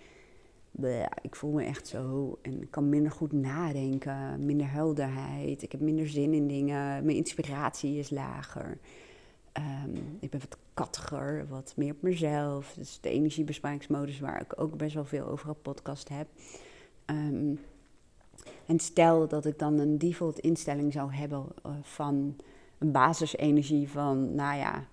ik 1.22 1.36
voel 1.36 1.52
me 1.52 1.64
echt 1.64 1.86
zo 1.86 2.38
en 2.42 2.70
kan 2.70 2.88
minder 2.88 3.12
goed 3.12 3.32
nadenken, 3.32 4.44
minder 4.44 4.70
helderheid. 4.70 5.62
Ik 5.62 5.72
heb 5.72 5.80
minder 5.80 6.08
zin 6.08 6.34
in 6.34 6.46
dingen. 6.46 7.04
Mijn 7.04 7.16
inspiratie 7.16 7.98
is 7.98 8.10
lager. 8.10 8.78
Um, 9.52 10.16
ik 10.20 10.30
ben 10.30 10.40
wat 10.40 10.58
kattiger, 10.74 11.46
wat 11.48 11.72
meer 11.76 11.92
op 11.92 12.02
mezelf. 12.02 12.74
Dus 12.76 12.98
de 13.00 13.10
energiebesparingsmodus 13.10 14.20
waar 14.20 14.40
ik 14.40 14.60
ook 14.60 14.76
best 14.76 14.94
wel 14.94 15.04
veel 15.04 15.26
over 15.26 15.48
een 15.48 15.62
podcast 15.62 16.08
heb. 16.08 16.28
Um, 17.06 17.60
en 18.66 18.78
stel 18.78 19.28
dat 19.28 19.44
ik 19.44 19.58
dan 19.58 19.78
een 19.78 19.98
default 19.98 20.38
instelling 20.38 20.92
zou 20.92 21.12
hebben 21.12 21.46
uh, 21.66 21.72
van 21.82 22.36
een 22.78 22.92
basisenergie 22.92 23.88
van, 23.88 24.34
nou 24.34 24.58
ja, 24.58 24.86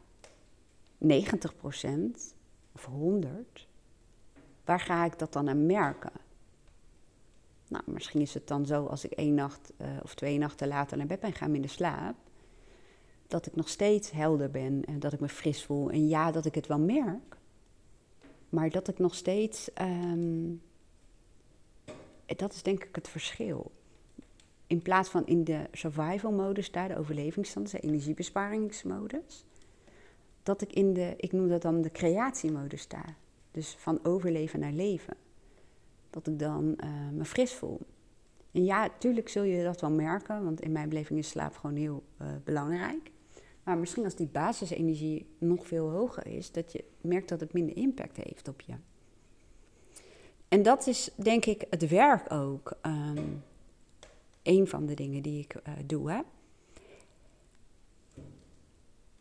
90% 1.03 1.07
of 2.71 2.85
100, 2.85 3.67
waar 4.65 4.79
ga 4.79 5.05
ik 5.05 5.19
dat 5.19 5.33
dan 5.33 5.49
aan 5.49 5.65
merken? 5.65 6.11
Nou, 7.67 7.83
misschien 7.85 8.21
is 8.21 8.33
het 8.33 8.47
dan 8.47 8.65
zo 8.65 8.85
als 8.85 9.05
ik 9.05 9.11
één 9.11 9.33
nacht 9.33 9.73
uh, 9.81 9.87
of 10.03 10.15
twee 10.15 10.37
nachten 10.37 10.67
later 10.67 10.97
naar 10.97 11.07
bed 11.07 11.19
ben 11.19 11.33
gaan 11.33 11.55
in 11.55 11.61
de 11.61 11.67
slaap, 11.67 12.15
dat 13.27 13.45
ik 13.45 13.55
nog 13.55 13.69
steeds 13.69 14.11
helder 14.11 14.51
ben 14.51 14.85
en 14.85 14.99
dat 14.99 15.13
ik 15.13 15.19
me 15.19 15.29
fris 15.29 15.65
voel. 15.65 15.89
En 15.89 16.07
ja, 16.07 16.31
dat 16.31 16.45
ik 16.45 16.55
het 16.55 16.67
wel 16.67 16.79
merk, 16.79 17.37
maar 18.49 18.69
dat 18.69 18.87
ik 18.87 18.99
nog 18.99 19.15
steeds. 19.15 19.69
Um, 19.81 20.61
dat 22.25 22.53
is 22.53 22.63
denk 22.63 22.83
ik 22.83 22.95
het 22.95 23.07
verschil. 23.07 23.71
In 24.67 24.81
plaats 24.81 25.09
van 25.09 25.25
in 25.25 25.43
de 25.43 25.67
survival 25.71 26.31
modus 26.31 26.71
daar, 26.71 26.87
de 26.87 26.97
overlevingsstand, 26.97 27.71
de 27.71 27.79
energiebesparingsmodus, 27.79 29.45
dat 30.43 30.61
ik 30.61 30.73
in 30.73 30.93
de, 30.93 31.13
ik 31.17 31.31
noem 31.31 31.47
dat 31.47 31.61
dan 31.61 31.81
de 31.81 31.91
creatiemodus 31.91 32.81
sta. 32.81 33.03
Dus 33.51 33.75
van 33.79 33.99
overleven 34.03 34.59
naar 34.59 34.71
leven. 34.71 35.15
Dat 36.09 36.27
ik 36.27 36.39
dan 36.39 36.77
uh, 36.83 36.89
me 37.13 37.25
fris 37.25 37.53
voel. 37.53 37.79
En 38.51 38.65
ja, 38.65 38.89
tuurlijk 38.99 39.29
zul 39.29 39.43
je 39.43 39.63
dat 39.63 39.81
wel 39.81 39.91
merken, 39.91 40.43
want 40.43 40.61
in 40.61 40.71
mijn 40.71 40.89
beleving 40.89 41.19
is 41.19 41.29
slaap 41.29 41.55
gewoon 41.55 41.75
heel 41.75 42.03
uh, 42.21 42.27
belangrijk. 42.43 43.11
Maar 43.67 43.77
misschien 43.77 44.03
als 44.03 44.15
die 44.15 44.27
basisenergie 44.27 45.25
nog 45.37 45.67
veel 45.67 45.89
hoger 45.89 46.27
is, 46.27 46.51
dat 46.51 46.71
je 46.71 46.83
merkt 47.01 47.29
dat 47.29 47.39
het 47.39 47.53
minder 47.53 47.77
impact 47.77 48.17
heeft 48.17 48.47
op 48.47 48.61
je. 48.61 48.73
En 50.47 50.63
dat 50.63 50.87
is 50.87 51.09
denk 51.15 51.45
ik 51.45 51.65
het 51.69 51.87
werk 51.87 52.31
ook. 52.31 52.77
Um, 52.85 53.43
een 54.43 54.67
van 54.67 54.85
de 54.85 54.93
dingen 54.93 55.21
die 55.21 55.39
ik 55.39 55.55
uh, 55.55 55.73
doe. 55.85 56.11
Hè? 56.11 56.19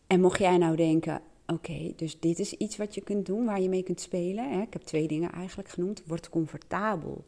En 0.07 0.21
mocht 0.21 0.39
jij 0.39 0.59
nou 0.59 0.77
denken, 0.77 1.21
oké, 1.47 1.93
dus 1.97 2.21
dit 2.21 2.39
is 2.39 2.53
iets 2.53 2.77
wat 2.77 2.95
je 2.95 3.01
kunt 3.01 3.27
doen, 3.27 3.45
waar 3.45 3.61
je 3.61 3.69
mee 3.69 3.83
kunt 3.83 4.01
spelen. 4.01 4.51
Hè? 4.51 4.61
Ik 4.61 4.73
heb 4.73 4.83
twee 4.83 5.09
dingen 5.09 5.33
eigenlijk 5.33 5.69
genoemd. 5.69 6.03
Word 6.07 6.29
comfortabel 6.29 7.25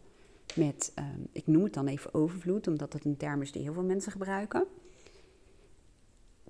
met, 0.54 0.92
um, 0.98 1.28
ik 1.32 1.46
noem 1.46 1.64
het 1.64 1.74
dan 1.74 1.86
even 1.86 2.14
overvloed, 2.14 2.66
omdat 2.66 2.92
het 2.92 3.04
een 3.04 3.16
term 3.16 3.42
is 3.42 3.52
die 3.52 3.62
heel 3.62 3.72
veel 3.72 3.82
mensen 3.82 4.12
gebruiken. 4.12 4.66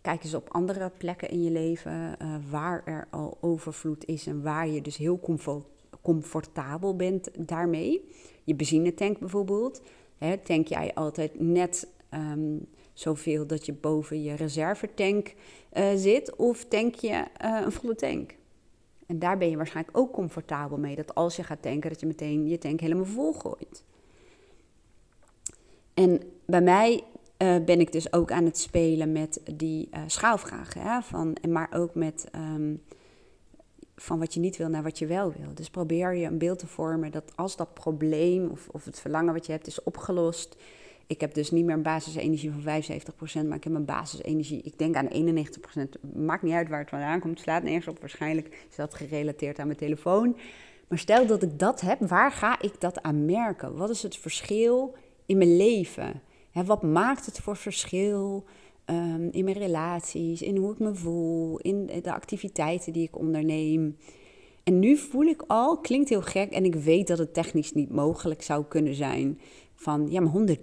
Kijk 0.09 0.25
eens 0.25 0.35
op 0.35 0.49
andere 0.49 0.91
plekken 0.99 1.31
in 1.31 1.43
je 1.43 1.51
leven 1.51 2.17
uh, 2.23 2.35
waar 2.51 2.83
er 2.85 3.07
al 3.11 3.39
overvloed 3.41 4.05
is 4.05 4.27
en 4.27 4.43
waar 4.43 4.69
je 4.69 4.83
dus 4.83 4.97
heel 4.97 5.21
comfortabel 6.03 6.97
bent 6.97 7.49
daarmee. 7.49 8.09
Je 8.45 8.55
benzinetank 8.55 9.19
bijvoorbeeld. 9.19 9.83
Hè, 10.19 10.39
tank 10.39 10.67
jij 10.67 10.95
altijd 10.95 11.41
net 11.41 11.89
um, 12.15 12.67
zoveel 12.93 13.47
dat 13.47 13.67
je 13.67 13.73
boven 13.73 14.23
je 14.23 14.35
reservetank 14.35 15.35
uh, 15.73 15.89
zit, 15.95 16.37
of 16.37 16.65
tank 16.65 16.95
je 16.95 17.25
uh, 17.45 17.61
een 17.65 17.73
volle 17.73 17.95
tank? 17.95 18.35
En 19.07 19.19
daar 19.19 19.39
ben 19.39 19.51
je 19.51 19.57
waarschijnlijk 19.57 19.99
ook 19.99 20.13
comfortabel 20.13 20.79
mee, 20.79 20.97
dat 20.97 21.15
als 21.15 21.37
je 21.37 21.43
gaat 21.43 21.63
tanken, 21.63 21.91
dat 21.91 22.01
je 22.01 22.07
meteen 22.07 22.49
je 22.49 22.59
tank 22.59 22.81
helemaal 22.81 23.05
vol 23.05 23.33
gooit. 23.33 23.85
En 25.95 26.21
bij 26.45 26.63
mij 26.63 27.05
uh, 27.39 27.57
ben 27.65 27.81
ik 27.81 27.93
dus 27.93 28.13
ook 28.13 28.33
aan 28.33 28.45
het 28.45 28.59
spelen 28.59 29.13
met 29.13 29.41
die 29.55 29.89
schaalvragen, 30.07 30.81
hè, 30.81 31.03
van, 31.03 31.37
maar 31.49 31.69
ook 31.73 31.95
met 31.95 32.29
um, 32.35 32.83
van 34.01 34.19
wat 34.19 34.35
je 34.35 34.41
niet 34.41 34.57
wil 34.57 34.69
naar 34.69 34.83
wat 34.83 34.99
je 34.99 35.07
wel 35.07 35.33
wil. 35.33 35.55
Dus 35.55 35.71
probeer 35.71 36.15
je 36.15 36.27
een 36.27 36.39
beeld 36.39 36.59
te 36.59 36.67
vormen 36.67 37.11
dat 37.11 37.33
als 37.35 37.57
dat 37.57 37.75
probleem 37.75 38.49
of, 38.51 38.69
of 38.69 38.85
het 38.85 39.01
verlangen 39.01 39.33
wat 39.33 39.47
je 39.47 39.53
hebt 39.53 39.67
is 39.67 39.83
opgelost. 39.83 40.57
Ik 41.07 41.21
heb 41.21 41.35
dus 41.35 41.51
niet 41.51 41.65
meer 41.65 41.75
een 41.75 41.83
basisenergie 41.83 42.51
van 42.51 42.83
75%, 43.45 43.47
maar 43.47 43.57
ik 43.57 43.65
heb 43.65 43.75
een 43.75 43.85
basisenergie, 43.85 44.63
ik 44.63 44.79
denk 44.79 44.95
aan 44.95 45.09
91%. 45.09 46.13
Maakt 46.15 46.43
niet 46.43 46.53
uit 46.53 46.69
waar 46.69 46.81
het 46.81 46.89
vandaan 46.89 47.21
komt, 47.21 47.41
slaat 47.41 47.63
nergens 47.63 47.89
op. 47.89 48.01
Waarschijnlijk 48.01 48.67
is 48.71 48.77
dat 48.77 48.95
gerelateerd 48.95 49.59
aan 49.59 49.67
mijn 49.67 49.79
telefoon. 49.79 50.37
Maar 50.89 50.99
stel 50.99 51.27
dat 51.27 51.43
ik 51.43 51.59
dat 51.59 51.81
heb, 51.81 52.01
waar 52.01 52.33
ga 52.33 52.61
ik 52.61 52.81
dat 52.81 53.03
aan 53.03 53.25
merken? 53.25 53.77
Wat 53.77 53.91
is 53.91 54.03
het 54.03 54.17
verschil 54.17 54.95
in 55.27 55.39
mijn 55.39 55.57
leven? 55.57 56.23
Wat 56.65 56.83
maakt 56.83 57.27
het 57.27 57.39
voor 57.39 57.57
verschil? 57.57 58.45
um, 58.91 59.29
in 59.31 59.45
mijn 59.45 59.59
relaties, 59.59 60.43
in 60.43 60.57
hoe 60.57 60.73
ik 60.73 60.79
me 60.79 60.95
voel, 60.95 61.59
in 61.59 61.87
de 62.03 62.13
activiteiten 62.13 62.93
die 62.93 63.03
ik 63.03 63.19
onderneem. 63.19 63.97
En 64.65 64.79
nu 64.79 64.97
voel 64.97 65.25
ik 65.25 65.45
al, 65.47 65.79
klinkt 65.79 66.09
heel 66.09 66.23
gek 66.23 66.51
en 66.51 66.65
ik 66.65 66.75
weet 66.75 67.07
dat 67.07 67.19
het 67.19 67.35
technisch 67.35 67.73
niet 67.73 67.91
mogelijk 67.91 68.43
zou 68.43 68.65
kunnen 68.65 68.95
zijn. 68.95 69.41
Van 69.75 70.11
ja, 70.11 70.21
maar 70.21 70.57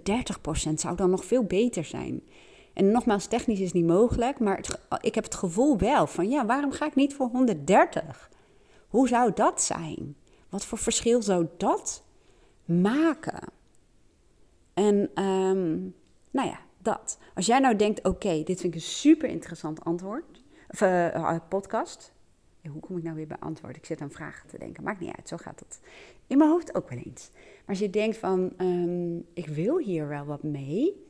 130% 0.70 0.72
zou 0.74 0.96
dan 0.96 1.10
nog 1.10 1.24
veel 1.24 1.44
beter 1.44 1.84
zijn. 1.84 2.22
En 2.72 2.90
nogmaals, 2.90 3.26
technisch 3.26 3.60
is 3.60 3.72
niet 3.72 3.86
mogelijk, 3.86 4.38
maar 4.38 4.78
ik 5.00 5.14
heb 5.14 5.24
het 5.24 5.34
gevoel 5.34 5.78
wel 5.78 6.06
van 6.06 6.28
ja, 6.28 6.46
waarom 6.46 6.72
ga 6.72 6.86
ik 6.86 6.94
niet 6.94 7.14
voor 7.14 7.26
130? 7.26 8.30
Hoe 8.88 9.08
zou 9.08 9.32
dat 9.34 9.62
zijn? 9.62 10.16
Wat 10.48 10.64
voor 10.64 10.78
verschil 10.78 11.22
zou 11.22 11.46
dat 11.56 12.04
maken? 12.64 13.55
En 14.76 15.10
ehm, 15.14 15.78
nou 16.30 16.48
ja, 16.48 16.60
dat. 16.78 17.18
Als 17.34 17.46
jij 17.46 17.58
nou 17.58 17.76
denkt, 17.76 18.04
oké, 18.04 18.42
dit 18.42 18.60
vind 18.60 18.64
ik 18.64 18.74
een 18.74 18.80
super 18.80 19.28
interessant 19.28 19.84
antwoord, 19.84 20.44
of 20.68 20.80
uh, 20.80 21.36
podcast. 21.48 22.12
hoe 22.70 22.80
kom 22.80 22.96
ik 22.96 23.02
nou 23.02 23.16
weer 23.16 23.26
bij 23.26 23.38
antwoord? 23.40 23.76
Ik 23.76 23.84
zit 23.84 24.00
aan 24.00 24.10
vragen 24.10 24.48
te 24.48 24.58
denken. 24.58 24.82
Maakt 24.82 25.00
niet 25.00 25.16
uit, 25.16 25.28
zo 25.28 25.36
gaat 25.36 25.60
het. 25.60 25.80
In 26.26 26.38
mijn 26.38 26.50
hoofd 26.50 26.74
ook 26.74 26.88
wel 26.88 26.98
eens. 26.98 27.30
Maar 27.34 27.64
als 27.66 27.78
je 27.78 27.90
denkt 27.90 28.16
van, 28.16 28.52
um, 28.58 29.26
ik 29.32 29.46
wil 29.46 29.78
hier 29.78 30.08
wel 30.08 30.24
wat 30.24 30.42
mee, 30.42 31.05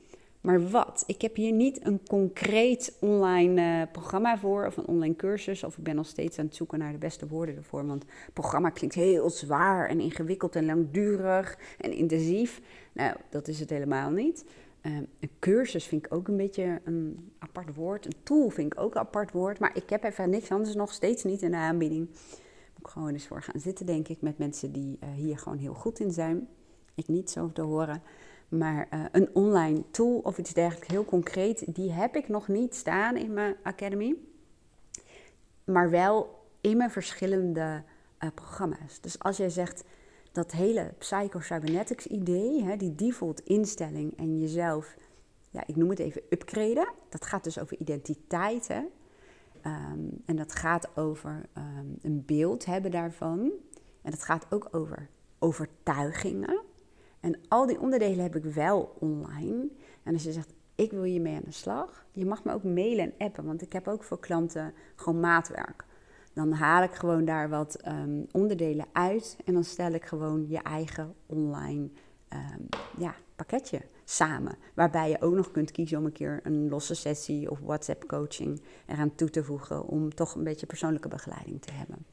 maar 0.46 0.68
wat? 0.70 1.04
Ik 1.06 1.22
heb 1.22 1.36
hier 1.36 1.52
niet 1.52 1.86
een 1.86 2.00
concreet 2.08 2.96
online 3.00 3.60
uh, 3.60 3.92
programma 3.92 4.38
voor 4.38 4.66
of 4.66 4.76
een 4.76 4.86
online 4.86 5.16
cursus. 5.16 5.64
Of 5.64 5.78
ik 5.78 5.84
ben 5.84 5.94
nog 5.94 6.06
steeds 6.06 6.38
aan 6.38 6.44
het 6.44 6.54
zoeken 6.54 6.78
naar 6.78 6.92
de 6.92 6.98
beste 6.98 7.26
woorden 7.26 7.56
ervoor. 7.56 7.86
Want 7.86 8.04
programma 8.32 8.70
klinkt 8.70 8.94
heel 8.94 9.30
zwaar 9.30 9.88
en 9.88 10.00
ingewikkeld 10.00 10.56
en 10.56 10.66
langdurig 10.66 11.58
en 11.78 11.92
intensief. 11.92 12.60
Nou, 12.92 13.16
dat 13.30 13.48
is 13.48 13.60
het 13.60 13.70
helemaal 13.70 14.10
niet. 14.10 14.44
Ehm, 14.80 15.02
een 15.20 15.30
cursus 15.38 15.86
vind 15.86 16.06
ik 16.06 16.14
ook 16.14 16.28
een 16.28 16.36
beetje 16.36 16.80
een 16.84 17.32
apart 17.38 17.74
woord. 17.74 18.06
Een 18.06 18.22
tool 18.22 18.48
vind 18.48 18.72
ik 18.72 18.80
ook 18.80 18.94
een 18.94 19.00
apart 19.00 19.32
woord. 19.32 19.58
Maar 19.58 19.76
ik 19.76 19.90
heb 19.90 20.04
even 20.04 20.30
niks 20.30 20.50
anders 20.50 20.74
nog 20.74 20.92
steeds 20.92 21.24
niet 21.24 21.42
in 21.42 21.50
de 21.50 21.56
aanbieding. 21.56 22.08
Moet 22.08 22.78
ik 22.78 22.86
gewoon 22.86 23.12
eens 23.12 23.26
voor 23.26 23.42
gaan 23.42 23.60
zitten, 23.60 23.86
denk 23.86 24.08
ik, 24.08 24.20
met 24.20 24.38
mensen 24.38 24.72
die 24.72 24.98
uh, 25.02 25.08
hier 25.10 25.38
gewoon 25.38 25.58
heel 25.58 25.74
goed 25.74 26.00
in 26.00 26.10
zijn. 26.10 26.48
Ik 26.94 27.08
niet 27.08 27.30
zo 27.30 27.52
te 27.52 27.62
horen. 27.62 28.02
Maar 28.48 28.88
uh, 28.92 29.04
een 29.12 29.34
online 29.34 29.82
tool 29.90 30.18
of 30.18 30.38
iets 30.38 30.52
dergelijks, 30.52 30.88
heel 30.88 31.04
concreet, 31.04 31.74
die 31.74 31.92
heb 31.92 32.16
ik 32.16 32.28
nog 32.28 32.48
niet 32.48 32.74
staan 32.74 33.16
in 33.16 33.32
mijn 33.32 33.56
academy. 33.62 34.16
Maar 35.64 35.90
wel 35.90 36.44
in 36.60 36.76
mijn 36.76 36.90
verschillende 36.90 37.82
uh, 38.20 38.30
programma's. 38.34 39.00
Dus 39.00 39.18
als 39.18 39.36
jij 39.36 39.50
zegt, 39.50 39.84
dat 40.32 40.52
hele 40.52 40.94
psycho-cybernetics 40.98 42.06
idee, 42.06 42.62
hè, 42.62 42.76
die 42.76 42.94
default 42.94 43.40
instelling 43.40 44.18
en 44.18 44.38
jezelf, 44.38 44.96
ja, 45.50 45.62
ik 45.66 45.76
noem 45.76 45.90
het 45.90 45.98
even 45.98 46.22
upgraden. 46.30 46.88
Dat 47.08 47.26
gaat 47.26 47.44
dus 47.44 47.58
over 47.58 47.78
identiteiten. 47.78 48.88
Um, 49.66 50.22
en 50.24 50.36
dat 50.36 50.54
gaat 50.54 50.96
over 50.96 51.48
um, 51.58 51.98
een 52.02 52.22
beeld 52.26 52.64
hebben 52.64 52.90
daarvan. 52.90 53.50
En 54.02 54.10
dat 54.10 54.22
gaat 54.22 54.46
ook 54.50 54.68
over 54.70 55.08
overtuigingen. 55.38 56.60
En 57.26 57.38
al 57.48 57.66
die 57.66 57.80
onderdelen 57.80 58.22
heb 58.22 58.36
ik 58.36 58.44
wel 58.44 58.96
online. 58.98 59.68
En 60.02 60.12
als 60.12 60.22
je 60.22 60.32
zegt, 60.32 60.52
ik 60.74 60.90
wil 60.90 61.04
je 61.04 61.20
mee 61.20 61.34
aan 61.34 61.42
de 61.44 61.52
slag, 61.52 62.06
je 62.12 62.26
mag 62.26 62.44
me 62.44 62.52
ook 62.52 62.62
mailen 62.62 63.04
en 63.04 63.26
appen, 63.26 63.44
want 63.44 63.62
ik 63.62 63.72
heb 63.72 63.88
ook 63.88 64.02
voor 64.02 64.20
klanten 64.20 64.72
gewoon 64.96 65.20
maatwerk. 65.20 65.84
Dan 66.32 66.52
haal 66.52 66.82
ik 66.82 66.92
gewoon 66.92 67.24
daar 67.24 67.48
wat 67.48 67.78
um, 67.88 68.26
onderdelen 68.32 68.86
uit 68.92 69.36
en 69.44 69.54
dan 69.54 69.64
stel 69.64 69.92
ik 69.92 70.04
gewoon 70.04 70.46
je 70.48 70.58
eigen 70.58 71.14
online 71.26 71.88
um, 72.32 72.68
ja, 72.98 73.14
pakketje 73.36 73.80
samen. 74.04 74.56
Waarbij 74.74 75.10
je 75.10 75.20
ook 75.20 75.34
nog 75.34 75.50
kunt 75.50 75.70
kiezen 75.70 75.98
om 75.98 76.04
een 76.04 76.12
keer 76.12 76.40
een 76.42 76.68
losse 76.68 76.94
sessie 76.94 77.50
of 77.50 77.60
WhatsApp 77.60 78.06
coaching 78.06 78.62
eraan 78.86 79.14
toe 79.14 79.30
te 79.30 79.44
voegen. 79.44 79.86
Om 79.86 80.14
toch 80.14 80.34
een 80.34 80.44
beetje 80.44 80.66
persoonlijke 80.66 81.08
begeleiding 81.08 81.62
te 81.62 81.72
hebben. 81.72 82.06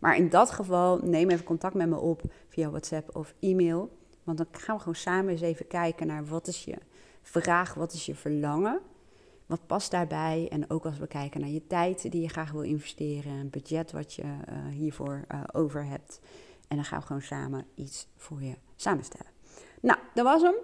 Maar 0.00 0.16
in 0.16 0.28
dat 0.28 0.50
geval 0.50 0.98
neem 1.02 1.30
even 1.30 1.44
contact 1.44 1.74
met 1.74 1.88
me 1.88 1.98
op 1.98 2.22
via 2.48 2.70
WhatsApp 2.70 3.16
of 3.16 3.34
e-mail. 3.40 4.02
Want 4.24 4.38
dan 4.38 4.46
gaan 4.50 4.74
we 4.74 4.80
gewoon 4.80 4.94
samen 4.94 5.32
eens 5.32 5.40
even 5.40 5.66
kijken 5.66 6.06
naar 6.06 6.26
wat 6.26 6.46
is 6.46 6.64
je 6.64 6.76
vraag, 7.22 7.74
wat 7.74 7.92
is 7.92 8.06
je 8.06 8.14
verlangen. 8.14 8.80
Wat 9.46 9.66
past 9.66 9.90
daarbij? 9.90 10.48
En 10.50 10.70
ook 10.70 10.84
als 10.84 10.98
we 10.98 11.06
kijken 11.06 11.40
naar 11.40 11.50
je 11.50 11.66
tijd 11.66 12.10
die 12.10 12.20
je 12.20 12.28
graag 12.28 12.52
wil 12.52 12.62
investeren, 12.62 13.32
een 13.32 13.50
budget 13.50 13.92
wat 13.92 14.14
je 14.14 14.22
uh, 14.22 14.68
hiervoor 14.70 15.24
uh, 15.32 15.40
over 15.52 15.84
hebt. 15.84 16.20
En 16.68 16.76
dan 16.76 16.84
gaan 16.84 17.00
we 17.00 17.06
gewoon 17.06 17.22
samen 17.22 17.66
iets 17.74 18.08
voor 18.16 18.42
je 18.42 18.54
samenstellen. 18.76 19.32
Nou, 19.80 19.98
dat 20.14 20.24
was 20.24 20.42
hem. 20.42 20.54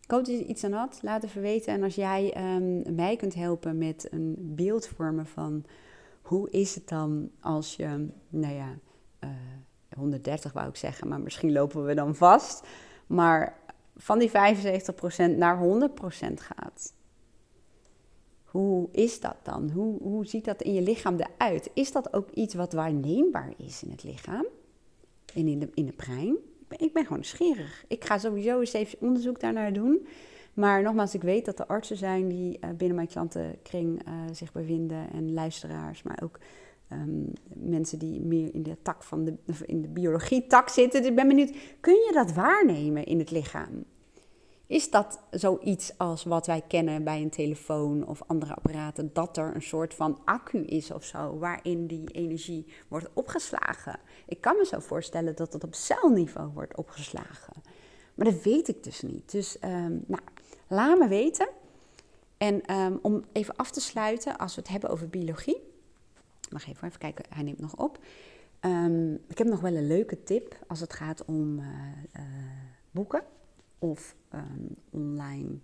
Ik 0.00 0.10
hoop 0.10 0.24
dat 0.24 0.38
je 0.38 0.44
iets 0.44 0.64
aan 0.64 0.72
had. 0.72 0.98
Laat 1.02 1.22
even 1.22 1.42
weten. 1.42 1.72
En 1.72 1.82
als 1.82 1.94
jij 1.94 2.54
um, 2.56 2.94
mij 2.94 3.16
kunt 3.16 3.34
helpen 3.34 3.78
met 3.78 4.08
een 4.10 4.34
beeld 4.38 4.88
vormen 4.88 5.26
van 5.26 5.64
hoe 6.22 6.50
is 6.50 6.74
het 6.74 6.88
dan 6.88 7.30
als 7.40 7.76
je, 7.76 8.08
nou 8.28 8.54
ja, 8.54 8.78
uh, 9.20 9.30
eh, 9.88 9.98
130 9.98 10.52
wou 10.52 10.68
ik 10.68 10.76
zeggen, 10.76 11.08
maar 11.08 11.20
misschien 11.20 11.52
lopen 11.52 11.84
we 11.84 11.94
dan 11.94 12.14
vast. 12.14 12.66
Maar 13.10 13.56
van 13.96 14.18
die 14.18 14.30
75% 14.30 14.32
naar 15.36 15.58
100% 15.58 16.32
gaat. 16.34 16.92
Hoe 18.44 18.88
is 18.92 19.20
dat 19.20 19.36
dan? 19.42 19.70
Hoe, 19.70 20.02
hoe 20.02 20.26
ziet 20.26 20.44
dat 20.44 20.62
in 20.62 20.74
je 20.74 20.82
lichaam 20.82 21.16
eruit? 21.16 21.70
Is 21.74 21.92
dat 21.92 22.12
ook 22.12 22.30
iets 22.30 22.54
wat 22.54 22.72
waarneembaar 22.72 23.52
is 23.56 23.82
in 23.82 23.90
het 23.90 24.02
lichaam? 24.02 24.46
En 25.34 25.46
in 25.46 25.58
de, 25.58 25.68
in 25.74 25.86
de 25.86 25.92
brein? 25.92 26.36
Ik 26.68 26.92
ben, 26.92 27.02
gewoon 27.02 27.18
nieuwsgierig. 27.18 27.84
Ik 27.88 28.04
ga 28.04 28.18
sowieso 28.18 28.60
eens 28.60 28.72
even 28.72 29.00
onderzoek 29.00 29.40
daarnaar 29.40 29.72
doen. 29.72 30.06
Maar 30.54 30.82
nogmaals, 30.82 31.14
ik 31.14 31.22
weet 31.22 31.44
dat 31.44 31.58
er 31.58 31.66
artsen 31.66 31.96
zijn 31.96 32.28
die 32.28 32.58
uh, 32.60 32.70
binnen 32.70 32.96
mijn 32.96 33.08
klantenkring 33.08 34.08
uh, 34.08 34.14
zich 34.32 34.52
bevinden. 34.52 35.12
En 35.12 35.32
luisteraars, 35.32 36.02
maar 36.02 36.18
ook 36.22 36.38
um, 36.92 37.32
mensen 37.54 37.98
die 37.98 38.20
meer 38.20 38.54
in 38.54 38.62
de 38.62 38.76
tak 38.82 39.02
van 39.02 39.24
de, 39.24 39.34
in 39.66 39.82
de 39.82 39.88
biologie 39.88 40.46
tak 40.46 40.68
zitten. 40.68 41.00
Dus 41.00 41.10
ik 41.10 41.16
ben 41.16 41.28
benieuwd, 41.28 41.56
kun 41.80 41.94
je 41.94 42.10
dat 42.12 42.32
waarnemen 42.32 43.04
in 43.04 43.18
het 43.18 43.30
lichaam? 43.30 43.84
Is 44.66 44.90
dat 44.90 45.20
zoiets 45.30 45.98
als 45.98 46.24
wat 46.24 46.46
wij 46.46 46.62
kennen 46.68 47.04
bij 47.04 47.22
een 47.22 47.30
telefoon 47.30 48.06
of 48.06 48.22
andere 48.26 48.54
apparaten, 48.54 49.10
dat 49.12 49.36
er 49.36 49.54
een 49.54 49.62
soort 49.62 49.94
van 49.94 50.18
accu 50.24 50.58
is 50.58 50.90
of 50.90 51.04
zo, 51.04 51.38
waarin 51.38 51.86
die 51.86 52.10
energie 52.10 52.66
wordt 52.88 53.08
opgeslagen? 53.12 53.98
Ik 54.26 54.40
kan 54.40 54.56
me 54.56 54.64
zo 54.64 54.78
voorstellen 54.78 55.36
dat 55.36 55.52
het 55.52 55.64
op 55.64 55.74
celniveau 55.74 56.50
wordt 56.54 56.76
opgeslagen. 56.76 57.62
Maar 58.14 58.26
dat 58.26 58.42
weet 58.42 58.68
ik 58.68 58.84
dus 58.84 59.02
niet. 59.02 59.30
Dus 59.30 59.56
um, 59.64 60.04
nou, 60.06 60.22
laat 60.68 60.98
me 60.98 61.08
weten. 61.08 61.48
En 62.36 62.74
um, 62.76 62.98
om 63.02 63.24
even 63.32 63.56
af 63.56 63.70
te 63.70 63.80
sluiten, 63.80 64.38
als 64.38 64.54
we 64.54 64.60
het 64.60 64.70
hebben 64.70 64.90
over 64.90 65.08
biologie. 65.08 65.69
Wacht 66.50 66.66
even, 66.68 66.86
even 66.88 66.98
kijken, 66.98 67.24
hij 67.28 67.42
neemt 67.42 67.60
nog 67.60 67.76
op. 67.76 67.98
Um, 68.60 69.14
ik 69.14 69.38
heb 69.38 69.46
nog 69.46 69.60
wel 69.60 69.74
een 69.74 69.86
leuke 69.86 70.22
tip 70.22 70.58
als 70.66 70.80
het 70.80 70.92
gaat 70.92 71.24
om 71.24 71.58
uh, 71.58 71.66
uh, 72.16 72.22
boeken 72.90 73.24
of 73.78 74.16
um, 74.34 74.74
online 74.90 75.58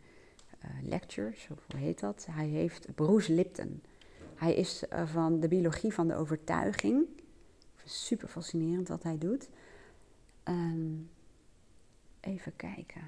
uh, 0.64 0.70
lectures, 0.82 1.48
of 1.52 1.66
hoe 1.70 1.80
heet 1.80 2.00
dat? 2.00 2.26
Hij 2.30 2.46
heeft 2.46 2.94
Bruce 2.94 3.32
Lipton. 3.32 3.82
Hij 4.34 4.54
is 4.54 4.84
van 5.04 5.40
de 5.40 5.48
biologie 5.48 5.92
van 5.94 6.08
de 6.08 6.14
overtuiging. 6.14 7.06
Super 7.84 8.28
fascinerend 8.28 8.88
wat 8.88 9.02
hij 9.02 9.18
doet. 9.18 9.48
Um, 10.44 11.10
even 12.20 12.56
kijken. 12.56 13.02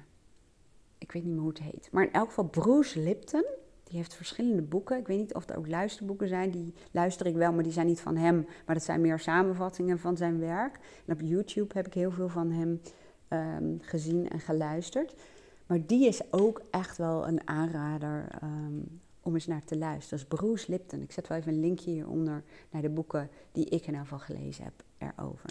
Ik 0.97 1.11
weet 1.11 1.23
niet 1.23 1.31
meer 1.33 1.41
hoe 1.41 1.49
het 1.49 1.59
heet. 1.59 1.89
Maar 1.91 2.03
in 2.03 2.13
elk 2.13 2.27
geval 2.27 2.47
Bruce 2.47 2.99
Lipton. 2.99 3.45
Die 3.89 3.97
heeft 3.97 4.13
verschillende 4.13 4.61
boeken. 4.61 4.97
Ik 4.97 5.07
weet 5.07 5.17
niet 5.17 5.33
of 5.33 5.49
er 5.49 5.57
ook 5.57 5.67
luisterboeken 5.67 6.27
zijn. 6.27 6.51
Die 6.51 6.73
luister 6.91 7.25
ik 7.25 7.35
wel, 7.35 7.53
maar 7.53 7.63
die 7.63 7.71
zijn 7.71 7.87
niet 7.87 8.01
van 8.01 8.15
hem. 8.15 8.47
Maar 8.65 8.75
dat 8.75 8.83
zijn 8.83 9.01
meer 9.01 9.19
samenvattingen 9.19 9.99
van 9.99 10.17
zijn 10.17 10.39
werk. 10.39 10.79
En 11.05 11.13
op 11.13 11.21
YouTube 11.21 11.73
heb 11.73 11.87
ik 11.87 11.93
heel 11.93 12.11
veel 12.11 12.29
van 12.29 12.51
hem 12.51 12.81
um, 13.29 13.79
gezien 13.81 14.29
en 14.29 14.39
geluisterd. 14.39 15.13
Maar 15.65 15.85
die 15.85 16.07
is 16.07 16.21
ook 16.31 16.61
echt 16.71 16.97
wel 16.97 17.27
een 17.27 17.47
aanrader 17.47 18.27
um, 18.43 19.01
om 19.21 19.33
eens 19.33 19.47
naar 19.47 19.63
te 19.63 19.77
luisteren. 19.77 20.19
Dat 20.19 20.31
is 20.31 20.39
Bruce 20.39 20.71
Lipton. 20.71 21.01
Ik 21.01 21.11
zet 21.11 21.27
wel 21.27 21.37
even 21.37 21.53
een 21.53 21.59
linkje 21.59 21.91
hieronder 21.91 22.43
naar 22.69 22.81
de 22.81 22.89
boeken 22.89 23.29
die 23.51 23.65
ik 23.65 23.81
in 23.81 23.85
ieder 23.85 23.99
geval 23.99 24.19
gelezen 24.19 24.63
heb 24.63 24.83
erover. 24.97 25.49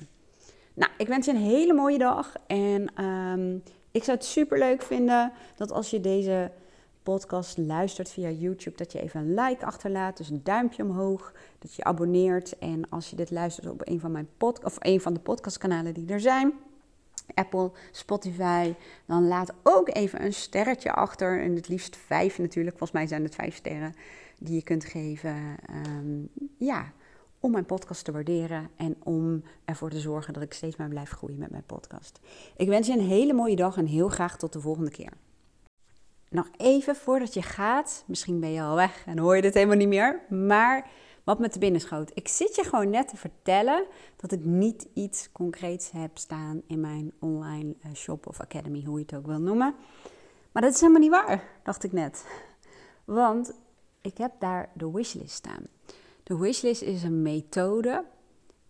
Nou, 0.75 0.93
ik 0.99 1.09
wens 1.09 1.27
je 1.27 1.33
een 1.33 1.39
hele 1.39 1.73
mooie 1.73 1.99
dag. 1.99 2.35
En 2.47 3.05
um, 3.05 3.63
ik 3.91 4.05
zou 4.05 4.17
het 4.17 4.27
super 4.27 4.59
leuk 4.59 4.83
vinden 4.83 5.33
dat 5.57 5.71
als 5.71 5.91
je 5.91 6.01
deze 6.01 6.51
podcast 7.13 7.59
luistert 7.59 8.11
via 8.11 8.31
YouTube, 8.31 8.77
dat 8.77 8.93
je 8.93 9.01
even 9.01 9.21
een 9.21 9.35
like 9.35 9.67
achterlaat. 9.67 10.17
Dus 10.17 10.31
een 10.31 10.45
duimpje 10.45 10.83
omhoog. 10.83 11.33
Dat 11.59 11.75
je 11.75 11.85
abonneert. 11.85 12.59
En 12.59 12.89
als 12.89 13.11
je 13.11 13.17
dit 13.17 13.31
luistert 13.31 13.71
op 13.71 13.89
een 13.89 14.01
van 14.01 14.13
mijn 14.13 14.29
pod 14.37 14.65
of 14.65 14.77
een 14.79 15.01
van 15.01 15.15
de 15.15 15.21
podcastkanalen 15.21 15.95
die 15.95 16.13
er 16.13 16.21
zijn 16.21 16.53
Apple, 17.35 17.71
Spotify, 17.93 18.75
dan 19.07 19.29
laat 19.29 19.53
ook 19.63 19.89
even 19.95 20.25
een 20.25 20.33
sterretje 20.33 20.93
achter. 20.93 21.43
En 21.43 21.55
het 21.55 21.69
liefst 21.69 21.97
vijf 21.97 22.39
natuurlijk, 22.39 22.79
volgens 22.79 22.99
mij 22.99 23.09
zijn 23.09 23.23
het 23.23 23.35
vijf 23.35 23.57
sterren 23.57 23.95
die 24.39 24.55
je 24.55 24.63
kunt 24.63 24.85
geven. 24.85 25.57
Um, 25.87 26.29
ja, 26.59 26.93
om 27.41 27.51
mijn 27.51 27.67
podcast 27.67 28.05
te 28.05 28.13
waarderen 28.13 28.71
en 28.77 28.97
om 29.03 29.43
ervoor 29.65 29.91
te 29.91 30.01
zorgen 30.01 30.33
dat 30.33 30.43
ik 30.43 30.53
steeds 30.53 30.77
maar 30.77 30.89
blijf 30.89 31.11
groeien 31.11 31.39
met 31.39 31.51
mijn 31.51 31.67
podcast. 31.67 32.21
Ik 32.57 32.69
wens 32.69 32.87
je 32.87 32.93
een 32.93 33.09
hele 33.09 33.33
mooie 33.33 33.57
dag 33.57 33.77
en 33.77 33.87
heel 33.87 34.09
graag 34.09 34.39
tot 34.39 34.53
de 34.53 34.61
volgende 34.61 34.91
keer. 34.91 35.13
Nog 36.31 36.49
even 36.57 36.97
voordat 36.97 37.35
je 37.35 37.43
gaat, 37.43 38.05
misschien 38.07 38.41
ben 38.41 38.53
je 38.53 38.63
al 38.63 38.75
weg 38.75 39.07
en 39.07 39.19
hoor 39.19 39.37
je 39.37 39.43
dit 39.43 39.55
helemaal 39.55 39.77
niet 39.77 39.89
meer, 39.89 40.21
maar 40.29 40.91
wat 41.25 41.39
me 41.39 41.49
te 41.49 41.59
binnen 41.59 41.81
schoot. 41.81 42.11
Ik 42.15 42.29
zit 42.29 42.55
je 42.55 42.65
gewoon 42.65 42.91
net 42.91 43.09
te 43.09 43.17
vertellen 43.17 43.87
dat 44.17 44.33
ik 44.33 44.45
niet 44.45 44.89
iets 44.95 45.33
concreets 45.33 45.91
heb 45.91 46.19
staan 46.19 46.63
in 46.67 46.81
mijn 46.81 47.13
online 47.21 47.75
eh, 47.83 47.95
shop 47.95 48.27
of 48.27 48.41
academy, 48.41 48.85
hoe 48.85 48.99
je 48.99 49.05
het 49.05 49.15
ook 49.15 49.27
wil 49.27 49.41
noemen. 49.41 49.75
Maar 50.53 50.63
dat 50.63 50.75
is 50.75 50.81
helemaal 50.81 51.01
niet 51.01 51.11
waar, 51.11 51.49
dacht 51.63 51.85
ik 51.85 51.93
net. 51.93 52.27
Want 53.05 53.53
ik 54.01 54.19
heb 54.19 54.33
daar 54.39 54.71
de 54.75 54.91
wishlist 54.91 55.35
staan. 55.35 55.67
De 56.23 56.39
wishlist 56.39 56.83
is 56.83 57.03
een 57.03 57.23
methode. 57.23 58.05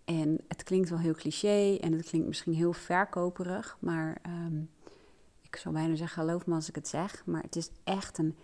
En 0.05 0.41
het 0.49 0.63
klinkt 0.63 0.89
wel 0.89 0.99
heel 0.99 1.15
cliché 1.15 1.77
en 1.81 1.93
het 1.93 2.09
klinkt 2.09 2.27
misschien 2.27 2.55
heel 2.55 2.73
verkoperig. 2.73 3.77
Maar 3.81 4.21
um, 4.27 4.71
ik 5.51 5.57
zou 5.57 5.75
bijna 5.75 5.95
zeggen, 5.95 6.23
geloof 6.23 6.47
me 6.47 6.55
als 6.55 6.69
ik 6.69 6.75
het 6.75 6.89
zeg. 6.89 7.23
Maar 7.27 7.43
het 7.43 7.57
is 7.57 7.71
echt 7.85 8.19
een 8.19 8.37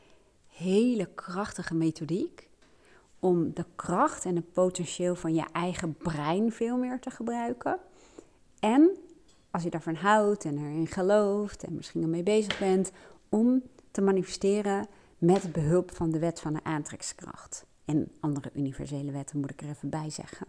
hele 0.47 1.09
krachtige 1.15 1.75
methodiek 1.75 2.49
om 3.19 3.55
de 3.55 3.65
kracht 3.75 4.25
en 4.25 4.37
het 4.37 4.53
potentieel 4.53 5.15
van 5.15 5.35
je 5.35 5.45
eigen 5.53 5.95
brein 5.95 6.53
veel 6.53 6.77
meer 6.77 7.01
te 7.01 7.11
gebruiken. 7.11 7.79
En 8.61 8.91
als 9.51 9.63
je 9.63 9.71
daarvan 9.71 9.95
houdt 9.95 10.45
en 10.45 10.59
erin 10.59 10.87
gelooft 10.87 11.65
en 11.65 11.75
misschien 11.75 12.03
ermee 12.03 12.23
bezig 12.23 12.59
bent, 12.59 12.93
om 13.29 13.63
te 13.91 14.01
manifesteren 14.01 14.87
met 15.19 15.53
behulp 15.53 15.95
van 15.95 16.11
de 16.11 16.19
wet 16.19 16.41
van 16.41 16.53
de 16.53 16.65
aantrekkingskracht. 16.65 17.67
En 17.85 18.13
andere 18.21 18.51
universele 18.55 19.13
wetten 19.13 19.41
moet 19.41 19.51
ik 19.51 19.63
er 19.63 19.69
even 19.69 19.89
bij 19.89 20.11
zeggen. 20.11 20.47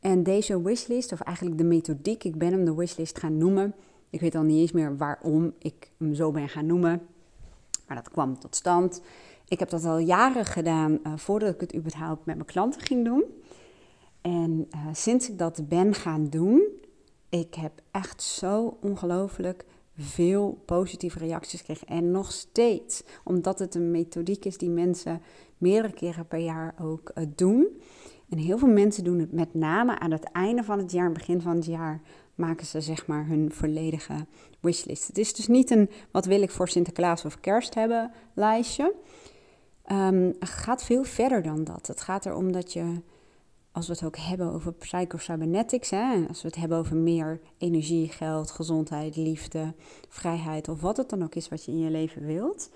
En 0.00 0.22
deze 0.22 0.62
wishlist, 0.62 1.12
of 1.12 1.20
eigenlijk 1.20 1.58
de 1.58 1.64
methodiek, 1.64 2.24
ik 2.24 2.38
ben 2.38 2.52
hem 2.52 2.64
de 2.64 2.74
wishlist 2.74 3.18
gaan 3.18 3.38
noemen. 3.38 3.74
Ik 4.14 4.20
weet 4.20 4.34
al 4.34 4.42
niet 4.42 4.60
eens 4.60 4.72
meer 4.72 4.96
waarom 4.96 5.52
ik 5.58 5.90
hem 5.98 6.14
zo 6.14 6.30
ben 6.30 6.48
gaan 6.48 6.66
noemen. 6.66 7.02
Maar 7.86 7.96
dat 7.96 8.10
kwam 8.10 8.38
tot 8.38 8.56
stand. 8.56 9.00
Ik 9.48 9.58
heb 9.58 9.70
dat 9.70 9.84
al 9.84 9.98
jaren 9.98 10.44
gedaan 10.44 10.92
uh, 10.92 11.12
voordat 11.16 11.54
ik 11.54 11.60
het 11.60 11.74
überhaupt 11.74 12.26
met 12.26 12.34
mijn 12.34 12.46
klanten 12.46 12.80
ging 12.80 13.04
doen. 13.04 13.24
En 14.20 14.68
uh, 14.74 14.86
sinds 14.92 15.30
ik 15.30 15.38
dat 15.38 15.68
ben 15.68 15.94
gaan 15.94 16.28
doen, 16.28 16.62
ik 17.28 17.54
heb 17.54 17.72
echt 17.90 18.22
zo 18.22 18.78
ongelooflijk 18.80 19.64
veel 19.96 20.62
positieve 20.64 21.18
reacties 21.18 21.60
gekregen. 21.60 21.86
En 21.86 22.10
nog 22.10 22.32
steeds, 22.32 23.02
omdat 23.24 23.58
het 23.58 23.74
een 23.74 23.90
methodiek 23.90 24.44
is 24.44 24.58
die 24.58 24.70
mensen 24.70 25.22
meerdere 25.58 25.94
keren 25.94 26.26
per 26.26 26.38
jaar 26.38 26.74
ook 26.80 27.10
uh, 27.14 27.24
doen. 27.34 27.80
En 28.28 28.38
heel 28.38 28.58
veel 28.58 28.68
mensen 28.68 29.04
doen 29.04 29.18
het 29.18 29.32
met 29.32 29.54
name 29.54 29.98
aan 29.98 30.10
het 30.10 30.24
einde 30.24 30.62
van 30.62 30.78
het 30.78 30.92
jaar, 30.92 31.12
begin 31.12 31.40
van 31.40 31.56
het 31.56 31.66
jaar, 31.66 32.00
maken 32.34 32.66
ze 32.66 32.80
zeg 32.80 33.06
maar 33.06 33.26
hun 33.26 33.52
volledige 33.52 34.26
wishlist. 34.60 35.06
Het 35.06 35.18
is 35.18 35.34
dus 35.34 35.46
niet 35.46 35.70
een 35.70 35.90
wat 36.10 36.24
wil 36.24 36.42
ik 36.42 36.50
voor 36.50 36.68
Sinterklaas 36.68 37.24
of 37.24 37.40
kerst 37.40 37.74
hebben 37.74 38.12
lijstje. 38.34 38.94
Um, 39.92 40.34
het 40.38 40.48
gaat 40.48 40.84
veel 40.84 41.04
verder 41.04 41.42
dan 41.42 41.64
dat. 41.64 41.86
Het 41.86 42.00
gaat 42.00 42.26
erom 42.26 42.52
dat 42.52 42.72
je, 42.72 43.00
als 43.72 43.86
we 43.86 43.92
het 43.92 44.04
ook 44.04 44.16
hebben 44.16 44.52
over 44.52 44.72
psychocybernetics, 44.72 45.90
hè, 45.90 46.24
als 46.28 46.42
we 46.42 46.48
het 46.48 46.56
hebben 46.56 46.78
over 46.78 46.96
meer 46.96 47.40
energie, 47.58 48.08
geld, 48.08 48.50
gezondheid, 48.50 49.16
liefde, 49.16 49.74
vrijheid 50.08 50.68
of 50.68 50.80
wat 50.80 50.96
het 50.96 51.08
dan 51.08 51.22
ook 51.22 51.34
is 51.34 51.48
wat 51.48 51.64
je 51.64 51.72
in 51.72 51.78
je 51.78 51.90
leven 51.90 52.26
wilt, 52.26 52.70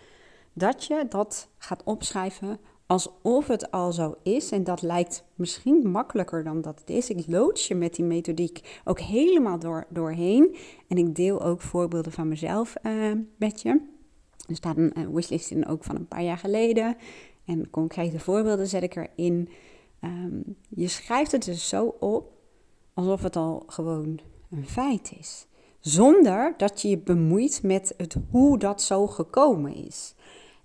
dat 0.53 0.85
je 0.85 1.07
dat 1.09 1.49
gaat 1.59 1.83
opschrijven 1.85 2.61
alsof 2.89 3.47
het 3.47 3.71
al 3.71 3.93
zo 3.93 4.15
is. 4.23 4.51
En 4.51 4.65
dat 4.65 4.83
lijkt 4.83 5.25
misschien 5.35 5.91
makkelijker 5.91 6.45
dan 6.45 6.61
dat 6.61 6.81
het 6.81 6.91
is. 6.91 7.11
Ik 7.11 7.27
loods 7.27 7.69
je 7.69 7.75
met 7.75 7.95
die 7.95 8.05
methodiek 8.05 8.81
ook 8.85 9.01
helemaal 9.01 9.59
door, 9.59 9.87
doorheen. 9.89 10.57
En 10.89 10.97
ik 10.97 11.15
deel 11.15 11.43
ook 11.43 11.61
voorbeelden 11.61 12.13
van 12.13 12.29
mezelf 12.29 12.75
uh, 12.83 13.13
met 13.37 13.63
je. 13.63 13.81
Er 14.49 14.57
staat 14.57 14.77
een 14.77 15.13
wishlist 15.13 15.51
in 15.51 15.67
ook 15.67 15.85
van 15.85 15.97
een 15.97 16.09
paar 16.09 16.23
jaar 16.23 16.39
geleden. 16.39 16.97
En 17.45 17.71
concrete 17.71 18.19
voorbeelden 18.19 18.67
zet 18.67 18.83
ik 18.83 18.97
erin. 18.97 19.49
Um, 20.05 20.57
je 20.69 20.89
schrijft 20.89 21.33
het 21.33 21.45
dus 21.45 21.69
zo 21.69 21.95
op 22.01 22.33
alsof 22.95 23.23
het 23.23 23.37
al 23.37 23.63
gewoon 23.67 24.21
een 24.51 24.67
feit 24.67 25.13
is. 25.19 25.47
Zonder 25.81 26.55
dat 26.57 26.83
je 26.83 26.89
je 26.89 26.99
bemoeit 26.99 27.63
met 27.63 27.95
het 27.97 28.17
hoe 28.31 28.59
dat 28.59 28.83
zo 28.83 29.07
gekomen 29.07 29.75
is. 29.75 30.15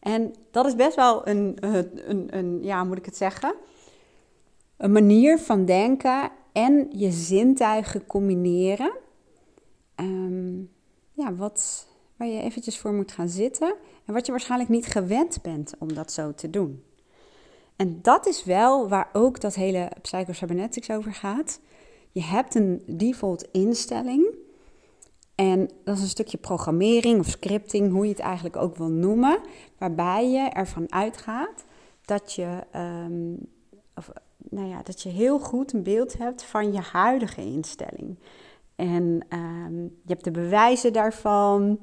En 0.04 0.34
dat 0.52 0.66
is 0.66 0.76
best 0.76 0.96
wel 0.96 1.28
een, 1.28 1.58
een, 1.60 2.38
een, 2.38 2.64
ja, 2.64 2.84
moet 2.84 2.98
ik 2.98 3.06
het 3.06 3.18
zeggen? 3.18 3.54
Een 4.78 4.92
manier 4.92 5.40
van 5.40 5.66
denken 5.66 6.32
en 6.52 6.88
je 6.90 7.12
zintuigen 7.12 8.06
combineren. 8.06 8.92
Um, 9.96 10.70
ja, 11.14 11.34
wat, 11.34 11.88
waar 12.18 12.28
je 12.28 12.42
eventjes 12.42 12.78
voor 12.78 12.94
moet 12.94 13.12
gaan 13.12 13.30
zitten. 13.30 13.76
En 14.06 14.14
wat 14.14 14.26
je 14.26 14.32
waarschijnlijk 14.32 14.70
niet 14.70 14.86
gewend 14.86 15.42
bent 15.42 15.74
om 15.80 15.94
dat 15.94 16.12
zo 16.12 16.34
te 16.34 16.50
doen. 16.50 16.84
En 17.76 18.00
dat 18.02 18.28
is 18.28 18.44
wel 18.44 18.90
waar 18.90 19.10
ook 19.14 19.42
dat 19.42 19.56
hele 19.56 19.92
psychocybernetics 20.02 20.90
over 20.90 21.14
gaat. 21.14 21.60
Je 22.12 22.22
hebt 22.22 22.56
een 22.56 22.84
default 22.88 23.48
instelling. 23.52 24.36
En 25.36 25.70
dat 25.84 25.96
is 25.96 26.02
een 26.02 26.08
stukje 26.08 26.38
programmering 26.38 27.20
of 27.20 27.28
scripting, 27.28 27.92
hoe 27.92 28.04
je 28.04 28.12
het 28.12 28.20
eigenlijk 28.20 28.56
ook 28.56 28.76
wil 28.76 28.90
noemen. 28.90 29.40
Waarbij 29.78 30.32
je 30.32 30.50
ervan 30.50 30.92
uitgaat 30.92 31.66
dat 32.06 32.34
je, 32.34 32.64
um, 32.76 33.38
of, 33.96 34.12
nou 34.38 34.68
ja, 34.68 34.82
dat 34.84 35.02
je 35.02 35.10
heel 35.10 35.40
goed 35.40 35.74
een 35.74 35.84
beeld 35.84 36.18
hebt 36.18 36.44
van 36.44 36.74
je 36.74 36.80
huidige 36.80 37.42
instelling. 37.42 38.20
En 38.76 39.26
um, 39.30 39.82
je 39.84 40.14
hebt 40.14 40.24
de 40.24 40.32
bewijzen 40.32 40.94
daarvan. 40.94 41.80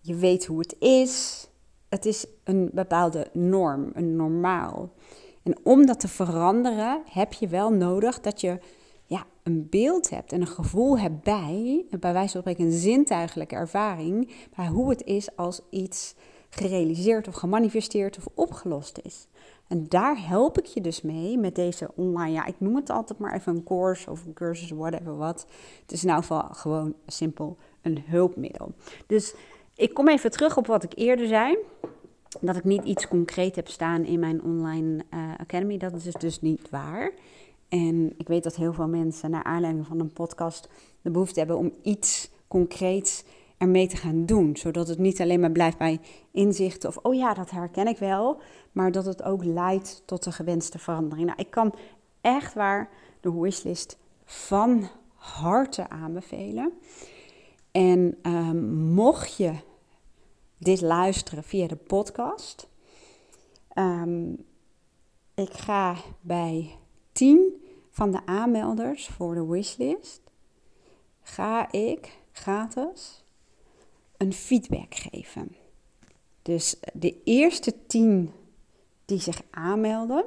Je 0.00 0.14
weet 0.14 0.46
hoe 0.46 0.58
het 0.58 0.76
is. 0.78 1.46
Het 1.88 2.06
is 2.06 2.26
een 2.44 2.70
bepaalde 2.72 3.26
norm, 3.32 3.90
een 3.94 4.16
normaal. 4.16 4.92
En 5.42 5.56
om 5.62 5.86
dat 5.86 6.00
te 6.00 6.08
veranderen 6.08 7.02
heb 7.10 7.32
je 7.32 7.48
wel 7.48 7.72
nodig 7.72 8.20
dat 8.20 8.40
je 8.40 8.58
ja, 9.08 9.26
een 9.42 9.66
beeld 9.70 10.10
hebt 10.10 10.32
en 10.32 10.40
een 10.40 10.46
gevoel 10.46 10.98
hebt 10.98 11.22
bij, 11.22 11.84
bij 12.00 12.12
wijze 12.12 12.32
van 12.32 12.40
spreken 12.40 12.64
een 12.64 12.78
zintuigelijke 12.78 13.54
ervaring, 13.54 14.30
bij 14.56 14.66
hoe 14.66 14.90
het 14.90 15.04
is 15.04 15.36
als 15.36 15.60
iets 15.70 16.14
gerealiseerd 16.50 17.28
of 17.28 17.34
gemanifesteerd 17.34 18.16
of 18.16 18.26
opgelost 18.34 18.98
is. 19.02 19.26
En 19.68 19.88
daar 19.88 20.26
help 20.28 20.58
ik 20.58 20.64
je 20.64 20.80
dus 20.80 21.02
mee 21.02 21.38
met 21.38 21.54
deze 21.54 21.90
online, 21.94 22.32
ja, 22.32 22.46
ik 22.46 22.54
noem 22.58 22.76
het 22.76 22.90
altijd 22.90 23.18
maar 23.18 23.34
even 23.34 23.54
een 23.54 23.64
course 23.64 24.10
of 24.10 24.24
een 24.24 24.32
cursus, 24.32 24.70
whatever 24.70 25.16
wat. 25.16 25.46
Het 25.82 25.92
is 25.92 26.02
in 26.02 26.08
ieder 26.08 26.22
geval 26.22 26.48
gewoon 26.52 26.94
simpel 27.06 27.56
een 27.82 28.02
hulpmiddel. 28.06 28.72
Dus 29.06 29.34
ik 29.74 29.94
kom 29.94 30.08
even 30.08 30.30
terug 30.30 30.56
op 30.56 30.66
wat 30.66 30.82
ik 30.84 30.92
eerder 30.94 31.26
zei. 31.26 31.58
Dat 32.40 32.56
ik 32.56 32.64
niet 32.64 32.84
iets 32.84 33.08
concreet 33.08 33.56
heb 33.56 33.68
staan 33.68 34.04
in 34.04 34.18
mijn 34.18 34.42
online 34.42 35.04
uh, 35.14 35.20
academy. 35.38 35.76
Dat 35.76 35.94
is 35.94 36.14
dus 36.14 36.40
niet 36.40 36.70
waar. 36.70 37.12
En 37.68 38.14
ik 38.16 38.28
weet 38.28 38.42
dat 38.42 38.56
heel 38.56 38.72
veel 38.72 38.88
mensen 38.88 39.30
naar 39.30 39.44
aanleiding 39.44 39.86
van 39.86 40.00
een 40.00 40.12
podcast 40.12 40.68
de 41.02 41.10
behoefte 41.10 41.38
hebben 41.38 41.58
om 41.58 41.72
iets 41.82 42.30
concreets 42.48 43.24
ermee 43.58 43.88
te 43.88 43.96
gaan 43.96 44.26
doen. 44.26 44.56
Zodat 44.56 44.88
het 44.88 44.98
niet 44.98 45.20
alleen 45.20 45.40
maar 45.40 45.52
blijft 45.52 45.78
bij 45.78 46.00
inzichten 46.30 46.88
of 46.88 46.96
oh 46.96 47.14
ja, 47.14 47.34
dat 47.34 47.50
herken 47.50 47.86
ik 47.86 47.98
wel. 47.98 48.40
Maar 48.72 48.92
dat 48.92 49.04
het 49.04 49.22
ook 49.22 49.44
leidt 49.44 50.02
tot 50.04 50.24
de 50.24 50.32
gewenste 50.32 50.78
verandering. 50.78 51.26
Nou, 51.26 51.38
ik 51.40 51.50
kan 51.50 51.74
echt 52.20 52.54
waar 52.54 52.88
de 53.20 53.40
wishlist 53.40 53.98
van 54.24 54.88
harte 55.14 55.88
aanbevelen. 55.88 56.72
En 57.70 58.18
um, 58.22 58.74
mocht 58.74 59.36
je 59.36 59.52
dit 60.58 60.80
luisteren 60.80 61.44
via 61.44 61.66
de 61.66 61.76
podcast. 61.76 62.68
Um, 63.74 64.44
ik 65.34 65.52
ga 65.52 65.96
bij 66.20 66.76
10 67.12 67.57
van 67.98 68.10
de 68.10 68.26
aanmelders 68.26 69.06
voor 69.06 69.34
de 69.34 69.46
wishlist, 69.46 70.20
ga 71.22 71.72
ik 71.72 72.18
gratis 72.32 73.24
een 74.16 74.32
feedback 74.32 74.94
geven. 74.94 75.56
Dus 76.42 76.76
de 76.92 77.22
eerste 77.24 77.86
10 77.86 78.30
die 79.04 79.20
zich 79.20 79.42
aanmelden, 79.50 80.24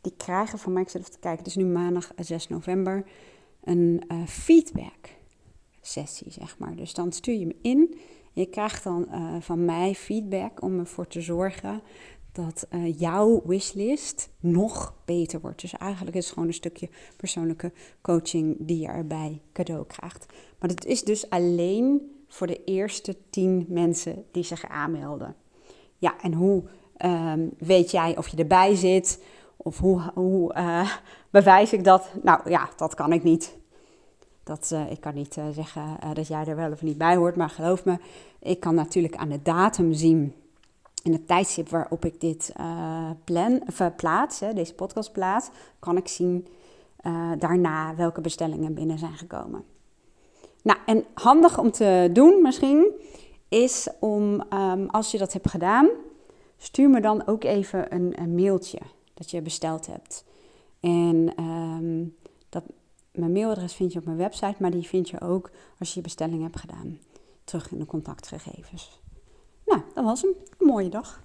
die 0.00 0.12
krijgen 0.16 0.58
van 0.58 0.72
mij, 0.72 0.82
ik 0.82 0.88
zit 0.88 1.00
even 1.00 1.12
te 1.12 1.18
kijken, 1.18 1.38
het 1.38 1.56
is 1.56 1.56
nu 1.56 1.64
maandag 1.64 2.12
6 2.16 2.48
november, 2.48 3.06
een 3.64 4.02
uh, 4.08 4.26
feedback 4.26 5.08
sessie, 5.80 6.30
zeg 6.30 6.58
maar. 6.58 6.76
Dus 6.76 6.94
dan 6.94 7.12
stuur 7.12 7.38
je 7.38 7.46
me 7.46 7.56
in 7.62 7.98
je 8.32 8.46
krijgt 8.46 8.84
dan 8.84 9.06
uh, 9.10 9.36
van 9.40 9.64
mij 9.64 9.94
feedback 9.94 10.62
om 10.62 10.78
ervoor 10.78 11.06
te 11.06 11.20
zorgen 11.20 11.82
dat 12.32 12.66
uh, 12.70 12.98
jouw 12.98 13.42
wishlist 13.44 14.30
nog 14.40 14.94
beter 15.04 15.40
wordt. 15.40 15.60
Dus 15.60 15.72
eigenlijk 15.76 16.16
is 16.16 16.24
het 16.24 16.32
gewoon 16.32 16.48
een 16.48 16.54
stukje 16.54 16.88
persoonlijke 17.16 17.72
coaching 18.00 18.56
die 18.58 18.80
je 18.80 18.86
erbij 18.86 19.40
cadeau 19.52 19.86
krijgt. 19.86 20.26
Maar 20.58 20.70
het 20.70 20.84
is 20.84 21.04
dus 21.04 21.30
alleen 21.30 22.14
voor 22.28 22.46
de 22.46 22.64
eerste 22.64 23.16
tien 23.30 23.66
mensen 23.68 24.24
die 24.30 24.42
zich 24.42 24.68
aanmelden. 24.68 25.36
Ja, 25.98 26.20
en 26.20 26.32
hoe 26.32 26.62
um, 27.04 27.50
weet 27.58 27.90
jij 27.90 28.16
of 28.16 28.28
je 28.28 28.36
erbij 28.36 28.74
zit? 28.74 29.22
Of 29.56 29.78
hoe, 29.78 30.10
hoe 30.14 30.54
uh, 30.54 30.90
bewijs 31.30 31.72
ik 31.72 31.84
dat? 31.84 32.10
Nou 32.22 32.50
ja, 32.50 32.68
dat 32.76 32.94
kan 32.94 33.12
ik 33.12 33.22
niet. 33.22 33.58
Dat, 34.42 34.70
uh, 34.72 34.90
ik 34.90 35.00
kan 35.00 35.14
niet 35.14 35.36
zeggen 35.52 35.98
dat 36.14 36.28
jij 36.28 36.46
er 36.46 36.56
wel 36.56 36.72
of 36.72 36.82
niet 36.82 36.98
bij 36.98 37.16
hoort, 37.16 37.36
maar 37.36 37.50
geloof 37.50 37.84
me, 37.84 37.98
ik 38.38 38.60
kan 38.60 38.74
natuurlijk 38.74 39.16
aan 39.16 39.28
de 39.28 39.42
datum 39.42 39.92
zien 39.92 40.34
in 41.02 41.12
het 41.12 41.26
tijdstip 41.26 41.68
waarop 41.68 42.04
ik 42.04 42.20
dit 42.20 42.52
uh, 42.60 43.10
plan, 43.24 43.62
of, 43.66 44.40
hè, 44.40 44.52
deze 44.52 44.74
podcast 44.74 45.12
plaats, 45.12 45.48
kan 45.78 45.96
ik 45.96 46.08
zien 46.08 46.46
daarna 47.38 47.94
welke 47.94 48.20
bestellingen 48.20 48.74
binnen 48.74 48.98
zijn 48.98 49.16
gekomen. 49.16 49.64
Nou, 50.62 50.78
en 50.86 51.04
handig 51.14 51.58
om 51.58 51.70
te 51.70 52.10
doen 52.12 52.42
misschien 52.42 52.92
is 53.48 53.88
om, 54.00 54.42
um, 54.52 54.86
als 54.86 55.10
je 55.10 55.18
dat 55.18 55.32
hebt 55.32 55.50
gedaan, 55.50 55.88
stuur 56.56 56.90
me 56.90 57.00
dan 57.00 57.26
ook 57.26 57.44
even 57.44 57.94
een, 57.94 58.34
mailtje 58.34 58.78
dat 59.14 59.30
je 59.30 59.42
besteld 59.42 59.86
hebt. 59.86 60.24
En 60.80 61.42
um, 61.44 62.16
dat, 62.48 62.64
mijn 63.12 63.32
mailadres 63.32 63.74
vind 63.74 63.92
je 63.92 63.98
op 63.98 64.04
mijn 64.04 64.16
website, 64.16 64.54
maar 64.58 64.70
die 64.70 64.88
vind 64.88 65.08
je 65.08 65.20
ook 65.20 65.50
als 65.78 65.88
je 65.88 65.94
je 65.96 66.02
bestelling 66.02 66.42
hebt 66.42 66.60
gedaan. 66.60 66.98
Terug 67.44 67.72
in 67.72 67.78
de 67.78 67.86
contactgegevens. 67.86 69.00
Nou, 69.70 69.82
dat 69.94 70.04
was 70.04 70.22
hem. 70.22 70.34
Een 70.58 70.66
mooie 70.66 70.88
dag. 70.88 71.22